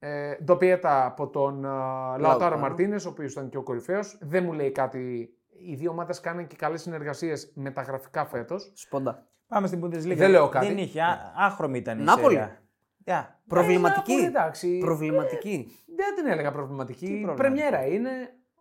Ε, 0.06 0.38
Ντοπιέτα 0.44 1.06
από 1.06 1.28
τον 1.30 1.66
uh, 1.66 2.20
Λαοτάρο 2.20 2.58
Μαρτίνες, 2.58 3.06
ο 3.06 3.10
οποίος 3.10 3.32
ήταν 3.32 3.50
και 3.50 3.58
ο 3.58 3.64
κορυφαίος. 3.64 4.18
Δεν 4.22 4.44
μου 4.44 4.54
λέει 4.54 4.72
κάτι. 4.72 5.30
Οι 5.66 5.76
δύο 5.76 5.92
ομάδες 5.92 6.20
κάναν 6.20 6.48
και 6.48 6.56
καλές 6.56 6.82
συνεργασίες 6.82 7.52
μεταγραφικά 7.56 8.26
φέτος. 8.26 8.72
Σπόντα. 8.76 9.28
Πάμε 9.48 9.68
στην 9.68 9.86
Bundesliga. 9.86 10.16
Δεν 10.16 10.30
λέω 10.30 10.50
κάτι. 10.50 10.66
Δεν 10.68 10.78
είχε. 10.78 11.02
α- 11.02 11.34
Άχρωμη 11.38 11.78
ήταν 11.78 12.00
η 12.00 12.04
Νάπολη. 12.04 12.36
σέρια. 12.36 12.62
Yeah. 13.06 13.26
Προβληματική. 13.48 14.14
Ε, 14.14 14.26
εντάξει. 14.26 14.78
Προβληματική. 14.78 15.68
Δεν 15.96 16.16
την 16.16 16.32
έλεγα 16.32 16.52
προβληματική. 16.52 17.06
πρόβλημα; 17.06 17.34
Πρεμιέρα 17.34 17.86
είναι. 17.86 18.10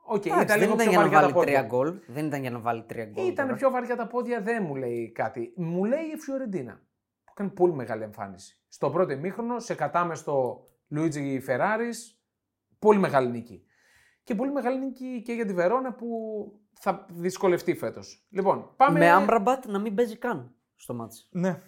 Οκ, 0.05 0.24
Εντάξει, 0.26 0.44
ήταν 0.44 0.46
δεν 0.46 0.59
λίγο 0.61 0.72
ήταν 0.74 0.76
πιο 0.87 0.90
για 0.90 0.98
να 0.98 1.02
βαριά 1.05 1.16
τα 1.18 1.20
βάλει 1.22 1.33
πόδια. 1.33 1.52
τρία 1.52 1.66
γκολ. 1.68 1.94
Δεν 2.07 2.26
ήταν 2.26 2.40
για 2.40 2.50
να 2.50 2.59
βάλει 2.59 2.83
τρία 2.83 3.05
γκολ. 3.05 3.26
Ήταν 3.26 3.44
τώρα. 3.46 3.59
πιο 3.59 3.70
βαριά 3.70 3.96
τα 3.96 4.07
πόδια, 4.07 4.40
δεν 4.40 4.62
μου 4.66 4.74
λέει 4.74 5.12
κάτι. 5.12 5.52
Μου 5.57 5.85
λέει 5.85 6.05
η 6.14 6.16
Φιωρεντίνα. 6.18 6.81
Που 7.24 7.33
κάνει 7.35 7.50
πολύ 7.50 7.72
μεγάλη 7.72 8.02
εμφάνιση. 8.02 8.61
Στο 8.68 8.90
πρώτο 8.90 9.12
ημίχρονο, 9.12 9.59
σε 9.59 9.74
κατάμεστο 9.74 10.64
Λουίτζι 10.92 11.40
Φεράρις, 11.40 11.88
πολύ 12.78 12.98
μεγάλη 12.98 13.28
νίκη. 13.31 13.64
Και 14.24 14.35
πολύ 14.35 14.52
μεγάλη 14.52 14.78
νίκη 14.78 15.22
και 15.24 15.33
για 15.33 15.46
τη 15.46 15.52
Βερόνα 15.55 15.92
που 15.94 16.07
θα 16.81 17.07
δυσκολευτεί 17.11 17.74
φέτος. 17.74 18.26
Λοιπόν, 18.31 18.72
πάμε. 18.76 18.98
Με 18.98 19.11
Άμραμπατ 19.11 19.66
να 19.66 19.78
μην 19.78 19.94
παίζει 19.94 20.16
καν 20.16 20.55
στο 20.74 20.94
ματς. 20.94 21.29
Ναι. 21.31 21.61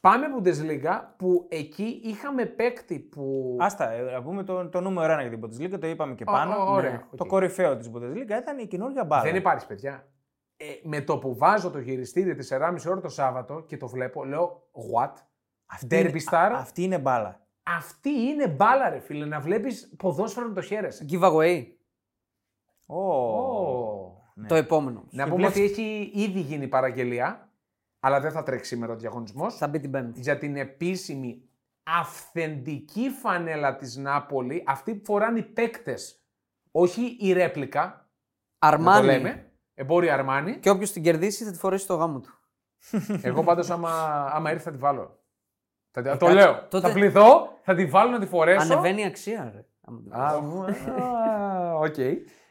Πάμε 0.00 0.26
Bundesliga 0.38 1.00
που 1.16 1.46
εκεί 1.50 2.00
είχαμε 2.04 2.44
παίκτη 2.46 2.98
που. 2.98 3.56
Άστα, 3.60 3.90
ε, 3.90 4.02
να 4.02 4.22
πούμε 4.22 4.44
το, 4.44 4.68
το 4.68 4.80
νούμερο 4.80 5.12
ένα 5.12 5.22
για 5.22 5.38
την 5.38 5.40
Bundesliga, 5.44 5.78
το 5.80 5.86
είπαμε 5.86 6.14
και 6.14 6.24
Ω, 6.26 6.32
πάνω. 6.32 6.56
ω, 6.64 6.72
ωραία, 6.72 6.90
Ναι. 6.90 7.00
οκ. 7.10 7.16
Το 7.16 7.26
κορυφαίο 7.26 7.76
της 7.76 7.90
Bundesliga 7.94 8.38
ήταν 8.40 8.58
η 8.58 8.66
καινούργια 8.66 9.04
μπάλα. 9.04 9.22
Δεν 9.22 9.36
υπάρχει, 9.36 9.66
παιδιά. 9.66 10.08
Ε, 10.56 10.64
με 10.82 11.00
το 11.00 11.18
που 11.18 11.36
βάζω 11.36 11.70
το 11.70 11.82
χειριστήριο 11.82 12.34
της 12.34 12.48
4,5 12.48 12.90
ώρα 12.90 13.00
το 13.00 13.08
Σάββατο 13.08 13.60
και 13.60 13.76
το 13.76 13.88
βλέπω, 13.88 14.24
λέω 14.24 14.68
What? 14.94 15.12
Αυτή 15.66 15.86
Derby 15.90 16.08
είναι, 16.10 16.20
Star; 16.30 16.34
α- 16.52 16.58
αυτή 16.58 16.82
είναι 16.82 16.98
μπάλα. 16.98 17.43
Αυτή 17.66 18.10
είναι 18.10 18.48
μπάλα, 18.48 18.88
ρε 18.88 18.98
φίλε. 18.98 19.24
Να 19.26 19.40
βλέπεις 19.40 19.94
ποδόσφαιρο 19.96 20.48
να 20.48 20.54
το 20.54 20.60
χαίρεσαι. 20.62 21.06
Giveaway. 21.10 21.64
Ω. 22.86 23.02
Ω. 23.02 24.22
Ναι. 24.34 24.46
Το 24.48 24.54
επόμενο. 24.54 25.04
Να 25.10 25.24
Και 25.24 25.30
πούμε 25.30 25.48
βλέπεις- 25.48 25.72
ότι 25.72 25.82
έχει 25.82 26.10
ήδη 26.14 26.40
γίνει 26.40 26.68
παραγγελία, 26.68 27.52
αλλά 28.00 28.20
δεν 28.20 28.30
θα 28.32 28.42
τρέξει 28.42 28.68
σήμερα 28.74 28.92
ο 28.92 28.96
διαγωνισμός. 28.96 29.56
Θα 29.56 29.68
μπει 29.68 29.80
την 29.80 29.90
Πέμπτη. 29.90 30.20
Για 30.20 30.38
την 30.38 30.56
επίσημη 30.56 31.48
αυθεντική 31.82 33.10
φανέλα 33.10 33.76
της 33.76 33.96
Νάπολη, 33.96 34.64
αυτή 34.66 34.94
που 34.94 35.04
φοράνε 35.04 35.38
οι 35.38 35.42
παίκτες, 35.42 36.22
όχι 36.70 37.16
η 37.20 37.32
ρέπλικα, 37.32 37.80
να 37.84 38.70
το 38.70 38.76
Αρμάνι. 38.76 39.06
λέμε, 39.06 39.52
Emporio 39.74 40.14
Armani. 40.14 40.58
Και 40.58 40.70
όποιος 40.70 40.92
την 40.92 41.02
κερδίσει 41.02 41.44
θα 41.44 41.50
τη 41.50 41.58
φορέσει 41.58 41.84
στο 41.84 41.94
γάμο 41.94 42.20
του. 42.20 42.38
Εγώ 43.22 43.44
πάντως 43.44 43.70
άμα, 43.70 43.90
άμα 44.32 44.50
έρθει 44.50 44.62
θα 44.62 44.70
τη 44.70 44.76
βάλω. 44.76 45.23
Θα, 45.96 46.02
τη- 46.02 46.18
το 46.18 46.26
κα- 46.26 46.32
λέω. 46.32 46.66
τότε- 46.68 46.86
Θα 46.88 46.92
πλυθώ, 46.94 47.48
θα 47.62 47.74
τη 47.74 47.86
βάλω 47.86 48.10
να 48.10 48.18
τη 48.18 48.26
φορέσω. 48.26 48.72
Ανεβαίνει 48.72 49.00
η 49.00 49.04
αξία, 49.04 49.50
ρε. 49.54 49.64
άμα 49.86 50.00
την 50.00 50.12
Α, 50.12 50.40
βάλεις. 50.42 50.86
α, 50.86 51.74
Οκ. 51.78 51.94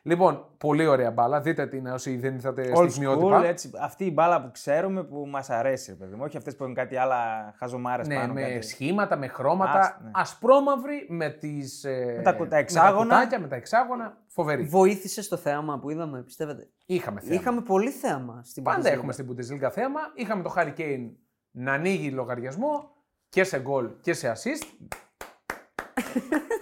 Λοιπόν, 0.05 0.45
πολύ 0.57 0.85
ωραία 0.87 1.11
μπάλα. 1.11 1.41
Δείτε 1.41 1.67
την 1.67 1.87
όσοι 1.87 2.17
δεν 2.17 2.33
ήρθατε 2.33 2.71
Old 2.75 2.89
στιγμιότυπα. 2.89 3.39
school, 3.39 3.43
έτσι, 3.43 3.71
αυτή 3.81 4.05
η 4.05 4.11
μπάλα 4.13 4.41
που 4.41 4.51
ξέρουμε 4.51 5.03
που 5.03 5.25
μας 5.29 5.49
αρέσει, 5.49 5.91
ρε 5.91 5.97
παιδί 5.97 6.15
μου. 6.15 6.21
Όχι 6.25 6.37
αυτές 6.37 6.55
που 6.55 6.63
έχουν 6.63 6.75
κάτι 6.75 6.95
άλλα 6.97 7.15
χαζομάρες 7.57 8.07
Ναι, 8.07 8.15
πάνω. 8.15 8.33
με 8.33 8.41
κάτι. 8.41 8.61
σχήματα, 8.61 9.17
με 9.17 9.27
χρώματα. 9.27 9.79
Άστα, 9.79 9.99
ναι. 10.03 10.09
Ασπρόμαυρη 10.13 11.05
με, 11.09 11.29
τις, 11.29 11.83
ε, 11.83 12.13
Με 12.17 12.23
τα 12.23 12.29
κου- 12.31 12.37
τα 12.39 12.43
Με 12.43 12.49
τα 12.49 12.57
εξάγωνα. 12.57 13.15
κουτάκια, 13.15 13.39
με 13.39 13.47
τα 13.47 13.55
εξάγωνα. 13.55 14.17
Φοβερή. 14.27 14.63
Βοήθησε 14.63 15.21
στο 15.21 15.37
θέαμα 15.37 15.79
που 15.79 15.89
είδαμε, 15.89 16.21
πιστεύετε; 16.23 16.67
Είχαμε 16.85 17.19
θέαμα. 17.19 17.35
Είχαμε 17.41 17.61
πολύ 17.61 17.89
θέαμα 17.89 18.41
στην 18.43 18.63
Πάντα 18.63 18.81
Bundesliga. 18.89 18.93
έχουμε 18.93 19.11
στην 19.13 19.27
Bundesliga 19.29 19.69
θέαμα. 19.71 19.99
Είχαμε 20.15 20.43
το 20.43 20.53
Harry 20.57 20.73
Kane 20.79 21.09
να 21.51 21.73
ανοίγει 21.73 22.09
λογαριασμό 22.11 22.91
και 23.33 23.43
σε 23.43 23.59
γκολ 23.59 23.89
και 24.01 24.13
σε 24.13 24.31
assist. 24.31 24.87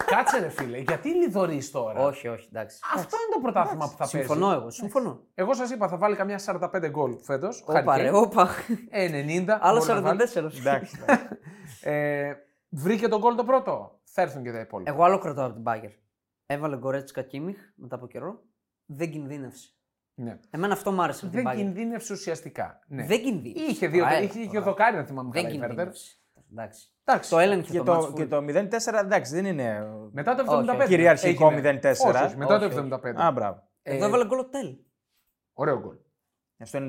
Κάτσε 0.05 0.39
ρε 0.39 0.49
φίλε, 0.49 0.77
γιατί 0.77 1.09
λιδωρείς 1.09 1.71
τώρα; 1.71 1.99
Όχι, 2.05 2.27
όχι, 2.27 2.47
εντάξει. 2.51 2.79
Αυτό 2.95 3.15
είναι 3.17 3.33
το 3.35 3.39
πρωτάθλημα 3.41 3.85
που 3.85 3.91
θα 3.91 3.97
παίζει. 3.97 4.17
Συμφωνώ 4.17 4.51
εγώ, 4.51 4.69
συμφωνώ. 4.69 5.19
Εγώ 5.33 5.53
σας 5.53 5.71
είπα 5.71 5.87
θα 5.87 5.97
βάλει 5.97 6.15
καμιά 6.15 6.39
45 6.45 6.87
γκολ 6.89 7.17
φέτος. 7.23 7.63
Όπα, 7.67 7.97
ρε, 7.97 8.09
όπα. 8.11 8.49
90. 8.91 9.45
Άλλο 9.59 9.79
μπορεί 9.79 9.91
να 9.93 10.01
βάλει. 10.01 10.21
44. 10.33 10.35
Εντάξει. 10.35 10.59
εντάξει. 11.01 11.27
Ε, 11.81 12.33
βρήκε 12.69 13.07
τον 13.07 13.19
γκολ 13.19 13.35
το 13.35 13.43
πρώτο. 13.43 13.99
Θα 14.03 14.21
έρθουν 14.21 14.43
και 14.43 14.51
τα 14.51 14.59
υπόλοιπα. 14.59 14.91
Εγώ 14.91 15.03
άλλο 15.03 15.17
κρατάω 15.17 15.45
από 15.45 15.53
την 15.53 15.61
Μπάγκερ. 15.61 15.89
Έβαλε 16.45 16.77
Γκορέτσκα 16.77 17.21
Κίμιχ 17.21 17.57
μετά 17.75 17.95
από 17.95 18.07
καιρό. 18.07 18.41
Δεν 18.85 19.11
κινδύνευσε. 19.11 19.69
Ναι. 20.13 20.39
Εμένα 20.49 20.73
αυτό 20.73 20.91
μου 20.91 21.01
άρεσε 21.03 21.25
από 21.25 21.35
την 21.35 21.43
Δεν 21.43 21.53
Bayern. 21.53 21.57
κινδύνευσε 21.57 22.13
ουσιαστικά. 22.13 22.79
Ναι. 22.87 23.05
Δεν 23.05 23.21
κινδύνευσε. 23.21 23.71
Είχε, 23.71 23.87
δύο, 23.87 24.03
Ωραία, 24.05 24.19
είχε 24.21 24.39
και 24.39 24.45
ο 24.45 24.49
ωραία. 24.49 24.61
δοκάρι 24.61 24.95
να 24.97 25.03
θυμάμαι 25.03 25.29
Δεν 25.33 25.43
καλά 25.43 25.55
η 25.55 25.57
Βέρντερ. 25.57 25.75
κινδύνευσε. 25.77 26.15
Εντάξει. 26.51 26.87
Εντάξει. 27.03 27.29
Το 27.29 27.39
έλεγχε 27.39 27.71
και, 27.71 27.77
το, 27.77 27.83
το, 27.83 27.93
μάτς 27.93 28.13
και 28.13 28.23
full. 28.23 28.27
το 28.29 28.37
0-4 28.37 28.93
εντάξει 28.99 29.33
δεν 29.35 29.45
είναι. 29.45 29.87
Μετά 30.11 30.35
το 30.35 30.43
Όχι, 30.47 30.65
75. 30.69 30.75
όχι. 30.79 30.87
Κυριαρχικό 30.87 31.51
έγινε. 31.51 31.79
0-4. 31.83 31.83
Όχι, 31.83 32.23
όχι, 32.23 32.37
μετά 32.37 32.55
Όχι, 32.55 32.69
το 32.69 32.79
όχι. 32.79 32.89
75. 32.91 33.21
Α, 33.21 33.31
μπράβο. 33.31 33.63
Εδώ 33.81 34.03
Ε, 34.05 34.07
έβαλε 34.07 34.25
γκολ 34.25 34.39
ο 34.39 34.45
Τέλ. 34.49 34.75
Ωραίο 35.53 35.79
γκολ. 35.79 35.95
Ε, 36.57 36.65
Στο 36.65 36.79
94. 36.79 36.87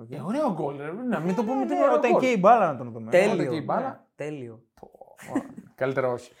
οκ. 0.00 0.10
Ε, 0.10 0.20
ωραίο 0.20 0.52
γκολ. 0.52 0.76
ρε. 0.76 0.92
Να 0.92 1.20
μην 1.20 1.34
το 1.34 1.44
πούμε 1.44 1.54
Ναι, 1.54 1.66
τι 1.66 1.74
ναι, 1.74 1.80
ωραίο 1.82 1.94
όταν 1.94 2.10
γκολ. 2.10 2.20
και 2.20 2.30
η 2.30 2.36
μπάλα 2.40 2.72
να 2.72 2.78
τον 2.78 2.92
δούμε. 2.92 3.08
Όταν 3.08 3.20
Τέλειο. 3.20 3.50
και 3.50 3.56
η 3.56 3.62
μπάλα. 3.64 3.88
Ναι, 3.88 4.00
Τέλειο. 4.14 4.62
Καλύτερα 5.74 6.08
όχι. 6.08 6.32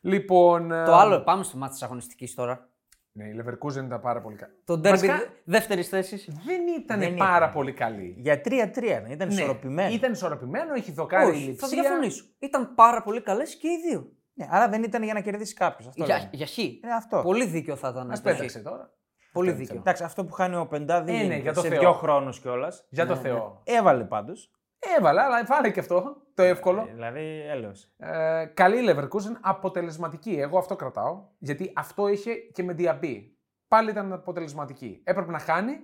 Λοιπόν. 0.00 0.72
ε, 0.72 0.84
Το 0.84 0.94
άλλο, 0.94 1.20
πάμε 1.22 1.42
στο 1.42 1.56
μάτι 1.56 1.72
της 1.72 1.82
αγωνιστικής 1.82 2.34
τώρα. 2.34 2.68
Ναι, 3.18 3.24
η 3.24 3.40
Leverkusen 3.44 3.84
ήταν 3.84 4.00
πάρα 4.00 4.20
πολύ 4.20 4.36
καλή. 4.36 4.52
Το 4.64 4.78
ντέρμπι 4.78 5.06
Βασικά- 5.06 5.32
δεύτερης 5.44 5.88
θέσης. 5.88 6.24
Δεν 6.46 6.60
ήταν 6.78 6.98
Δεν 6.98 7.14
πάρα 7.14 7.36
ήταν. 7.36 7.52
πολύ 7.52 7.72
καλή. 7.72 8.14
Για 8.18 8.40
3-3 8.40 9.00
ναι, 9.02 9.12
ήταν 9.12 9.28
Ναι, 9.28 9.34
ισορροπημένο. 9.34 9.94
Ήταν 9.94 10.12
ισορροπημένο, 10.12 10.74
έχει 10.74 10.92
δοκάρει 10.92 11.26
η 11.26 11.30
Όχι, 11.30 11.40
θα 11.44 11.46
Λειψία. 11.66 11.80
διαφωνήσω. 11.80 12.24
Ήταν 12.38 12.74
πάρα 12.74 13.02
πολύ 13.02 13.20
καλές 13.22 13.56
και 13.56 13.68
οι 13.68 13.76
δύο. 13.88 14.08
Ναι, 14.34 14.46
άρα 14.50 14.68
δεν 14.68 14.82
ήταν 14.82 15.02
για 15.02 15.14
να 15.14 15.20
κερδίσει 15.20 15.54
κάποιος. 15.54 15.88
Αυτό 15.88 16.04
Για, 16.04 16.16
λέμε. 16.16 16.30
για 16.32 16.46
χ. 16.46 16.58
Είναι 16.58 16.94
αυτό. 16.96 17.20
Πολύ 17.22 17.44
δίκιο 17.46 17.76
θα 17.76 17.88
ήταν. 17.88 18.06
Μας 18.06 18.22
το 18.22 18.28
χ. 18.30 18.34
πέταξε 18.34 18.58
τώρα. 18.60 18.90
Πολύ 19.32 19.48
Αυτό 19.48 19.60
είναι 19.60 19.68
δίκιο. 19.68 19.80
Εντάξει, 19.80 20.02
αυτό 20.04 20.24
που 20.24 20.32
χάνει 20.32 20.56
ο 20.56 20.66
Οπεντά 20.66 21.02
δεν 21.02 21.14
Ε, 21.14 21.16
ναι, 21.16 21.22
γίνεται 21.22 21.40
για 21.40 21.52
το 21.52 21.60
σε 21.60 21.68
Θεό. 21.68 21.78
δύο 21.78 21.92
χρόνους 21.92 22.40
κιόλας. 22.40 22.86
Για 22.90 23.04
Ναι, 23.04 23.10
το 23.10 23.16
ναι. 23.16 23.20
Θεό. 23.22 23.60
Έβαλε 23.64 24.04
πάντως. 24.04 24.50
Έβαλε, 24.98 25.22
αλλά 25.22 25.44
βάλε 25.44 25.70
και 25.70 25.80
αυτό. 25.80 26.16
Το 26.34 26.42
εύκολο. 26.42 26.84
Δηλαδή, 26.92 27.40
έλεος. 27.40 27.92
Ε, 27.96 28.44
καλή 28.54 28.82
η 28.82 28.86
Leverkusen, 28.88 29.36
αποτελεσματική. 29.40 30.30
Εγώ 30.30 30.58
αυτό 30.58 30.76
κρατάω. 30.76 31.28
Γιατί 31.38 31.72
αυτό 31.76 32.08
είχε 32.08 32.34
και 32.34 32.62
με 32.62 32.74
Diaby. 32.78 33.30
Πάλι 33.68 33.90
ήταν 33.90 34.12
αποτελεσματική. 34.12 35.00
Έπρεπε 35.04 35.30
να 35.30 35.38
χάνει, 35.38 35.78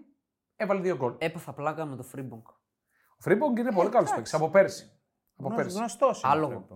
έβαλε 0.56 0.80
δύο 0.80 0.96
γκολ. 0.96 1.14
Έπαθα 1.18 1.52
πλάκα 1.52 1.84
με 1.84 1.96
το 1.96 2.04
Frimpong. 2.14 2.52
Ο 3.16 3.20
Φρίμπονγκ 3.24 3.58
είναι 3.58 3.72
πολύ 3.72 3.88
καλός 3.88 4.10
εντάξει. 4.10 4.14
παίκτης 4.14 4.34
από 4.34 4.50
πέρσι. 4.50 5.00
Από 5.36 5.54
πέρσι. 5.54 5.78
Γνωστός 5.78 6.24
Άλογο. 6.24 6.66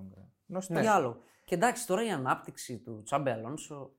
Γνωστός. 0.47 0.81
Τι 0.81 0.87
άλλο. 0.87 1.23
Και 1.45 1.55
εντάξει, 1.55 1.87
τώρα 1.87 2.05
η 2.05 2.11
ανάπτυξη 2.11 2.79
του 2.79 3.03
Τσάμπι 3.03 3.33
Αλόνσο 3.33 3.93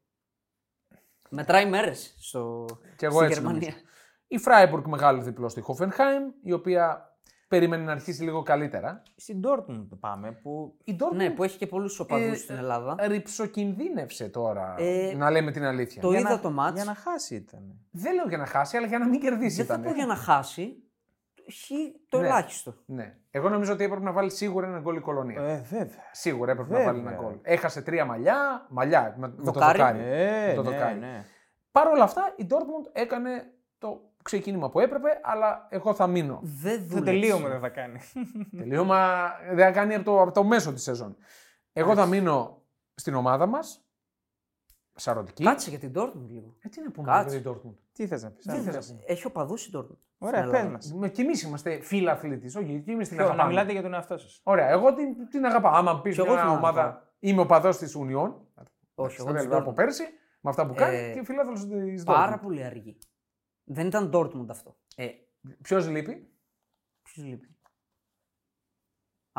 μετράει 1.29 1.65
μέρες 1.65 2.15
στο... 2.19 2.65
Και 2.95 3.05
εγώ 3.05 3.15
στη 3.15 3.25
έτσι 3.25 3.39
Γερμανία. 3.39 3.67
νομίζω. 3.69 3.85
Η 4.27 4.37
Φράιμπουργκ 4.37 4.85
μεγάλο 4.85 5.21
διπλό 5.21 5.49
στη 5.49 5.61
Χόφενχάιμ, 5.61 6.23
η 6.43 6.51
οποία 6.51 7.06
περίμενε 7.47 7.83
να 7.83 7.91
αρχίσει 7.91 8.23
λίγο 8.23 8.43
καλύτερα. 8.43 9.01
Στην 9.15 9.41
Dortmund 9.45 9.87
πάμε 9.99 10.31
που. 10.31 10.75
Η 10.83 10.95
Dortmund 10.99 11.15
Ναι, 11.15 11.29
που 11.29 11.43
έχει 11.43 11.57
και 11.57 11.67
πολλούς 11.67 11.99
οπαδούς 11.99 12.31
Ε, 12.31 12.35
στην 12.35 12.55
Ελλάδα. 12.55 12.95
ρηψοκινδύνευσε 13.07 14.29
τώρα, 14.29 14.75
Ε, 14.77 15.13
να 15.15 15.31
λέμε 15.31 15.51
την 15.51 15.63
αλήθεια. 15.63 16.01
το 16.01 16.09
για 16.09 16.19
είδα 16.19 16.29
να- 16.29 16.39
το 16.39 16.51
μάτς. 16.51 16.73
Για 16.75 16.83
να 16.83 16.93
χάσει 16.95 17.35
ήταν. 17.35 17.61
Δεν 17.91 18.13
λέω 18.13 18.25
για 18.27 18.37
να 18.37 18.45
χάσει, 18.45 18.77
αλλά 18.77 18.87
για 18.87 18.97
να 18.97 19.07
μην 19.07 19.19
κερδίσει 19.19 19.55
Δεν 19.57 19.65
θα 19.65 19.73
ήταν. 19.73 19.85
πω 19.85 19.91
για 19.97 20.05
να 20.05 20.15
χάσει. 20.15 20.81
Χ 21.51 21.69
το 22.09 22.19
Ναι. 22.19 22.25
ελάχιστο. 22.27 22.73
Ναι. 22.85 23.15
Εγώ 23.31 23.49
νομίζω 23.49 23.73
ότι 23.73 23.83
έπρεπε 23.83 24.03
να 24.03 24.11
βάλει 24.11 24.31
σίγουρα 24.31 24.67
ένα 24.67 24.79
γκολ 24.79 24.95
η 24.95 24.99
κολονία. 24.99 25.41
Ε, 25.41 25.65
βέβαια. 25.69 26.03
Σίγουρα 26.11 26.51
έπρεπε 26.51 26.69
να 26.71 26.77
βέβαια. 26.77 26.93
βάλει 26.93 27.05
ένα 27.07 27.15
γκολ. 27.21 27.33
Έχασε 27.41 27.81
τρία 27.81 28.05
μαλλιά, 28.05 28.65
μαλλιά 28.69 29.15
με, 29.17 29.27
με 29.27 29.35
το 29.35 29.51
Δοκάρι. 29.51 29.77
δοκάρι. 29.77 29.99
Ε, 30.03 30.47
Με 30.47 30.53
το 30.53 30.63
ναι, 30.63 30.69
δοκάρι. 30.69 30.99
ναι. 30.99 31.25
Παρ' 31.71 31.87
όλα 31.87 32.03
αυτά 32.03 32.33
η 32.35 32.47
Dortmund 32.49 32.89
έκανε 32.93 33.51
το 33.77 34.01
ξεκίνημα 34.27 34.69
που 34.69 34.79
έπρεπε, 34.79 35.19
αλλά 35.23 35.67
εγώ 35.69 35.93
θα 35.93 36.07
μείνω. 36.07 36.39
Δεν 36.43 36.77
Το 36.79 36.85
δούλεψε. 36.85 37.03
τελείωμα 37.11 37.49
δεν 37.49 37.59
θα 37.59 37.69
κάνει. 37.69 37.99
Τελείωμα 38.57 39.29
δεν 39.47 39.57
θα 39.65 39.71
κάνει 39.71 39.95
από 39.95 40.05
το, 40.05 40.21
από 40.21 40.31
το 40.31 40.43
μέσο 40.43 40.73
της 40.73 40.83
σεζόν. 40.83 41.15
Εγώ 41.73 41.95
θα 41.95 42.05
μείνω 42.05 42.61
στην 42.95 43.13
ομάδα 43.15 43.45
μας. 43.45 43.81
Σαρωτική. 44.99 45.43
Κάτσε 45.43 45.69
για 45.69 45.79
την 45.79 45.91
Dortmund 45.95 46.27
λίγο. 46.29 46.55
Ε, 46.61 46.69
τι 46.69 46.81
να 46.81 46.91
πούμε 46.91 47.11
Κάτσε. 47.11 47.37
για 47.37 47.51
την 47.51 47.61
Dortmund; 47.61 47.75
Τι 47.91 48.07
θες 48.07 48.23
να 48.23 48.29
πεις. 48.31 48.45
Δεν 48.45 48.63
θες. 48.63 48.95
Έχει 49.05 49.25
οπαδού 49.25 49.53
η 49.55 49.71
Dortmund. 49.73 49.97
Ωραία, 50.17 50.39
στην 50.39 50.51
πες 50.51 50.59
Ελλάδα. 50.59 50.69
μας. 50.75 50.93
Με, 50.93 51.09
και 51.09 51.21
εμείς 51.21 51.41
είμαστε 51.41 51.81
φίλαθλοι 51.81 52.37
τη. 52.37 52.57
Όχι, 52.57 52.81
και 52.85 52.91
εμείς 52.91 53.07
την 53.07 53.17
Να 53.17 53.23
αγαπάμε. 53.23 53.47
μιλάτε 53.49 53.71
για 53.71 53.81
τον 53.81 53.93
εαυτό 53.93 54.17
σας. 54.17 54.41
Ωραία, 54.43 54.67
εγώ 54.69 54.93
την, 54.93 55.29
την 55.29 55.45
αγαπάω. 55.45 55.71
Άμα 55.75 56.01
πεις 56.01 56.13
Κι 56.15 56.19
εγώ 56.21 56.33
μια 56.33 56.41
την 56.41 56.49
ομάδα. 56.49 56.81
αγαπάω. 56.81 57.01
Είμαι 57.19 57.41
οπαδό 57.41 57.69
της 57.69 57.95
Union. 57.97 58.31
Όχι, 58.95 59.15
εγώ 59.19 59.29
Στην 59.29 59.33
της 59.33 59.43
Ελλάδα 59.43 59.57
από 59.57 59.71
Dortmund. 59.71 59.75
πέρσι, 59.75 60.03
με 60.41 60.49
αυτά 60.49 60.67
που 60.67 60.73
κάνει 60.73 60.95
Ε, 60.97 61.11
και 61.13 61.23
φίλαθλο 61.23 61.53
της 61.53 62.03
Πάρα 62.03 62.39
πολύ 62.39 62.63
αργή. 62.63 62.97
Δεν 63.69 63.87
ήταν 63.87 64.11
Dortmund 64.13 64.45
αυτό. 64.49 64.75
Ε, 64.95 65.07
Ποιος 65.61 65.87
λείπει; 65.87 66.29
Ποιος 67.03 67.25
λείπει; 67.25 67.55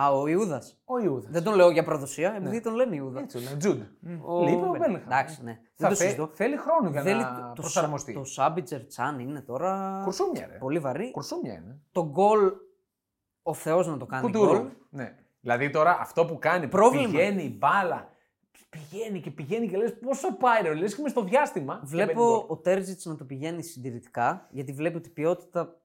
Α, 0.00 0.10
ο 0.12 0.26
Ιούδας. 0.26 0.80
Ο 0.84 0.98
Ιούδας. 0.98 1.30
Δεν 1.30 1.42
τον 1.42 1.54
λέω 1.54 1.70
για 1.70 1.84
προδοσία, 1.84 2.34
επειδή 2.34 2.60
τον 2.60 2.74
λένε 2.74 2.96
Ιούδα. 2.96 3.20
Έτσι 3.20 3.38
είναι. 3.38 3.56
Τζουντ. 3.56 3.82
Ο- 4.22 4.42
Λείπει 4.44 4.62
ο 4.62 4.74
Μπέλιγχαμ. 4.78 5.06
Εντάξει, 5.06 5.42
ναι. 5.44 5.52
Θα 5.52 5.60
Δεν 5.76 5.88
το 5.88 5.94
θε- 5.94 6.04
συζητώ. 6.06 6.30
Θέλει 6.34 6.56
χρόνο 6.56 6.90
για 6.90 7.02
Θέλει 7.02 7.20
να 7.20 7.52
το, 7.54 7.60
προσαρμοστεί. 7.60 8.12
το 8.12 8.24
Σάμπιτζερ 8.24 8.86
Τσάν 8.86 9.18
είναι 9.18 9.40
τώρα 9.40 10.00
Κουρσούμια, 10.04 10.46
ρε. 10.46 10.58
πολύ 10.58 10.78
βαρύ. 10.78 11.10
Κουρσούμια 11.10 11.52
είναι. 11.52 11.80
Το 11.92 12.08
γκολ, 12.10 12.52
ο 13.42 13.54
Θεός 13.54 13.86
να 13.86 13.96
το 13.96 14.06
κάνει 14.06 14.22
Κουτούρου. 14.26 14.52
γκολ. 14.58 14.68
Ναι. 14.90 15.16
Δηλαδή 15.40 15.70
τώρα 15.70 15.98
αυτό 16.00 16.24
που 16.26 16.38
κάνει, 16.38 16.64
που 16.64 16.70
Πρόβλημα. 16.70 17.08
πηγαίνει 17.08 17.42
η 17.42 17.56
μπάλα, 17.58 18.08
πηγαίνει 18.68 19.20
και 19.20 19.30
πηγαίνει 19.30 19.68
και 19.68 19.76
λες 19.76 19.98
πόσο 19.98 20.36
πάει 20.36 20.62
ρε, 20.62 20.74
λες 20.74 20.94
και 20.94 21.02
μες 21.02 21.10
στο 21.10 21.22
διάστημα. 21.24 21.74
και 21.74 21.80
μπαίνει 21.96 22.04
Βλέπω 22.04 22.22
γκολ. 22.24 22.44
ο 22.48 22.56
Τέρζιτς 22.56 23.04
να 23.04 23.16
το 23.16 23.24
πηγαίνει 23.24 23.62
συντηρητικά, 23.62 24.48
γιατί 24.50 24.72
βλέπει 24.72 24.96
ότι 24.96 25.08
η 25.08 25.12
ποιότητα 25.12 25.80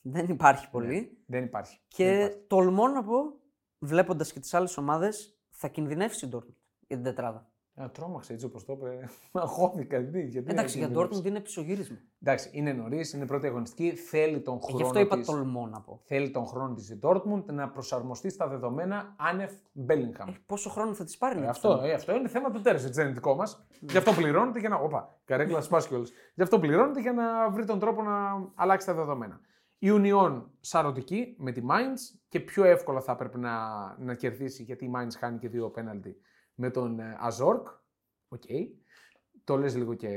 δεν 0.00 0.26
υπάρχει 0.28 0.70
πολύ. 0.70 1.18
Δεν 1.26 1.44
υπάρχει. 1.44 1.72
Δεν 1.76 1.86
Και 1.88 2.20
υπάρχει. 2.24 2.44
τολμώ 2.46 2.88
να 2.88 3.04
πω, 3.04 3.38
βλέποντας 3.78 4.32
και 4.32 4.40
τις 4.40 4.54
άλλες 4.54 4.76
ομάδες, 4.76 5.38
θα 5.50 5.68
κινδυνεύσει 5.68 6.26
η 6.26 6.28
Dortmund 6.32 6.54
για 6.86 6.96
την 6.96 7.02
τετράδα. 7.02 7.49
Α, 7.82 7.90
τρόμαξε 7.90 8.32
έτσι 8.32 8.44
όπως 8.46 8.64
το 8.64 8.72
είπε. 8.72 9.08
Αγχώθηκα. 9.32 10.04
τι, 10.04 10.20
Γιατί 10.26 10.50
Εντάξει, 10.50 10.78
για 10.78 10.86
κινδυνεύεις. 10.86 11.18
Dortmund 11.18 11.24
είναι 11.24 11.40
πισωγύρισμα. 11.40 11.96
Εντάξει, 12.22 12.50
είναι 12.52 12.72
νωρίς, 12.72 13.12
είναι 13.12 13.26
πρώτη 13.26 13.46
αγωνιστική. 13.46 13.90
Θέλει 13.96 14.40
τον 14.40 14.56
Ε, 14.56 14.60
χρόνο 14.60 14.76
Γι' 14.76 14.82
αυτό 14.82 15.00
είπα 15.00 15.16
της, 15.16 15.26
τολμώ 15.26 15.66
να 15.66 15.80
πω. 15.80 16.00
θέλει 16.04 16.30
τον 16.30 16.46
χρόνο 16.46 16.74
της 16.74 16.90
η 16.90 16.98
Dortmund 17.02 17.44
να 17.44 17.68
προσαρμοστεί 17.68 18.30
στα 18.30 18.48
δεδομένα 18.48 19.14
άνευ 19.18 19.52
Bellingham. 19.86 20.28
Ε, 20.28 20.32
πόσο 20.46 20.70
χρόνο 20.70 20.94
θα 20.94 21.04
της 21.04 21.18
πάρει 21.18 21.38
Ε, 21.38 21.42
να 21.42 21.48
αυτό, 21.50 21.80
ε, 21.84 21.92
αυτό 21.92 22.14
είναι 22.14 22.28
θέμα 22.28 22.50
του 22.50 22.60
Τέρζιτς, 22.60 22.94
δεν 22.94 23.04
είναι 23.04 23.14
δικό 23.14 23.34
μας. 23.34 23.66
Γι' 23.80 23.96
αυτό 23.96 24.12
πληρώνεται 24.12 24.58
για 24.58 24.68
να. 24.68 24.76
Όπα, 24.76 25.18
καρέκλα 25.24 25.64
σπάσει 25.64 25.88
κιόλας. 25.88 26.10
Γι' 26.34 26.42
αυτό 26.42 26.58
πληρώνεται 26.58 27.00
για 27.00 27.12
να 27.12 27.50
βρει 27.50 27.64
τον 27.64 27.78
τρόπο 27.78 28.02
να 28.02 28.12
αλλάξει 28.54 28.86
τα 28.86 28.94
δεδομένα. 28.94 29.40
Η 29.82 29.88
Union 29.92 30.42
σαρωτική 30.60 31.34
με 31.38 31.52
τη 31.52 31.60
Mainz 31.70 32.18
και 32.28 32.40
πιο 32.40 32.64
εύκολα 32.64 33.00
θα 33.00 33.12
έπρεπε 33.12 33.38
να, 33.38 33.52
να 33.98 34.14
κερδίσει 34.14 34.62
γιατί 34.62 34.84
η 34.84 34.90
Mainz 34.96 35.12
χάνει 35.18 35.38
και 35.38 35.48
δύο 35.48 35.70
πέναλτι 35.70 36.16
με 36.60 36.70
τον 36.70 36.98
ε, 37.00 37.16
Ατζόρκ. 37.20 37.66
Οκ. 38.28 38.42
Το 39.44 39.56
λες 39.56 39.76
λίγο 39.76 39.94
και 39.94 40.08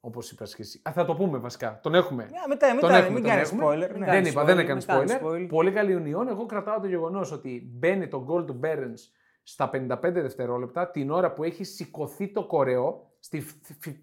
όπως 0.00 0.30
είπες 0.30 0.54
και 0.54 0.62
εσύ. 0.62 0.80
Α, 0.88 0.92
θα 0.92 1.04
το 1.04 1.14
πούμε 1.14 1.38
βασικά. 1.38 1.80
Τον 1.82 1.94
έχουμε. 1.94 2.22
Ε, 2.22 2.26
μετά, 2.48 2.66
Τον 2.68 2.74
μετά, 2.76 2.96
έχουμε, 2.96 3.12
μην 3.12 3.22
τον 3.22 3.30
κάνει 3.30 3.40
έχουμε. 3.42 3.64
spoiler. 3.64 3.90
Μην 3.90 3.98
ναι. 3.98 4.04
Δεν 4.04 4.14
κάνεις 4.14 4.30
είπα, 4.30 4.42
spoiler, 4.42 4.46
δεν 4.46 4.56
μην 4.56 4.64
έκανε 4.64 4.82
κάνεις 4.86 5.12
spoiler. 5.12 5.22
spoiler. 5.24 5.46
Πολύ 5.48 5.72
καλή 5.72 5.94
Union. 6.04 6.26
Εγώ 6.28 6.46
κρατάω 6.46 6.80
το 6.80 6.86
γεγονός 6.86 7.32
ότι 7.32 7.70
μπαίνει 7.74 8.08
το 8.08 8.26
γκολ 8.30 8.46
του 8.46 8.52
Μπέρενς 8.52 8.94
στα 9.42 9.70
55 9.72 9.98
δευτερόλεπτα 10.00 10.90
την 10.90 11.10
ώρα 11.10 11.32
που 11.32 11.44
έχει 11.44 11.64
σηκωθεί 11.64 12.32
το 12.32 12.46
κορεό 12.46 13.16
στη, 13.20 13.40
φ- 13.40 13.64
φ- 13.80 13.96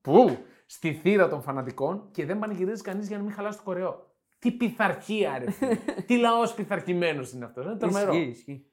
Πού; 0.00 0.36
στη 0.66 0.92
θύρα 0.92 1.28
των 1.28 1.42
φανατικών 1.42 2.08
και 2.10 2.24
δεν 2.26 2.38
πανηγυρίζει 2.38 2.82
κανείς 2.82 3.08
για 3.08 3.16
να 3.16 3.22
μην 3.22 3.32
χαλάσει 3.32 3.58
το 3.58 3.64
κορεό. 3.64 4.08
Τι 4.38 4.52
πειθαρχία, 4.52 5.38
ρε. 5.38 5.50
φίλε. 5.50 5.76
Τι 6.06 6.16
λαός 6.18 6.54
πειθαρχημένος 6.54 7.32
είναι 7.32 7.44
αυτός. 7.44 7.64
Είναι 7.64 7.76
τρομερό. 7.76 8.12
Ισχύει, 8.12 8.28
ισχύει. 8.28 8.64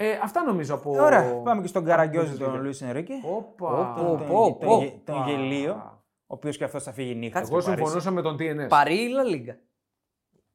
Ε, 0.00 0.18
αυτά 0.22 0.42
νομίζω 0.42 0.74
από. 0.74 0.96
Ε, 0.96 1.00
Ωραία, 1.00 1.22
πάμε 1.42 1.60
και 1.62 1.66
στον 1.68 1.82
από 1.82 1.90
Καραγκιόζη 1.90 2.32
Bundesliga. 2.34 2.38
τον 2.38 2.62
Λουί 2.62 2.74
Ενρίκε. 2.80 3.12
Όπα. 3.24 3.92
Πω, 3.94 4.02
Τον- 4.02 4.16
πω, 4.26 4.26
τον- 4.26 4.58
πω. 4.58 4.78
τον- 4.78 4.92
Τον 5.04 5.24
γελίο, 5.28 5.72
ο 5.72 6.34
οποίος 6.34 6.56
και 6.56 6.64
αυτός 6.64 6.82
θα 6.82 6.92
φύγει 6.92 7.14
νύχτα. 7.14 7.38
Κάτσε, 7.38 7.52
Εγώ 7.52 7.60
στο 7.60 7.70
Παρίσι. 7.70 7.90
συμφωνούσα 7.90 8.10
με 8.10 8.22
τον 8.22 8.36
TNS. 8.64 8.68
Παρή 8.68 9.02
ή 9.04 9.08
Λα 9.08 9.22
Λίγκα. 9.22 9.58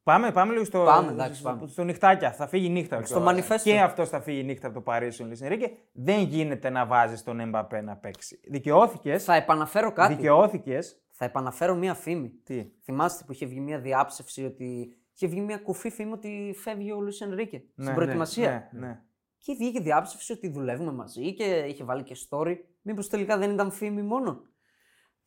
Πάμε, 0.02 0.32
πάμε 0.32 0.52
λίγο 0.52 0.64
στο, 0.64 0.82
Πάμε, 0.84 1.10
εντάξει, 1.10 1.40
στο, 1.40 1.48
πάμε. 1.48 1.66
στο 1.66 1.84
νυχτάκια. 1.84 2.32
Θα 2.32 2.46
φύγει 2.46 2.68
νύχτα. 2.68 3.04
Στο 3.04 3.20
κιόλας. 3.20 3.48
manifesto. 3.48 3.60
Και 3.62 3.80
αυτός 3.80 4.08
θα 4.08 4.20
φύγει 4.20 4.42
νύχτα 4.44 4.66
από 4.66 4.76
το 4.76 4.80
Παρίσι 4.82 5.22
ο 5.22 5.26
Λουίς 5.26 5.40
Ενρίκε. 5.42 5.70
Δεν 5.92 6.20
γίνεται 6.20 6.70
να 6.70 6.86
βάζεις 6.86 7.22
τον 7.22 7.40
Εμπαπέ 7.40 7.80
να 7.80 7.96
παίξει. 7.96 8.40
Δικαιώθηκες; 8.50 9.24
Θα 9.24 9.34
επαναφέρω 9.34 9.92
κάτι. 9.92 10.14
Δικαιώθηκες; 10.14 11.02
Θα 11.10 11.24
επαναφέρω 11.24 11.74
μία 11.74 11.94
φήμη. 11.94 12.28
Τι; 12.44 12.66
Θυμάστε 12.82 13.24
που 13.26 13.32
είχε 13.32 13.46
βγει 13.46 13.60
μία 13.60 13.78
διάψευση 13.78 14.44
ότι. 14.44 14.96
Είχε 15.16 15.26
βγει 15.26 15.40
μία 15.40 15.58
κουφή 15.58 15.90
φήμη 15.90 16.12
ότι 16.12 16.54
φεύγει 16.62 16.92
ο 16.92 17.00
Λουίς 17.00 17.20
Ενρίκε 17.20 17.56
Ναι, 17.56 17.62
στην 17.72 17.84
ναι, 17.84 17.94
προετοιμασία. 17.94 18.68
Ναι, 18.72 19.00
ναι. 19.46 19.54
Και 19.54 19.54
βγήκε 19.64 19.80
διάψευση 19.80 20.32
ότι 20.32 20.48
δουλεύουμε 20.48 20.92
μαζί 20.92 21.34
και 21.34 21.44
είχε 21.68 21.84
βάλει 21.84 22.02
και 22.02 22.16
story. 22.30 22.56
Μήπως 22.82 23.08
τελικά 23.08 23.38
δεν 23.38 23.50
ήταν 23.50 23.70
φήμη 23.72 24.02
μόνο. 24.02 24.40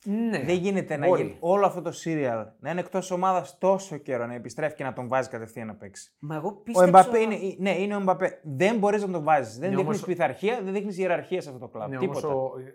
Ναι. 0.06 0.44
Δεν 0.44 0.58
γίνεται 0.58 0.98
να 0.98 1.08
Μπορεί. 1.08 1.22
γίνει 1.22 1.38
όλο 1.40 1.66
αυτό 1.66 1.82
το 1.82 1.92
serial 2.06 2.46
να 2.60 2.72
είναι 2.72 2.80
εκτός 2.80 3.12
ομάδας 3.12 3.58
τόσο 3.58 3.98
καιρό 3.98 4.26
να 4.26 4.34
επιστρέφει 4.34 4.76
και 4.76 4.84
να 4.84 4.94
τον 4.94 5.08
βάζει 5.08 5.30
κατευθείαν 5.30 5.68
να 5.68 5.76
παίξει. 5.76 6.16
Μα 6.20 6.36
εγώ 6.36 6.48
Ο 6.48 6.52
πίστεψα... 6.54 6.88
Εμπαπέ 6.88 7.20
είναι, 7.20 7.56
ναι, 7.58 7.80
είναι 7.80 7.96
ο 7.96 8.00
Εμπαπέ. 8.00 8.40
Δεν 8.44 8.78
μπορείς 8.78 9.02
να 9.06 9.12
τον 9.12 9.24
βάζεις. 9.24 9.58
Δεν 9.58 9.70
Ναι, 9.70 9.76
δείχνεις 9.76 9.96
όμως- 9.96 10.08
πειθαρχία, 10.08 10.62
δεν 10.64 10.74
δείχνεις 10.74 10.98
ιεραρχία 10.98 11.42
σε 11.42 11.50
αυτό 11.50 11.60
το 11.60 11.68
κλαμπ. 11.68 11.90
Ναι, 11.90 11.98
Τίποτα. 11.98 12.28
όμως 12.28 12.52
ο- 12.54 12.60
ε, 12.60 12.64
ναι, 12.64 12.70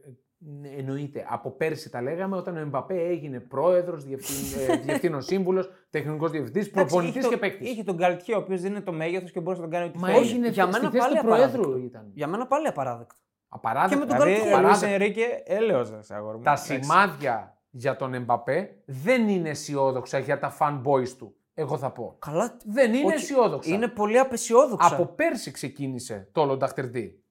εννοείται. 0.79 1.27
Από 1.29 1.51
πέρσι 1.51 1.91
τα 1.91 2.03
λέγαμε 2.03 2.37
όταν 2.37 2.57
ο 2.57 2.59
Εμπαπέ 2.61 2.95
έγινε 3.01 3.41
πρόεδρος, 3.41 4.05
διευθύνων 4.85 5.23
σύμβουλος, 5.23 5.71
τεχνικός 5.91 6.31
διευθυντής, 6.31 6.67
Εντάξει, 6.67 6.87
προπονητής 6.95 7.21
είχε 7.21 7.29
και 7.29 7.35
το- 7.35 7.41
παίκτης. 7.41 7.71
Είχε 7.71 7.83
τον 7.83 7.97
Καλτιέ, 7.97 8.35
ο 8.35 8.39
οποίος 8.39 8.61
δεν 8.61 8.71
είναι 8.71 8.81
το 8.81 8.93
μέγεθος 8.93 9.31
και 9.33 9.41
μπορούσε 9.41 9.63
να 9.63 9.69
τον 9.69 9.79
κάνει 9.79 9.89
ό,τι 9.91 9.99
Μα 9.99 10.07
θέλει. 10.09 10.19
έγινε 10.19 10.49
Για 10.49 10.63
στη 10.65 10.73
μένα 10.73 10.91
θέση 10.91 11.05
πάλι 11.05 11.19
του 11.19 11.25
προέδρου 11.27 11.61
απαράδεκτο. 11.61 11.87
ήταν. 11.87 12.11
Για 12.15 12.27
μένα 12.27 12.47
πάλι 12.47 12.67
απαράδεκτο. 12.67 13.15
Απαράδεκτο. 13.49 13.95
Και 14.07 14.13
με 14.13 14.19
τον 14.19 14.27
Δηλαδή, 14.27 14.41
Καλτιέ. 14.51 14.55
ο 14.55 14.61
Λουίς 14.61 14.77
Απαράδεκτο. 14.83 15.05
Ενρίκε, 15.05 15.43
έλεος, 15.45 15.93
αγόρι 16.11 16.37
μου. 16.37 16.43
Τα 16.43 16.51
Εντάξει. 16.51 16.81
σημάδια 16.83 17.57
για 17.71 17.97
τον 17.97 18.15
Εμπαπέ 18.15 18.77
δεν 18.85 19.29
είναι 19.29 19.49
αισιόδοξα 19.49 20.19
για 20.19 20.39
τα 20.39 20.57
fanboys 20.61 21.09
του. 21.19 21.35
Εγώ 21.55 21.79
θα 21.79 21.91
πω. 21.91 22.17
Καλά. 22.19 22.57
Δεν 22.65 22.95
είναι 22.95 23.07
όχι, 23.07 23.15
αισιόδοξα. 23.15 23.75
Είναι 23.75 23.89
πολύ 23.89 24.19
απεσιόδοξα. 24.19 24.95
Από 24.95 25.07
πέρσι 25.07 25.51
ξεκίνησε 25.51 26.29
το 26.33 26.41
όλο 26.41 26.57
Νταχτερντή. 26.57 27.22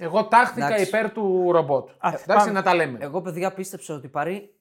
Εγώ 0.00 0.24
τάχθηκα 0.28 0.66
Εντάξει. 0.66 0.84
υπέρ 0.84 1.12
του 1.12 1.52
ρομπότ. 1.52 1.88
Α, 1.88 1.94
Εντάξει, 2.08 2.24
πάμε. 2.26 2.50
να 2.50 2.62
τα 2.62 2.74
λέμε. 2.74 2.98
Εγώ, 3.00 3.20
παιδιά, 3.22 3.52
πίστεψα 3.54 3.94
ότι 3.94 4.06
η 4.06 4.08
Παρή 4.08 4.54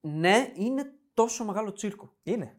ναι, 0.00 0.50
είναι 0.54 0.92
τόσο 1.14 1.44
μεγάλο 1.44 1.72
τσίρκο. 1.72 2.12
Είναι. 2.22 2.56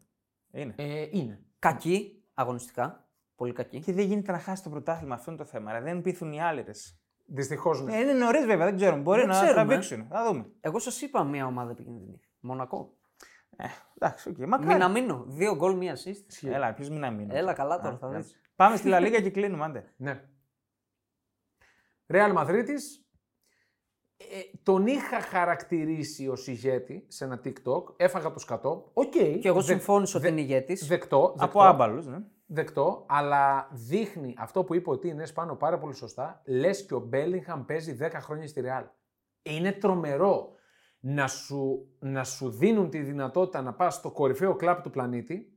είναι. 0.52 0.74
Ε, 0.78 1.08
είναι. 1.12 1.40
Κακή 1.60 2.24
αγωνιστικά. 2.34 3.08
Πολύ 3.36 3.54
κακή. 3.54 3.80
Και 3.80 3.94
δεν 3.94 4.06
γίνεται 4.06 4.32
να 4.32 4.40
χάσει 4.40 4.64
το 4.64 4.70
πρωτάθλημα. 4.70 5.16
Αυτό 5.16 5.32
είναι 5.32 5.40
το 5.40 5.46
θέμα. 5.46 5.72
ρε. 5.72 5.82
Δεν 5.82 6.02
πείθουν 6.02 6.32
οι 6.34 6.42
άλλοι. 6.42 6.62
ρε. 6.62 6.72
Δυστυχώς 7.26 7.82
ναι. 7.82 7.96
Ε, 7.96 8.00
είναι 8.00 8.14
νωρίς 8.14 8.46
βέβαια, 8.46 8.66
δεν 8.66 8.76
ξέρουμε. 8.76 9.02
Μπορεί 9.02 9.20
Δεν 9.20 9.28
να 9.30 9.34
ξέρουμε. 9.34 9.54
τραβήξουν. 9.54 10.06
Θα 10.10 10.26
δούμε. 10.28 10.46
Εγώ 10.62 10.80
σας 10.80 11.02
είπα 11.02 11.24
μια 11.24 11.46
ομάδα 11.46 11.72
επικίνδυνη. 11.72 12.20
Μονακό. 12.40 12.94
Ε, 13.58 13.66
εντάξει, 14.00 14.30
οκ. 14.30 14.38
Μακάρι. 14.38 14.68
Μιναμίνο. 14.74 15.24
Δύο 15.28 15.56
γκολ, 15.56 15.76
μία 15.76 15.96
assist. 15.98 16.48
Έλα, 16.50 16.74
ποιο 16.74 16.88
Μιναμίνο. 16.92 17.36
Έλα, 17.36 17.54
καλά 17.54 17.80
τώρα, 17.80 17.94
Α, 17.94 17.98
θα 17.98 18.10
ναι. 18.10 18.18
δεις. 18.18 18.40
Πάμε 18.56 18.76
στη 18.76 18.88
Λα 18.88 19.00
Λίγα 19.00 19.22
και 19.22 19.30
κλείνουμε, 19.30 19.64
άντε. 19.66 19.94
Ναι. 19.98 20.24
Ρεάλ 22.10 22.32
Μαδρίτης. 22.32 23.04
Ε, 24.18 24.58
τον 24.64 24.88
είχα 24.88 25.22
χαρακτηρίσει 25.22 26.28
ως 26.28 26.48
ηγέτη 26.48 27.06
σε 27.08 27.24
ένα 27.26 27.42
TikTok. 27.44 27.84
Έφαγα 27.98 28.32
το 28.32 28.40
σκατό. 28.40 28.92
Οκ. 28.94 29.12
Και 29.12 29.40
εγώ 29.44 29.62
Δε- 29.62 29.74
συμφώνησα 29.74 30.18
ότι 30.18 30.26
δε- 30.28 30.32
είναι 30.32 30.42
ηγέτης. 30.42 30.88
Δεκτό. 30.88 31.28
δεκτό, 31.28 31.46
Από 31.46 31.62
άμπαλους, 31.62 32.06
ναι. 32.06 32.18
Δεκτό, 32.46 33.06
αλλά 33.10 33.70
δείχνει 33.72 34.34
αυτό 34.38 34.64
που 34.64 34.76
είπε 34.76 34.90
ότι 34.90 35.08
είναι 35.08 35.28
πάνω 35.34 35.56
πάρα 35.56 35.78
πολύ 35.80 35.94
σωστά. 35.94 36.42
Λες 36.46 36.86
και 36.86 36.94
ο 36.94 37.00
Μπέλιγχαμ 37.00 37.66
παίζει 37.66 37.94
10 37.94 38.20
χρόνια 38.20 38.48
στη 38.48 38.62
Ρεάλ. 38.62 38.84
Είναι 39.42 39.72
τρομερό 39.72 40.54
να 41.00 41.28
σου, 41.28 41.88
να 42.00 42.24
σου 42.24 42.50
δίνουν 42.50 42.90
τη 42.90 43.00
δυνατότητα 43.00 43.62
να 43.62 43.74
πας 43.74 43.96
στο 43.96 44.12
κορυφαίο 44.12 44.56
κλαπ 44.56 44.82
του 44.84 44.90
πλανήτη. 44.90 45.54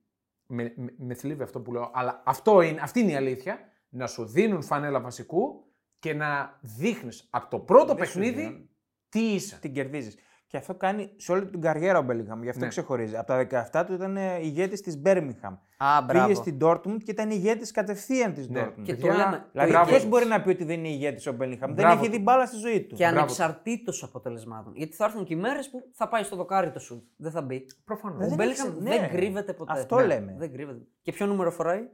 Με, 0.47 0.73
με, 0.77 0.95
με 0.99 1.15
θλίβει 1.15 1.43
αυτό 1.43 1.61
που 1.61 1.73
λέω, 1.73 1.91
αλλά 1.95 2.23
αυτό 2.25 2.61
είναι, 2.61 2.81
αυτή 2.81 3.01
είναι 3.01 3.13
η 3.13 3.17
αλήθεια. 3.17 3.59
Να 3.89 4.07
σου 4.07 4.25
δίνουν 4.25 4.63
φανέλα 4.63 5.01
βασικού 5.01 5.72
και 6.03 6.15
να 6.15 6.59
δείχνεις 6.61 7.27
από 7.31 7.51
το 7.51 7.59
πρώτο 7.59 7.95
Δεν 7.95 7.97
σου 7.97 8.01
παιχνίδι 8.19 8.41
δίνουν. 8.43 8.69
τι 9.09 9.21
είσαι. 9.21 9.59
Την 9.61 9.73
κερδίζεις. 9.73 10.17
Και 10.47 10.57
αυτό 10.59 10.75
κάνει 10.75 11.13
σε 11.17 11.33
όλη 11.33 11.47
την 11.47 11.61
καριέρα 11.61 11.99
ο 11.99 12.03
Μπέλιγχαμ. 12.03 12.43
Γι' 12.43 12.49
αυτό 12.49 12.61
Ναι. 12.61 12.69
ξεχωρίζει. 12.69 13.17
Από 13.17 13.27
τα 13.27 13.37
17 13.73 13.85
του 13.87 13.93
ήταν 13.93 14.17
ηγέτης 14.17 14.81
της 14.81 14.97
Μπέρμιχαμ. 14.99 15.55
Α, 15.77 16.03
μπράβο. 16.07 16.27
Πήγε 16.27 16.35
στην 16.41 16.59
Dortmund 16.63 16.97
και 17.05 17.11
ήταν 17.11 17.31
ηγέτης 17.31 17.71
κατευθείαν 17.71 18.35
της 18.35 18.49
Ναι. 18.49 18.61
Dortmund. 18.63 18.83
Και 18.83 18.95
το 18.97 19.07
Παιδιά, 19.07 19.25
λέμε. 19.25 19.47
Δηλαδή, 19.53 19.71
Μπράβο 19.71 19.87
ποιος 19.89 20.01
τους. 20.01 20.09
μπορεί 20.09 20.25
να 20.27 20.43
πει 20.43 20.49
ότι 20.49 20.65
δεν 20.65 20.79
είναι 20.79 20.89
ηγέτης 20.89 21.27
ο 21.27 21.33
Μπέλιγχαμ; 21.33 21.67
Δεν 21.75 21.77
Μπράβο 21.85 21.93
έχει 22.01 22.09
τους. 22.09 22.17
δει 22.17 22.23
μπάλα 22.23 22.47
στη 22.47 22.57
ζωή 22.57 22.81
του. 22.83 22.95
Και 22.97 23.03
Μπράβο. 23.05 23.19
ανεξαρτήτως 23.19 24.03
αποτελεσμάτων. 24.03 24.73
Γιατί 24.77 24.97
θα 24.97 25.05
έρθουν 25.05 25.25
και 25.25 25.35
οι 25.35 25.37
μέρες 25.37 25.71
που 25.71 25.89
θα 25.93 26.09
πάει 26.09 26.23
στο 26.23 26.37
δοκάρι 26.37 26.71
το 26.71 26.79
σουτ. 26.79 27.05
Δεν 27.17 27.31
θα 27.31 27.43
μπει. 27.43 27.67
Προφανώς. 27.85 28.19
Δεν 28.19 28.33
Ο 28.33 28.35
Μπέλικαμ 28.35 28.67
έχει- 28.69 28.79
δεν 28.81 29.01
ναι. 29.01 29.09
κρύβεται 29.09 29.53
ποτέ. 29.53 29.73
Αυτό 29.73 29.97
Ναι. 29.97 30.07
λέμε. 30.07 30.35
Δεν 30.39 30.53
κρύβεται. 30.53 30.87
Και 31.03 31.13
ποιο 31.13 31.27
νούμερο 31.27 31.51
φοράει; 31.51 31.89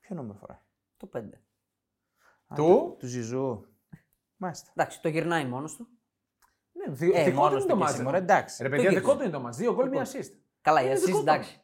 Ποιο 0.00 0.14
νούμερο 0.16 0.38
φοράει; 0.40 0.58
Το 0.96 1.06
5. 1.06 1.43
Α, 2.54 2.56
Του; 2.56 2.64
Του, 2.66 2.96
του 2.98 3.06
Ζιζού. 3.06 3.66
Μάλιστα. 4.36 4.70
Εντάξει, 4.76 5.00
το 5.00 5.08
γυρνάει 5.08 5.44
μόνος 5.44 5.76
του. 5.76 5.88
Ναι, 6.72 6.94
δι- 6.94 7.14
Ε, 7.14 7.24
δικό 7.24 7.30
του 7.30 7.36
Μόνος 7.36 7.52
είναι 7.52 7.60
του 7.60 7.66
το 7.68 7.74
και 7.74 7.78
μάτς. 7.80 7.92
εσύ, 7.94 8.02
μωρέ, 8.02 8.16
εντάξει. 8.16 8.62
Ρε 8.62 8.68
παιδιά, 8.68 8.88
Το 8.88 8.94
δικό 8.94 9.06
γύρω. 9.06 9.16
του 9.16 9.22
είναι 9.22 9.32
το 9.32 9.40
μάτς. 9.40 9.56
Δύο 9.56 9.74
γκολ, 9.74 9.88
μία 9.88 10.04
assist. 10.06 10.32
Καλά, 10.60 10.82
η 10.82 10.84
Είναι 10.86 10.94
assist 10.94 11.04
δικό 11.04 11.16
του. 11.18 11.22
εντάξει. 11.22 11.63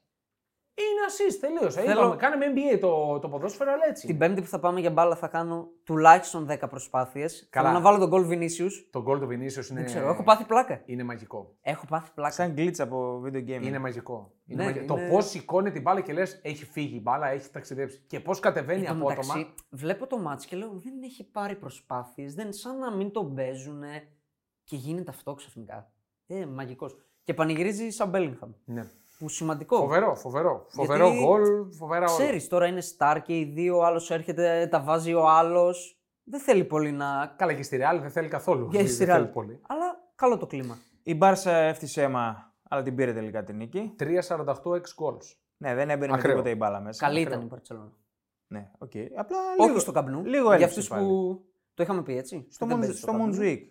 Είναι 0.74 1.00
assist, 1.08 1.38
τελείωσε. 1.40 1.80
Θέλω- 1.80 2.00
Είπαμε, 2.00 2.16
κάναμε 2.16 2.46
NBA 2.54 2.78
το, 2.80 3.18
το 3.18 3.28
ποδόσφαιρο, 3.28 3.72
αλλά 3.72 3.86
έτσι. 3.88 4.06
Την 4.06 4.18
Πέμπτη 4.18 4.40
που 4.40 4.46
θα 4.46 4.58
πάμε 4.60 4.80
για 4.80 4.90
μπάλα 4.90 5.16
θα 5.16 5.28
κάνω 5.28 5.68
τουλάχιστον 5.84 6.46
10 6.50 6.68
προσπάθειες. 6.68 7.46
Καλά. 7.50 7.66
Θέλω 7.68 7.78
να 7.78 7.84
βάλω 7.84 7.98
τον 7.98 8.08
γκολ 8.08 8.26
Vinicius. 8.30 8.70
Το 8.90 9.02
γκολ 9.02 9.18
του 9.20 9.26
Vinicius 9.26 9.70
είναι, 9.70 9.80
Δεν 9.80 9.84
ξέρω, 9.84 10.08
έχω 10.08 10.22
πάθει 10.22 10.44
πλάκα. 10.44 10.82
είναι 10.84 11.02
μαγικό. 11.02 11.56
Έχω 11.60 11.86
πάθει 11.88 12.10
πλάκα. 12.14 12.32
Σαν 12.34 12.54
glitch 12.56 12.78
από 12.78 13.22
video 13.24 13.36
game. 13.48 13.62
Είναι 13.62 13.78
μαγικό. 13.78 14.32
Είναι 14.46 14.64
Ναι, 14.64 14.70
μαγικό. 14.72 14.94
είναι- 14.96 15.08
Το 15.08 15.14
πώς 15.14 15.28
σηκώνει 15.28 15.70
την 15.70 15.82
μπάλα 15.82 16.00
και 16.00 16.12
λες: 16.12 16.40
Έχει 16.42 16.64
φύγει 16.64 16.96
η 16.96 17.00
μπάλα, 17.02 17.28
έχει 17.28 17.50
ταξιδέψει. 17.50 18.04
Και 18.06 18.20
πώς 18.20 18.40
κατεβαίνει 18.40 18.80
Εν 18.80 18.86
τω 18.86 18.92
απότομα. 18.92 19.34
μεταξύ, 19.34 19.54
βλέπω 19.70 20.06
το 20.06 20.18
μάτς 20.18 20.46
και 20.46 20.56
λέω 20.56 20.70
δεν 20.70 21.02
έχει 21.02 21.30
πάρει 21.30 21.56
προσπάθειες, 21.56 22.34
δεν 22.34 22.52
σαν 22.52 22.78
να 22.78 22.90
μην 22.92 23.10
τον 23.12 23.34
παίζουν 23.34 23.82
και 24.64 24.76
γίνεται 24.76 25.10
αυτό 25.10 25.34
ξαφνικά. 25.34 25.92
Ε, 26.26 26.46
μαγικός. 26.46 26.96
Και 27.24 27.34
πανηγυρίζει 27.34 27.90
σαν 27.90 28.10
Bellingham. 28.14 28.48
Ναι. 28.64 28.82
Που 29.20 29.28
σημαντικό. 29.28 29.76
Φοβερό, 29.76 30.14
φοβερό. 30.14 30.66
Φοβερό 30.68 31.06
Γιατί 31.08 31.24
γκολ, 31.24 31.42
φοβερά 31.72 32.06
όλα. 32.06 32.18
Ξέρεις, 32.18 32.48
τώρα 32.48 32.66
είναι 32.66 32.80
star 32.98 33.16
και 33.22 33.38
οι 33.38 33.44
δύο, 33.44 33.76
ο 33.78 33.84
άλλος 33.84 34.10
έρχεται, 34.10 34.68
τα 34.70 34.80
βάζει 34.80 35.14
ο 35.14 35.28
άλλος. 35.28 36.00
Δεν 36.24 36.40
θέλει 36.40 36.64
πολύ 36.64 36.92
να. 36.92 37.34
Καλά 37.38 37.52
και 37.54 37.62
στη 37.62 37.78
Real 37.80 37.98
δεν 38.00 38.10
θέλει 38.10 38.28
καθόλου. 38.28 38.68
Για 38.70 38.80
δεν 38.82 38.88
στη 38.88 39.04
θέλει 39.04 39.24
Real. 39.28 39.32
πολύ. 39.32 39.60
Αλλά 39.68 39.84
καλό 40.14 40.36
το 40.36 40.46
κλίμα. 40.46 40.78
Η 41.02 41.14
Μπάρσα 41.14 41.52
έφτιασε 41.56 42.02
αίμα, 42.02 42.54
αλλά 42.68 42.82
την 42.82 42.94
πήρε 42.94 43.12
τελικά 43.12 43.44
την 43.44 43.56
νίκη. 43.56 43.94
3-48 43.98 44.70
6 44.70 44.76
goals. 44.76 45.34
Ναι, 45.56 45.74
δεν 45.74 45.90
έμπαινε 45.90 46.10
με 46.12 46.16
Ακραίο. 46.18 46.32
τίποτα 46.32 46.50
η 46.50 46.54
μπάλα 46.54 46.80
μέσα. 46.80 47.04
Καλή 47.06 47.18
ακραίο. 47.20 47.34
ήταν 47.34 47.46
η 47.46 47.50
Παρσελόνα. 47.50 47.92
Ναι, 48.46 48.70
οκ. 48.78 48.90
Απλά 49.16 49.36
Όχι 49.58 49.68
λίγο, 49.68 49.78
στο 49.80 49.92
Camp 49.92 50.08
Nou. 50.08 50.24
λίγο 50.24 50.44
Για 50.46 50.54
έλειψε 50.54 50.64
αυτούς 50.64 50.88
πάλι. 50.88 51.06
που. 51.06 51.44
Το 51.74 51.82
είχαμε 51.82 52.02
πει 52.02 52.16
έτσι. 52.16 52.46
Στο, 52.50 52.66
Δεν 52.66 52.74
Μοντζ- 52.76 52.86
παίζει 52.88 53.02
στο 53.02 53.12
Camp 53.12 53.16
Nou. 53.16 53.18
Μοντζουίκ. 53.18 53.64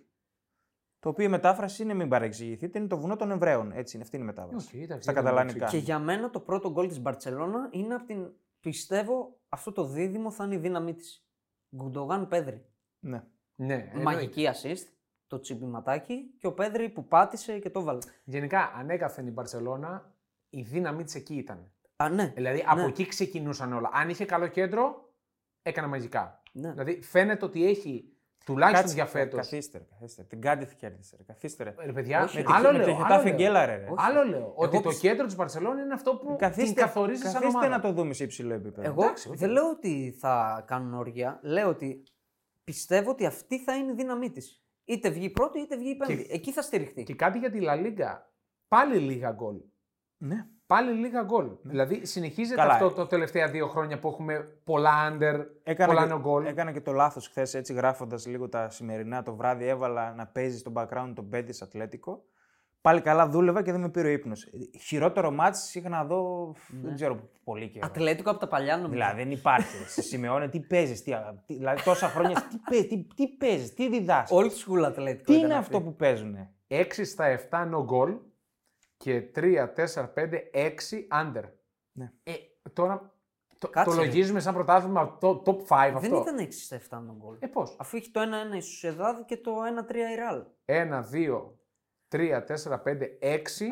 Το 1.00 1.10
οποίο 1.10 1.26
η 1.26 1.28
μετάφραση 1.28 1.84
είναι, 1.84 1.94
μην 1.94 2.10
παρεξηγηθείτε, 2.10 2.80
είναι 2.80 2.88
το 2.88 2.98
βουνό 2.98 3.16
των 3.16 3.32
Εβραίων. 3.32 3.72
Έτσι 3.72 3.96
είναι, 3.96 4.04
αυτή 4.04 4.16
είναι 4.16 4.26
η 4.26 4.28
μετάφραση. 4.28 4.68
Οκ, 4.76 4.82
εντάξει, 4.82 5.02
Στα 5.02 5.12
ήταν 5.12 5.24
καταλανικά. 5.24 5.66
Και 5.68 5.78
για 5.78 6.00
μένα 6.00 6.30
το 6.30 6.40
πρώτο 6.40 6.72
γκολ 6.72 6.88
της 6.88 7.00
Μπαρσελόνα 7.00 7.70
είναι 7.72 7.94
από 7.94 8.06
την. 8.06 8.32
Πιστεύω 8.60 9.40
αυτό 9.50 9.72
το 9.72 9.86
δίδυμο 9.86 10.32
θα 10.32 10.44
είναι 10.46 10.56
η 10.56 10.58
δύναμή 10.58 10.94
της. 10.94 11.26
Γκουντογάν 11.76 12.28
Πέδρι. 12.28 12.66
Ναι. 13.00 13.24
Ναι, 13.56 13.74
εννοείται. 13.74 14.04
Μαγική 14.04 14.48
assist. 14.54 14.88
Το 15.28 15.40
τσιμπηματάκι 15.40 16.36
και 16.38 16.48
ο 16.48 16.54
Πέδρι 16.54 16.90
που 16.90 17.08
πάτησε 17.08 17.60
και 17.60 17.70
το 17.70 17.84
βάλε. 17.84 18.00
Γενικά, 18.24 18.74
ανέκαθεν 18.76 19.28
η 19.28 19.32
Μπαρσελόνα, 19.32 20.16
η 20.50 20.62
δύναμή 20.62 21.04
της 21.04 21.16
εκεί 21.16 21.36
ήταν. 21.36 21.72
Α, 21.96 22.10
ναι. 22.10 22.32
Δηλαδή, 22.36 22.64
από 22.68 22.82
εκεί 22.82 23.06
ξεκινούσαν 23.06 23.74
όλα. 23.74 23.90
Αν 23.94 24.10
είχε 24.10 24.26
καλό 24.26 24.48
κέντρο, 24.48 25.14
έκανε 25.62 25.88
μαγικά. 25.88 26.42
ναι. 26.52 26.72
Δηλαδή, 26.72 27.02
φαίνεται 27.02 27.46
ότι 27.46 27.68
έχει 27.68 28.14
τουλάχιστον 28.54 28.82
Κάτσε, 28.82 28.96
για 28.96 29.06
φέτος. 29.06 29.40
Καθίστε, 29.40 29.78
ρε, 29.78 29.84
καθίστε. 29.90 30.24
Την 30.24 30.42
Κάντιθ 30.42 30.74
κέρδισε. 30.76 31.16
ρε, 31.18 31.24
Καθίστε. 31.24 31.64
ρε. 31.64 31.76
Ρε 31.86 31.92
παιδιά, 31.94 32.24
Όχι, 32.24 32.36
Με 32.38 32.42
με 32.42 32.48
τη- 32.48 32.54
άλλο 32.54 32.72
με 32.72 32.78
λέω. 32.78 32.86
τη 32.86 32.92
άλλο 32.92 33.02
Χετάφε 33.04 33.28
λέω. 33.28 33.36
Γκέλαρε, 33.38 33.76
ρε. 33.76 33.84
Όχι. 33.84 33.96
Άλλο 33.98 34.24
λέω. 34.24 34.52
Ότι 34.56 34.82
το 34.82 34.90
πιστε- 34.90 35.10
κέντρο 35.10 35.26
της 35.26 35.36
Μπαρσελόνα 35.36 35.82
είναι 35.82 35.94
αυτό 35.94 36.16
που 36.16 36.28
την 36.28 36.38
Καθίστε, 36.38 36.82
καθορίζει 36.82 37.22
σαν 37.22 37.34
καθίστε 37.34 37.58
ομάδα. 37.58 37.76
να 37.76 37.82
το 37.82 37.92
δούμε 37.92 38.14
σε 38.14 38.24
υψηλό 38.24 38.54
επίπεδο. 38.54 38.88
Εγώ 38.88 39.04
εντάξει, 39.04 39.30
οκ. 39.30 39.36
δεν 39.38 39.50
λέω 39.50 39.70
ότι 39.70 40.16
θα 40.20 40.64
κάνουν 40.68 40.94
όργια. 40.94 41.40
Λέω 41.44 41.70
ότι 41.70 42.04
πιστεύω 42.64 43.12
ότι 43.12 43.26
αυτή 43.26 43.60
θα 43.60 43.76
είναι 43.76 43.92
η 43.92 43.96
δύναμή 43.96 44.30
της. 44.32 44.64
Είτε 44.86 45.10
βγει 45.10 45.30
πρώτη 45.30 45.60
είτε 45.60 45.78
βγει 45.78 45.96
πέμπτη. 45.96 46.28
Εκεί 46.30 46.52
θα 46.52 46.62
στηριχτεί. 46.62 47.04
Και 47.04 47.16
κάτι 47.16 47.38
για 47.38 47.50
τη 47.52 47.60
Λα 47.60 47.76
Λίγκα. 47.76 48.32
Πάλι 48.68 48.98
λίγα 48.98 49.32
γκολ. 49.32 49.56
Ναι. 50.18 50.46
Πάλι 50.70 50.92
λίγα 50.92 51.24
γκολ. 51.24 51.50
Δηλαδή 51.62 52.06
συνεχίζεται 52.06 52.62
Καλά. 52.62 52.74
αυτό 52.74 52.90
τα 52.92 53.08
τελευταία 53.08 53.48
δύο 53.48 53.68
χρόνια 53.68 54.00
που 54.00 54.08
έχουμε 54.08 54.48
πολλά 54.64 54.92
under, 55.12 55.46
Έκανα 55.64 55.94
πολλά 55.94 56.08
και, 56.08 56.14
no 56.14 56.28
goal. 56.28 56.46
έκανα 56.46 56.72
και 56.72 56.82
το 56.82 56.92
λάθος 56.92 57.28
χθες, 57.28 57.54
έτσι 57.54 57.74
γράφοντας 57.74 58.26
λίγο 58.26 58.50
τα 58.50 58.70
σημερινά 58.70 59.24
το 59.24 59.36
βράδυ. 59.36 59.68
Έβαλα 59.68 60.14
να 60.14 60.28
παίζει 60.28 60.58
στο 60.58 60.72
background 60.76 61.12
τον 61.16 61.26
Μπέντι 61.26 61.54
Ατλέτικο. 61.62 62.24
Πάλι 62.82 63.02
καλά 63.02 63.28
δούλευα 63.30 63.62
και 63.64 63.72
δεν 63.72 63.82
με 63.82 63.90
πήρε 63.90 64.08
ο 64.08 64.12
ύπνος. 64.12 64.48
Χειρότερο 64.86 65.32
μάτς 65.32 65.76
είχα 65.76 65.90
να 65.90 66.04
δω. 66.06 66.54
Δεν 66.84 66.96
ξέρω 66.96 67.30
πολύ 67.44 67.70
καιρό. 67.70 67.86
Ατλέτικο 67.88 68.30
από 68.30 68.40
τα 68.40 68.48
παλιά 68.48 68.76
νομίζω. 68.76 68.92
Δηλαδή 68.94 69.24
δεν 69.24 69.32
υπάρχει. 69.32 69.76
Σε 69.94 70.02
Σιμεώνε, 70.02 70.48
τι 70.50 70.60
παίζεις, 70.60 71.04
τι, 71.04 71.12
τι, 71.46 71.54
δηλαδή 71.56 71.84
τόσα 71.84 72.08
χρόνια. 72.08 72.48
τι, 72.50 72.58
παί- 72.70 72.88
τι, 72.90 73.08
τι 73.16 73.28
παίζεις, 73.28 73.74
τι 73.74 73.90
διδάσκεις; 73.90 74.38
Old 74.38 74.50
school 74.74 74.84
Ατλέτικο. 74.86 75.24
Τι 75.24 75.34
ήταν 75.34 75.46
είναι 75.46 75.58
αυτή. 75.58 75.76
αυτό 75.76 75.90
που 75.90 75.96
παίζουν. 75.96 76.36
6 76.68 76.84
στα 77.04 77.40
7 77.50 77.58
no 77.58 77.80
goal 77.86 78.18
και 79.04 79.32
3, 79.36 79.68
4, 79.76 80.14
5, 80.14 80.30
6 80.54 80.70
under. 81.22 81.44
Ναι. 81.92 82.12
Ε, 82.24 82.34
τώρα 82.74 83.14
το, 83.58 83.68
Κάτσε, 83.70 83.90
το 83.96 84.00
ρε. 84.02 84.06
λογίζουμε 84.06 84.40
σαν 84.40 84.54
πρωτάθλημα 84.54 85.18
το 85.18 85.44
top 85.46 85.58
5 85.68 85.92
αυτό. 85.96 86.00
Δεν 86.00 86.12
ήταν 86.12 86.38
6 86.40 86.48
στα 86.52 86.78
7 86.78 86.82
το 86.90 87.16
γκολ. 87.18 87.36
Ε, 87.40 87.48
πώς; 87.48 87.76
Αφού 87.80 87.98
έχει 87.98 88.12
το 88.12 88.22
1-1 88.54 88.56
η 88.56 88.62
Σουσεδάδ 88.62 89.20
και 89.26 89.38
το 89.38 89.52
1-3 89.90 89.96
η 89.96 90.16
Ραλ. 90.16 90.44
1, 90.66 91.04
2, 91.12 91.42
3, 92.10 92.42
4, 92.46 92.80
5, 92.84 93.18
6. 93.20 93.68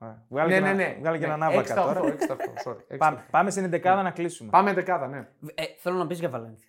Ωραία. 0.00 0.24
Βγάλε 0.28 0.48
ναι, 0.48 0.54
και 0.54 0.60
ναι, 0.60 0.68
ένα- 0.68 0.74
ναι. 0.92 0.96
Βγάλε 1.00 1.18
και 1.18 1.26
ναι. 1.26 1.32
έναν 1.32 1.48
6 1.48 1.52
άβακα 1.52 1.66
στα 1.68 1.90
8, 1.90 1.94
τώρα. 1.94 2.14
6 2.14 2.20
στα 2.22 2.36
8, 2.36 2.68
sorry. 2.70 2.76
6 2.80 2.84
στα 2.86 2.96
Πάμε, 2.96 3.24
8. 3.26 3.30
πάμε 3.30 3.50
στην 3.50 3.70
11 3.74 3.80
να 3.82 4.10
κλείσουμε. 4.10 4.50
Πάμε 4.50 4.72
δεκάδα, 4.72 5.06
ναι. 5.06 5.28
Ε, 5.54 5.64
θέλω 5.78 5.96
να 5.96 6.06
πεις 6.06 6.18
για 6.18 6.28
Βαλένθια. 6.28 6.68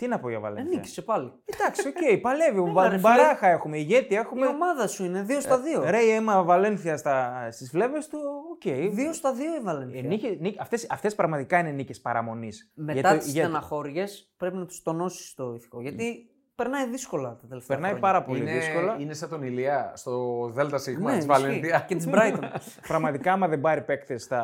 Τι 0.00 0.08
να 0.08 0.18
πω 0.20 0.28
για 0.28 0.38
Ε, 0.38 0.40
Βαλένθια; 0.40 0.76
νίκησε 0.76 1.02
πάλι. 1.02 1.32
Εντάξει, 1.44 1.88
οκ, 1.88 2.20
παλεύει. 2.20 2.58
Ο 2.58 2.62
Έλα, 2.64 2.72
Μπα- 2.72 2.88
ρε, 2.88 2.98
Μπαράχα 2.98 3.46
έχουμε, 3.48 3.78
ηγέτη 3.78 4.14
Η 4.14 4.16
έχουμε. 4.16 4.46
ομάδα 4.46 4.86
σου 4.86 5.04
είναι 5.04 5.26
2 5.28 5.32
στα 5.40 5.60
2. 5.80 5.90
Ρέει 5.90 6.10
αίμα 6.10 6.42
Βαλένθια 6.42 6.96
στα, 6.96 7.48
στις 7.50 7.70
φλέβες 7.70 8.08
του, 8.08 8.18
οκ. 8.52 8.62
2 8.64 9.12
στα 9.12 9.32
2 9.32 9.36
η 9.38 9.56
Ε, 9.58 9.60
Βαλένθια. 9.62 10.02
νίκη- 10.02 10.40
νίκη- 10.40 10.60
αυτές, 10.60 10.86
αυτές 10.90 11.14
πραγματικά 11.14 11.58
είναι 11.58 11.70
νίκες 11.70 12.00
παραμονής. 12.00 12.72
Μετά 12.74 12.92
Για 12.92 13.02
το- 13.10 13.18
τις 13.18 13.32
για 13.32 13.42
το- 13.42 13.48
στεναχώριες 13.48 14.32
πρέπει 14.36 14.56
να 14.56 14.66
τους 14.66 14.82
τονώσεις 14.82 15.34
το 15.34 15.52
ηθικό. 15.54 15.80
Γιατί 15.80 16.30
περνάει 16.54 16.88
δύσκολα 16.88 17.28
τα 17.28 17.46
τελευταία 17.48 17.76
Περνάει 17.76 17.90
χρόνια. 17.98 18.12
πάρα 18.12 18.24
πολύ 18.26 18.40
είναι, 18.40 18.52
δύσκολα. 18.52 18.96
είναι 18.98 19.14
σαν 19.14 19.28
τον 19.28 19.42
Ηλία 19.42 19.92
στο 19.94 20.44
Δέλτα 20.52 20.78
Σίγμα 20.78 21.10
Ναι, 21.10 21.16
της 21.18 21.26
ισχύει. 21.26 21.42
Βαλένθια. 21.42 21.84
Και 21.88 21.94
της 21.94 22.08
Brighton. 22.10 22.42
Πραγματικά, 22.88 23.32
άμα 23.32 23.48
δεν 23.48 23.60
πάρει 23.60 23.82
παίκτες, 23.82 24.24
θα, 24.24 24.42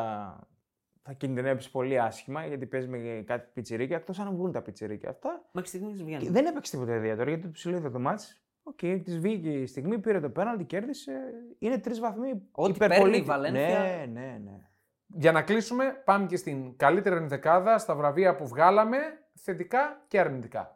θα 1.07 1.13
κινδυνεύσει 1.13 1.71
πολύ 1.71 2.01
άσχημα 2.01 2.47
γιατί 2.47 2.67
παίζεις 2.67 2.91
με 2.91 3.23
κάτι 3.27 3.49
πιτσιρίκια. 3.55 3.97
Εκτός 3.97 4.19
αν 4.19 4.31
βγουν 4.35 4.53
τα 4.53 4.63
πιτσιρίκια 4.63 5.11
αυτά. 5.11 5.45
Μέχρι 5.53 5.69
στιγμή 5.69 5.93
Και 5.97 6.05
βγαίνει. 6.05 6.29
δεν 6.29 6.47
έπαιξε 6.47 6.71
τίποτα 6.73 6.95
ιδιαίτερο 6.95 7.29
γιατί 7.29 7.45
το 7.45 7.51
ψηλό 7.51 7.77
είδα 7.77 7.91
το 7.91 7.99
ματς. 7.99 8.41
Οκ, 8.63 8.79
της 8.79 9.19
βγήκε 9.19 9.49
η 9.51 9.67
στιγμή, 9.67 9.99
πήρε 9.99 10.21
το 10.21 10.29
πέναλτι, 10.31 10.65
κέρδισε. 10.65 11.13
Είναι 11.59 11.79
τρεις 11.79 12.01
βαθμοί. 12.01 12.43
Ό,τι 12.53 12.71
υπερπολίτες. 12.71 12.99
παίρνει 13.03 13.17
η 13.17 13.23
Βαλένθια- 13.23 13.79
Ναι, 13.79 14.21
ναι, 14.21 14.41
ναι. 14.45 14.61
Για 15.07 15.33
να 15.33 15.43
κλείσουμε, 15.43 16.03
πάμε 16.05 16.27
και 16.27 16.37
στην 16.37 16.77
καλύτερη 16.77 17.17
ενδεκάδα 17.17 17.79
στα 17.79 17.95
βραβεία 17.95 18.37
που 18.37 18.47
βγάλαμε, 18.47 18.99
θετικά 19.35 20.05
και 20.09 20.21
αρνητικά. 20.21 20.76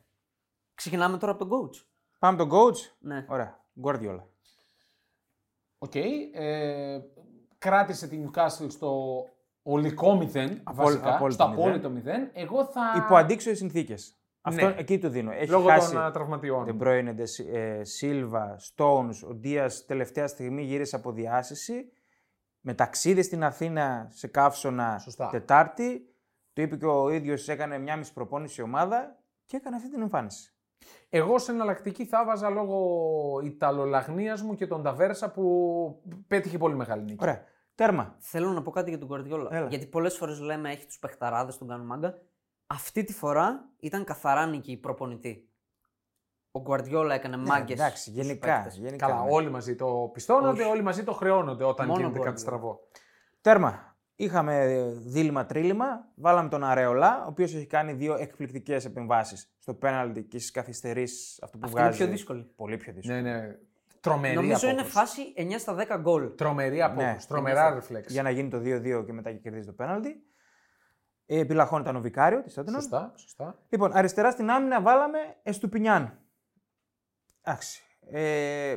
Ξεκινάμε 0.81 1.17
τώρα 1.17 1.31
από 1.31 1.45
τον 1.45 1.59
coach. 1.69 1.85
Πάμε 2.19 2.37
τον 2.37 2.49
coach; 2.51 2.75
Ναι. 2.99 3.25
Ωραία. 3.29 3.59
Guardiola. 3.83 4.23
Οκ. 5.77 5.95
ε, 5.95 6.99
κράτησε 7.57 8.07
την 8.07 8.29
Newcastle 8.29 8.67
στο 8.71 9.23
ολικό 9.61 10.17
0, 10.33 10.61
βασικά, 10.73 11.15
απόλυτο 11.15 11.29
στο 11.43 11.47
μηδέν. 11.49 11.63
απόλυτο 11.65 11.89
0. 11.89 12.29
Εγώ 12.33 12.65
θα... 12.65 12.81
Υπό 12.97 13.15
αντίξοες 13.15 13.53
συνθήκες. 13.53 14.15
Αυτό 14.41 14.67
Ναι. 14.67 14.75
εκεί 14.77 14.99
του 14.99 15.09
δίνω. 15.09 15.31
Έχει 15.31 15.49
Λόγω 15.51 15.67
χάσει 15.67 15.91
των 15.93 16.01
α, 16.01 16.11
τραυματιών. 16.11 16.65
De 16.67 16.83
Bruyne, 16.83 17.15
De- 17.15 17.45
ε, 17.53 17.81
Silva, 18.01 18.55
Stones, 18.75 19.15
ο 19.29 19.33
Δίας 19.33 19.85
τελευταία 19.85 20.27
στιγμή 20.27 20.63
γύρισε 20.63 20.95
από 20.95 21.11
διάσειση. 21.11 21.91
Με 22.59 22.73
ταξίδι 22.73 23.21
στην 23.21 23.43
Αθήνα 23.43 24.07
σε 24.09 24.27
καύσωνα 24.27 24.99
Σωστά. 24.99 25.29
Τετάρτη. 25.29 26.15
Το 26.53 26.61
είπε 26.61 26.75
και 26.77 26.85
ο 26.85 27.09
ίδιος, 27.09 27.47
έκανε 27.47 27.77
μια 27.77 27.95
μισή 27.97 28.13
προπόνηση 28.13 28.61
η 28.61 28.63
ομάδα 28.63 29.19
και 29.45 29.57
έκανε 29.57 29.75
αυτή 29.75 29.89
την 29.89 30.01
εμφάνιση. 30.01 30.50
Εγώ 31.13 31.37
σε 31.39 31.51
εναλλακτική 31.51 32.05
θα 32.05 32.25
βάζα 32.25 32.49
λόγω 32.49 33.41
Ιταλολαγνίας 33.43 34.41
μου 34.41 34.55
και 34.55 34.67
τον 34.67 34.83
Ταβέρσα 34.83 35.31
που 35.31 36.01
πέτυχε 36.27 36.57
πολύ 36.57 36.75
μεγάλη 36.75 37.03
νίκη. 37.03 37.17
Ωραία. 37.21 37.43
Τέρμα. 37.75 38.15
Θέλω 38.19 38.49
να 38.49 38.61
πω 38.61 38.71
κάτι 38.71 38.89
για 38.89 38.99
τον 38.99 39.09
Guardiola. 39.11 39.51
Έλα. 39.51 39.67
Γιατί 39.67 39.85
πολλές 39.85 40.17
φορές 40.17 40.39
λέμε 40.39 40.71
έχει 40.71 40.85
τους 40.85 40.99
παιχταράδες, 40.99 41.57
τον 41.57 41.67
κάνουν 41.67 41.85
μάγκα. 41.85 42.17
Αυτή 42.67 43.03
τη 43.03 43.13
φορά 43.13 43.69
ήταν 43.79 44.03
καθαρά 44.03 44.45
νίκη 44.45 44.77
προπονητή. 44.77 45.49
Ο 46.51 46.61
Guardiola 46.67 47.09
έκανε 47.13 47.37
μάγκες. 47.37 47.77
Ναι, 47.79 47.85
εντάξει, 47.85 48.11
γενικά. 48.11 48.67
γενικά 48.69 49.07
Καλά, 49.07 49.23
ναι. 49.23 49.29
όλοι 49.31 49.49
μαζί 49.49 49.75
το 49.75 50.09
πιστώνονται, 50.13 50.61
Όχι. 50.61 50.71
όλοι 50.71 50.81
μαζί 50.81 51.03
το 51.03 51.13
χρεώνονται 51.13 51.63
όταν 51.63 51.87
Μόνο 51.87 51.99
γίνεται 51.99 52.19
Guardiola. 52.19 52.23
κάτι 52.23 52.39
στραβό. 52.39 52.79
Τέρμα. 53.41 53.90
Είχαμε 54.23 54.85
δίλημα 55.05 55.45
τρίλημα. 55.45 56.07
Βάλαμε 56.15 56.49
τον 56.49 56.63
Αρεολά, 56.63 57.23
ο 57.23 57.27
οποίος 57.27 57.53
έχει 57.55 57.65
κάνει 57.65 57.93
δύο 57.93 58.15
εκπληκτικές 58.19 58.85
επεμβάσεις 58.85 59.53
στο 59.59 59.73
πέναλτι 59.73 60.23
και 60.23 60.37
στις 60.39 60.51
καθυστερήσεις. 60.51 61.41
Αυτό 61.43 61.57
που 61.57 61.63
Αυτή 61.65 61.77
είναι 61.77 61.87
βγάζει. 61.89 62.03
πιο 62.03 62.11
δύσκολη. 62.13 62.43
Πολύ 62.55 62.77
πιο 62.77 62.93
δύσκολο. 62.93 63.21
Ναι, 63.21 63.37
ναι. 63.37 63.55
Τρομερή 63.99 64.35
Νομίζω 64.35 64.67
είναι 64.69 64.81
απόκριση. 64.81 64.97
φάση 64.97 65.33
9 65.37 65.59
στα 65.59 65.75
10 65.75 65.97
γκολ. 66.01 66.35
Τρομερή 66.35 66.81
απόκριση. 66.81 67.11
Ναι. 67.13 67.17
Τρομερά 67.27 67.65
Είναι 67.65 67.75
ρεφλέξ. 67.75 68.11
Για 68.11 68.21
να 68.23 68.29
γίνει 68.29 68.49
το 68.49 68.57
2-2 68.57 69.03
και 69.05 69.13
μετά 69.13 69.31
και 69.31 69.37
κερδίζει 69.37 69.65
το 69.65 69.73
πέναλτι. 69.73 70.23
Ε, 71.25 71.39
επιλαχών 71.39 71.81
ήταν 71.81 71.95
ο 71.95 72.01
Βικάριο 72.01 72.41
της 72.41 72.53
Τότεναμ. 72.53 72.81
Σωστά, 72.81 73.13
σωστά. 73.15 73.59
Λοιπόν, 73.69 73.91
αριστερά 73.93 74.31
στην 74.31 74.49
άμυνα 74.49 74.81
βάλαμε 74.81 75.17
Εστουπινιάν. 75.43 76.19
Εντάξει. 77.41 77.81
Ε, 78.11 78.75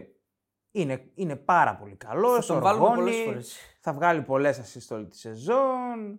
είναι, 0.77 1.11
είναι 1.14 1.37
πάρα 1.37 1.77
πολύ 1.77 1.97
καλός. 1.97 2.47
Θα 2.47 2.53
τον 2.53 2.62
βάλουμε 2.62 2.95
πολλές 2.95 3.16
φορές. 3.25 3.59
Θα 3.81 3.93
βγάλει 3.93 4.22
πολλές 4.22 4.61
assist 4.61 4.97
όλη 4.97 5.07
τη 5.07 5.16
σεζόν. 5.16 6.18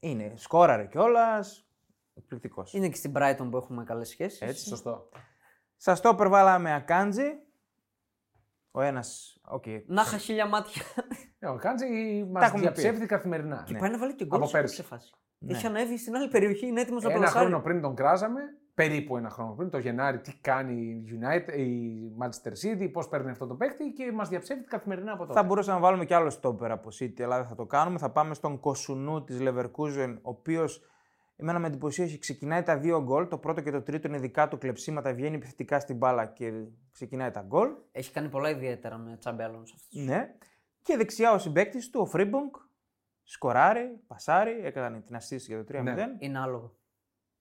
Είναι 0.00 0.32
σκόραρε 0.36 0.86
κιόλας. 0.86 1.66
Εκπληκτικός. 2.14 2.72
Είναι 2.72 2.88
και 2.88 2.96
στην 2.96 3.12
Brighton 3.16 3.48
που 3.50 3.56
έχουμε 3.56 3.84
καλές 3.84 4.08
σχέσεις. 4.08 4.40
Έτσι. 4.40 4.68
Σωστό. 4.68 5.08
Στα 5.76 5.94
στόπερ 5.94 6.28
βάλαμε 6.28 6.74
Ακάντζι. 6.74 7.38
Ο 8.70 8.80
ένας. 8.80 9.40
Οκ. 9.48 9.64
Να 9.86 10.02
είχα 10.02 10.16
χίλια 10.18 10.46
μάτια. 10.46 10.82
Ε, 11.38 11.46
Ο 11.46 11.56
Ακάντζι 11.56 11.86
Τα 12.20 12.26
μας 12.32 12.44
έχουμε 12.46 12.60
διαψεύδει 12.60 13.06
καθημερινά. 13.06 13.62
Και 13.66 13.72
Ναι. 13.72 13.78
πάει 13.78 13.90
να 13.90 13.98
βάλει 13.98 14.14
και 14.14 14.24
γκολ 14.24 14.38
Από 14.38 14.48
σε 14.48 14.56
πέρσι. 14.56 14.74
σε 14.74 14.82
φάση. 14.82 15.12
Ναι. 15.38 15.56
Έχει 15.56 15.66
ανέβει 15.66 15.98
στην 15.98 16.14
άλλη 16.16 16.28
περιοχή, 16.28 16.66
είναι 16.66 16.80
έτοιμος 16.80 17.02
να 17.02 17.10
Ένα 17.10 17.18
πλασάρει. 17.18 17.46
χρόνο 17.46 17.62
πριν 17.62 17.80
τον 17.80 17.94
κράζαμε, 17.94 18.40
περίπου 18.74 19.16
ένα 19.16 19.30
χρόνο 19.30 19.52
πριν, 19.52 19.70
το 19.70 19.78
Γενάρη, 19.78 20.20
τι 20.20 20.32
κάνει 20.40 20.82
η, 20.82 21.04
United, 21.20 21.58
η 21.58 21.92
Manchester 22.22 22.52
City, 22.64 22.92
πώς 22.92 23.08
παίρνει 23.08 23.30
αυτό 23.30 23.46
το 23.46 23.54
παίκτη 23.54 23.92
και 23.92 24.12
μας 24.12 24.28
διαψεύδει 24.28 24.64
καθημερινά 24.64 25.12
από 25.12 25.26
τότε. 25.26 25.40
Θα 25.40 25.46
μπορούσαμε 25.46 25.78
να 25.78 25.84
βάλουμε 25.84 26.04
κι 26.04 26.14
άλλο 26.14 26.30
στόπερ 26.30 26.70
από 26.70 26.88
City, 27.00 27.22
αλλά 27.22 27.36
δεν 27.36 27.46
θα 27.46 27.54
το 27.54 27.66
κάνουμε. 27.66 27.98
Θα 27.98 28.10
πάμε 28.10 28.34
στον 28.34 28.60
Κοσουνού 28.60 29.24
της 29.24 29.38
Leverkusen, 29.40 30.16
ο 30.22 30.30
οποίος 30.30 30.82
εμένα 31.36 31.58
με 31.58 31.66
εντυπωσίασε. 31.66 32.18
Ξεκινάει 32.18 32.62
τα 32.62 32.78
δύο 32.78 33.02
γκολ. 33.02 33.28
Το 33.28 33.38
πρώτο 33.38 33.60
και 33.60 33.70
το 33.70 33.82
τρίτο 33.82 34.08
είναι 34.08 34.18
δικά 34.18 34.48
του 34.48 34.58
κλεψίματα. 34.58 35.14
Βγαίνει 35.14 35.36
επιθετικά 35.36 35.80
στην 35.80 35.96
μπάλα 35.96 36.26
και 36.26 36.52
ξεκινάει 36.92 37.30
τα 37.30 37.40
γκολ. 37.40 37.68
Έχει 37.92 38.12
κάνει 38.12 38.28
πολλά 38.28 38.50
ιδιαίτερα 38.50 38.98
με 38.98 39.16
Τσάμπι 39.16 39.44
Αλόνσο 39.44 39.74
αυτού. 39.76 40.00
Ναι. 40.00 40.34
Και 40.82 40.96
δεξιά 40.96 41.32
ο 41.32 41.38
συμπαίκτης 41.38 41.90
του, 41.90 42.00
ο 42.00 42.06
Φρίμπονγκ, 42.06 42.50
σκοράρει, 43.22 44.00
πασάρει, 44.06 44.60
έκανε 44.62 45.00
την 45.00 45.16
assist 45.16 45.38
για 45.46 45.64
το 45.64 45.78
3-0. 45.78 45.82
Ναι. 45.82 46.06
Είναι 46.18 46.38
άλογο. 46.38 46.76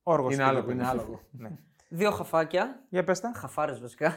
Όργος 0.03 0.33
Είναι 0.33 0.43
του 0.43 0.49
άλογο, 0.49 0.65
Liverpool. 0.67 0.71
είναι 0.71 0.87
άλογο. 0.87 1.21
ναι. 1.31 1.57
Δύο 1.89 2.11
χαφάκια, 2.11 2.85
Για 2.89 3.03
πες 3.03 3.19
τα. 3.19 3.31
χαφάρες 3.35 3.79
βασικά. 3.79 4.13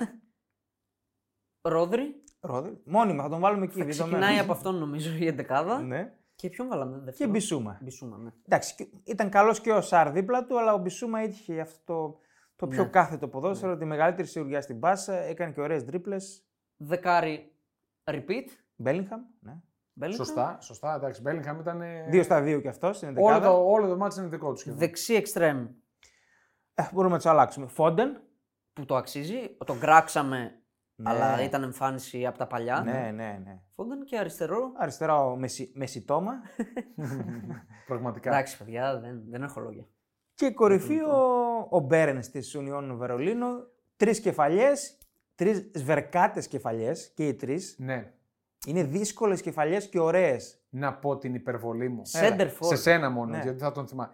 Ρόδρυ. 1.68 2.22
Ρόδι. 2.40 2.80
Μόνιμα, 2.84 3.22
θα 3.22 3.28
τον 3.28 3.40
βάλουμε 3.40 3.64
εκεί. 3.64 3.78
Θα 3.78 3.84
δεδομένο. 3.84 4.16
ξεκινάει 4.16 4.38
από 4.44 4.52
αυτόν 4.52 4.74
νομίζω 4.78 5.16
η 5.16 5.26
εντεκάδα. 5.26 5.80
Ναι. 5.82 6.14
Και 6.34 6.48
ποιον 6.48 6.68
βάλαμε 6.68 6.98
Και 6.98 7.04
δεύτερο. 7.04 7.30
Μπισούμα. 7.30 7.78
Μπισούμα, 7.82 8.16
ναι. 8.18 8.30
Εντάξει, 8.46 8.74
και- 8.74 8.88
ήταν 9.04 9.30
καλός 9.30 9.60
και 9.60 9.72
ο 9.72 9.80
Σάρ 9.80 10.10
δίπλα 10.10 10.46
του, 10.46 10.58
αλλά 10.58 10.72
ο 10.74 10.78
Μπισούμα 10.78 11.22
είχε 11.22 11.60
αυτό 11.60 11.82
το, 12.10 12.20
το 12.56 12.66
πιο 12.66 12.82
Ναι. 12.82 12.88
κάθετο 12.90 13.28
ποδόσφαιρο, 13.28 13.76
τη 13.76 13.84
μεγαλύτερη 13.84 14.28
σιγουριά 14.28 14.60
στην 14.60 14.80
πάσα, 14.80 15.14
έκανε 15.16 15.52
και 15.52 15.60
ωραίες 15.60 15.84
τρίπλε. 15.84 16.16
Δεκάρι 16.76 17.52
repeat. 18.04 18.44
Μπέλιγχαμ. 18.76 19.20
Ναι. 19.40 19.56
Bellingham. 20.00 20.14
Σωστά, 20.14 20.58
σωστά. 20.60 20.94
Εντάξει, 20.94 21.20
Μπέλιγχαμ 21.20 21.60
ήταν. 21.60 21.80
ε, 21.80 22.06
Δύο 22.08 22.22
στα 22.22 22.40
δύο 22.42 22.60
κι 22.60 22.68
αυτός 22.68 22.96
στην 22.96 23.08
Όλο 23.08 23.26
δεκάδα. 23.26 23.46
το, 23.46 23.64
όλο 23.70 23.88
το 23.88 23.96
μάτι 23.96 24.20
είναι 24.20 24.28
δικό 24.28 24.50
τους 24.50 24.60
σχεδόν. 24.60 24.78
Δεξί 24.78 25.14
εξτρέμ 25.14 25.66
Ε, 26.74 26.82
μπορούμε 26.92 27.12
να 27.12 27.18
τους 27.20 27.30
αλλάξουμε. 27.30 27.66
Φόντεν. 27.66 28.20
που 28.72 28.84
το 28.84 28.96
αξίζει. 28.96 29.56
Τον 29.66 29.78
κράξαμε, 29.78 30.60
Ναι. 30.94 31.10
αλλά 31.10 31.42
ήταν 31.42 31.62
εμφάνιση 31.62 32.26
από 32.26 32.38
τα 32.38 32.46
παλιά. 32.46 32.80
Ναι, 32.84 33.10
ναι, 33.14 33.40
ναι. 33.44 33.60
Φόντεν 33.74 34.04
και 34.04 34.18
αριστερό. 34.18 34.72
Αριστερά 34.76 35.24
ο 35.24 35.36
Μεση, 35.36 35.72
Μεσιτόμα. 35.74 36.32
Πραγματικά. 37.86 38.30
Εντάξει, 38.30 38.58
παιδιά, 38.58 39.00
δεν, 39.00 39.22
δεν 39.28 39.42
έχω 39.42 39.60
λόγια. 39.60 39.86
και 40.34 40.50
κορυφή 40.50 41.00
ο, 41.00 41.16
ο 41.70 41.78
Μπέρενς 41.80 42.28
της 42.30 42.54
Ουνιόν 42.54 42.96
Βερολίνο. 42.96 43.48
Τρεις 43.96 44.20
κεφαλιές, 44.20 44.98
τρεις 45.34 45.70
σβερκάτες 45.74 46.48
κεφαλιές 46.48 47.12
και 47.14 47.26
οι 47.28 47.34
τρεις. 47.34 47.76
Ναι. 47.78 48.12
Είναι 48.66 48.84
δύσκολες 48.84 49.40
κεφαλιές 49.40 49.88
και 49.88 50.00
ωραίες. 50.00 50.60
Να 50.68 50.94
πω 50.94 51.16
την 51.18 51.34
υπερβολή 51.34 51.88
μου. 51.88 52.02
Center 52.06 52.46
Σε 52.50 52.56
for. 52.60 52.76
σένα 52.76 53.10
μόνο, 53.10 53.30
Ναι. 53.36 53.42
γιατί 53.42 53.58
θα 53.58 53.72
τον 53.72 53.86
θυμάμαι. 53.88 54.10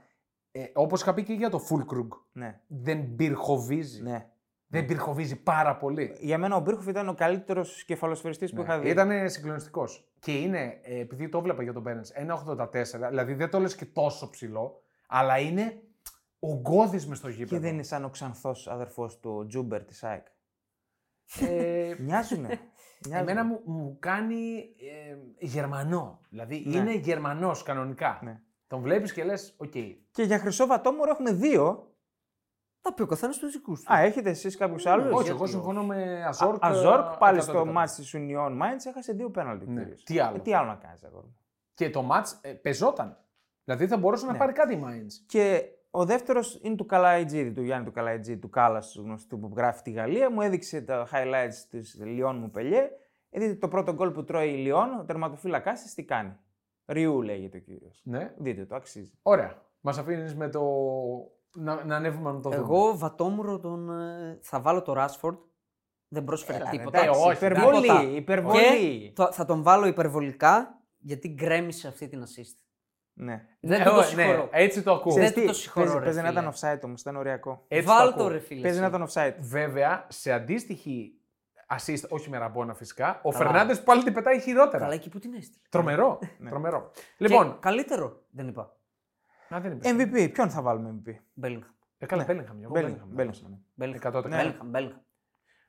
Ε, 0.50 0.64
Όπως 0.74 1.00
είχα 1.00 1.14
πει 1.14 1.22
και 1.22 1.32
για 1.32 1.50
το 1.50 1.60
Fulkrug. 1.70 2.08
Ναι, 2.32 2.60
Δεν 2.66 3.14
πυρχοβίζει. 3.14 4.02
ναι. 4.02 4.26
Δεν 4.66 4.86
πυρχοβίζει 4.86 5.42
πάρα 5.42 5.76
πολύ. 5.76 6.16
Για 6.20 6.38
μένα 6.38 6.56
ο 6.56 6.60
Μπίρχοφ 6.60 6.86
ήταν 6.86 7.08
ο 7.08 7.14
καλύτερος 7.14 7.84
κεφαλοσφαιριστής 7.84 8.52
που 8.52 8.60
είχα 8.60 8.78
δει. 8.78 8.88
Ήταν 8.88 9.30
συγκλονιστικός. 9.30 10.12
Και 10.18 10.32
είναι, 10.32 10.78
ε, 10.82 10.98
επειδή 11.00 11.28
το 11.28 11.38
έβλεπα 11.38 11.62
για 11.62 11.72
τον 11.72 11.82
Μπέρενς, 11.82 12.10
1,84, 12.10 13.08
δηλαδή 13.08 13.34
δεν 13.34 13.50
το 13.50 13.58
λες 13.60 13.74
και 13.74 13.84
τόσο 13.84 14.30
ψηλό, 14.30 14.82
αλλά 15.08 15.38
είναι 15.38 15.82
ογκώδης 16.38 17.06
μες 17.06 17.18
στο 17.18 17.28
γήπεδο. 17.28 17.54
Και 17.54 17.60
δεν 17.60 17.72
είναι 17.74 17.82
σαν 17.82 18.04
ο 18.04 18.08
ξανθός 18.10 18.68
αδερφός 18.68 19.20
του 19.20 19.36
ο 19.38 19.46
Τζούμπερ 19.46 19.84
της 19.84 20.02
ΑΕΚ. 20.04 20.26
Ε, 21.40 21.94
Μοιάζουνε. 22.04 22.60
Μοιάζουνε. 23.08 23.30
εμένα 23.30 23.44
μου, 23.48 23.60
μου 23.64 23.96
κάνει 24.00 24.58
ε, 25.38 25.46
Γερμανό. 25.46 26.20
Δηλαδή 26.28 26.62
Ναι. 26.66 26.76
είναι 26.76 26.94
Γερμανός 26.94 27.62
κανονικά. 27.62 28.18
Ναι. 28.22 28.40
Τον 28.66 28.80
βλέπεις 28.80 29.12
και 29.12 29.24
λες, 29.24 29.54
οκ. 29.56 29.70
Και 30.10 30.22
για 30.22 30.38
χρυσό 30.38 30.66
βατόμουρο 30.66 31.10
έχουμε 31.10 31.32
δύο. 31.32 31.86
Θα 32.80 32.94
πει 32.94 33.02
ο 33.02 33.06
καθένας 33.06 33.38
τους 33.38 33.52
δικούς 33.52 33.82
του. 33.82 33.92
Α, 33.92 33.98
έχετε 34.00 34.30
εσείς 34.30 34.56
κάποιους 34.56 34.86
άλλους; 34.86 35.04
Όχι, 35.04 35.14
γιατί 35.14 35.28
εγώ 35.30 35.42
όχι. 35.42 35.52
συμφωνώ 35.52 35.84
με 35.84 36.24
Αζόρκ. 36.24 36.64
Αζόρκ, 36.64 37.12
ε, 37.12 37.16
πάλι 37.18 37.38
100%. 37.38 37.42
στο 37.42 37.66
μάτς 37.66 37.94
της 37.94 38.14
Union 38.16 38.50
Mainz 38.62 38.86
έχασε 38.86 39.12
δύο 39.12 39.30
πέναλτι. 39.30 39.66
Ναι. 39.68 39.80
κυρίως. 39.80 40.02
Τι 40.04 40.18
άλλο; 40.18 40.36
Ε, 40.36 40.40
τι 40.40 40.54
άλλο 40.54 40.66
να 40.66 40.74
κάνεις 40.74 41.04
αγόρι 41.04 41.26
μου; 41.26 41.36
Και 41.74 41.90
το 41.90 42.02
μάτς 42.02 42.38
ε, 42.42 42.52
πεζόταν. 42.52 43.16
Δηλαδή 43.64 43.86
θα 43.86 43.96
μπορούσε 43.96 44.26
να 44.26 44.32
Ναι. 44.32 44.38
πάρει 44.38 44.52
κάτι 44.52 44.74
η 44.74 44.82
Mainz. 44.86 45.12
Και 45.26 45.62
ο 45.94 46.04
δεύτερος 46.04 46.58
είναι 46.62 46.74
του 46.76 46.86
Καλαϊτζίδη, 46.86 47.52
του 47.52 47.62
Γιάννη 47.62 47.86
του 47.86 47.92
Καλαϊτζίδη, 47.92 48.38
του 48.38 48.50
Κάλλας, 48.50 48.92
του 48.92 49.02
γνωστού 49.02 49.38
που 49.38 49.52
γράφει 49.56 49.82
τη 49.82 49.90
Γαλλία. 49.90 50.30
Μου 50.30 50.40
έδειξε 50.40 50.80
τα 50.80 51.08
highlights 51.12 51.64
της 51.70 51.98
Λιόν 52.02 52.36
μου 52.36 52.50
πελιέ. 52.50 52.88
Ε, 53.30 53.40
δείτε 53.40 53.54
το 53.54 53.68
πρώτο 53.68 53.92
γκολ 53.94 54.10
που 54.10 54.24
τρώει 54.24 54.48
η 54.48 54.56
Λιόν, 54.56 54.98
ο 55.00 55.04
τερματοφύλακάς 55.04 55.82
της 55.82 55.94
τι 55.94 56.04
κάνει; 56.04 56.36
Ριού 56.86 57.22
λέγεται 57.22 57.56
ο 57.56 57.60
κύριος. 57.60 58.00
Ναι. 58.04 58.34
Δείτε 58.38 58.64
το, 58.64 58.74
αξίζει. 58.74 59.12
Ωραία. 59.22 59.62
Μας 59.80 59.98
αφήνεις 59.98 60.34
με 60.36 60.48
το. 60.48 60.62
Να, 61.54 61.84
να 61.84 61.96
ανέβουμε 61.96 62.32
να 62.32 62.40
το 62.40 62.48
δούμε. 62.50 62.62
Εγώ 62.62 62.96
βατόμουρο 62.98 63.58
τον. 63.58 63.90
ε, 64.00 64.38
θα 64.42 64.60
βάλω 64.60 64.82
το 64.82 64.92
Ράσφορντ. 64.92 65.38
Δεν 66.08 66.24
πρόσφερε 66.24 66.58
Έλα, 66.58 66.70
τίποτα. 66.70 67.00
εντάξει, 67.02 67.20
όχι, 67.20 67.32
υπερβολή, 67.36 67.80
τίποτα. 67.80 68.02
υπερβολή. 68.02 69.00
Και 69.00 69.12
το- 69.14 69.32
θα 69.32 69.44
τον 69.44 69.62
βάλω 69.62 69.86
υπερβολικά 69.86 70.82
γιατί 70.98 71.28
γκρέμισε 71.28 71.88
αυτή 71.88 72.08
την 72.08 72.22
assist. 72.22 72.56
Ναι. 73.14 73.46
Δεν 73.60 73.80
Ε, 73.80 73.84
του 73.84 73.90
το 73.90 73.96
ναι, 73.96 74.02
συγχωρώ. 74.02 74.48
έτσι 74.52 74.82
το 74.82 74.92
ακούω. 74.92 75.12
Δεν 75.12 75.22
Ξέρεις 75.22 75.34
του 75.34 75.40
τι, 75.40 75.46
το 75.46 75.52
συγχωρώ, 75.52 75.84
παίζει- 75.86 75.98
ρε 75.98 76.04
Παίζει 76.04 76.20
να 76.20 76.28
φίλε. 76.28 76.40
ήταν 76.40 76.52
offside 76.52 76.80
όμως, 76.84 77.00
ήταν 77.00 77.16
ωριακό. 77.16 77.64
Έτσι 77.68 77.86
Βάλ 77.86 78.08
ακούω. 78.08 78.22
το 78.22 78.28
ρε 78.28 78.38
φίλε. 78.38 78.60
Παίζει 78.60 78.80
να 78.80 78.86
εσύ. 78.86 78.94
ήταν 78.94 79.08
offside. 79.08 79.34
Βέβαια, 79.40 80.06
σε 80.08 80.32
αντίστοιχη 80.32 81.12
assist, 81.68 82.08
όχι 82.08 82.30
με 82.30 82.38
ραμπόνα 82.38 82.74
φυσικά, 82.74 83.20
ο 83.22 83.30
Καλά. 83.30 83.44
Φερνάντες 83.44 83.82
πάλι 83.82 84.02
την 84.02 84.12
πετάει 84.12 84.40
χειρότερα. 84.40 84.78
Καλά 84.78 84.94
εκεί 84.94 85.08
που 85.08 85.18
την 85.18 85.34
έστειλε. 85.34 85.62
Τρομερό. 85.68 86.18
Ναι. 86.38 86.50
τρομερό. 86.50 86.90
Και 86.94 87.02
Λοιπόν. 87.16 87.58
καλύτερο 87.60 88.22
δεν 88.30 88.48
είπα. 88.48 88.76
Να 89.48 89.60
δεν 89.60 89.72
είπες. 89.72 89.90
MVP, 89.92 90.32
ποιον 90.32 90.50
θα 90.50 90.62
βάλουμε 90.62 90.88
MVP; 91.06 91.14
Μπέλιγχαμ. 91.34 91.70
Ε, 91.98 92.06
καλά, 92.06 92.24
Ναι. 92.24 92.32
Bellingham, 92.32 92.62
εγώ 92.62 92.72
Bellingham, 92.74 93.18
Bellingham. 93.18 93.20
Bellingham. 93.20 93.58
Μπέλιγχαμ. 93.74 94.12
100%. 94.12 94.28
Μπέλιγχαμ. 94.28 94.68
Μπέλιγχαμ. 94.70 95.00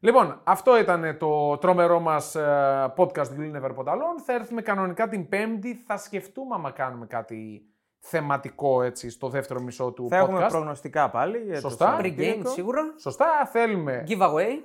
Λοιπόν, 0.03 0.39
αυτό 0.43 0.79
ήταν 0.79 1.17
το 1.19 1.57
τρομερό 1.57 1.99
μας 1.99 2.35
ε, 2.35 2.93
podcast 2.97 3.27
του 3.27 3.51
Never 3.55 3.71
Πονταλόν. 3.75 4.19
Θα 4.25 4.33
έρθουμε 4.33 4.61
κανονικά 4.61 5.07
την 5.09 5.29
Πέμπτη. 5.29 5.75
Θα 5.87 5.97
σκεφτούμε 5.97 6.55
άμα 6.55 6.71
κάνουμε 6.71 7.05
κάτι 7.05 7.65
θεματικό 7.99 8.81
έτσι 8.81 9.09
στο 9.09 9.27
δεύτερο 9.29 9.61
μισό 9.61 9.91
του 9.91 10.07
Θα 10.09 10.17
podcast. 10.21 10.27
έχουμε 10.27 10.45
προγνωστικά 10.47 11.09
πάλι. 11.09 11.37
Για 11.37 11.53
το 11.53 11.59
Σωστά. 11.59 11.85
Σαββατοκύριακο. 11.85 12.41
Pre-game 12.41 12.47
σίγουρα. 12.53 12.81
Σωστά, 12.97 13.25
θέλουμε 13.51 14.03
Giveaway. 14.07 14.59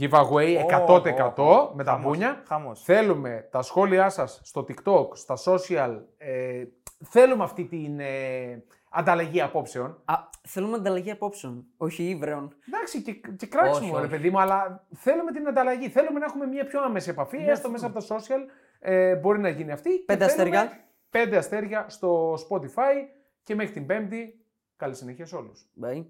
giveaway 0.00 0.56
100% 0.86 1.32
Ω, 1.36 1.42
ω, 1.42 1.52
ω. 1.52 1.72
με 1.74 1.84
τα 1.84 1.90
Χαμός, 1.90 2.06
μπούνια. 2.06 2.42
χαμός. 2.46 2.82
Θέλουμε 2.82 3.48
τα 3.50 3.62
σχόλιά 3.62 4.08
σας 4.08 4.40
στο 4.44 4.66
TikTok, 4.68 5.06
στα 5.12 5.36
social. 5.44 5.98
Ε, 6.18 6.64
θέλουμε 7.04 7.44
αυτή 7.44 7.64
την 7.64 8.00
ε, 8.00 8.64
ανταλλαγή 8.92 9.40
απόψεων. 9.40 10.02
Α, 10.04 10.14
θέλουμε 10.42 10.76
ανταλλαγή 10.76 11.10
απόψεων. 11.10 11.66
Όχι 11.76 12.02
ύβρεων. 12.08 12.56
Εντάξει, 12.68 13.02
και, 13.02 13.12
και 13.12 13.46
κράξιμο, 13.46 13.86
Όχι, 13.86 13.96
ρε 13.96 14.00
όχι. 14.00 14.08
παιδί 14.10 14.30
μου, 14.30 14.40
αλλά 14.40 14.86
θέλουμε 14.94 15.32
την 15.32 15.48
ανταλλαγή. 15.48 15.88
Θέλουμε 15.88 16.18
να 16.18 16.24
έχουμε 16.24 16.46
μια 16.46 16.64
πιο 16.64 16.82
άμεση 16.82 17.10
επαφή, 17.10 17.36
έστω 17.36 17.70
μέσα 17.70 17.86
από 17.86 18.00
τα 18.00 18.16
social. 18.16 18.40
Ε, 18.80 19.14
μπορεί 19.16 19.38
να 19.38 19.48
γίνει 19.48 19.72
αυτή. 19.72 19.90
Και 19.90 20.04
Πέντε 20.06 20.28
θέλουμε 20.28 20.56
αστέρια. 20.56 20.84
Πέντε 21.10 21.36
αστέρια 21.36 21.86
στο 21.88 22.34
Spotify 22.34 22.94
και 23.42 23.54
μέχρι 23.54 23.72
την 23.72 23.86
Πέμπτη. 23.86 24.46
Καλή 24.76 24.94
συνέχεια 24.94 25.26
σε 25.26 25.36
όλους. 25.36 25.70
Bye. 25.82 26.04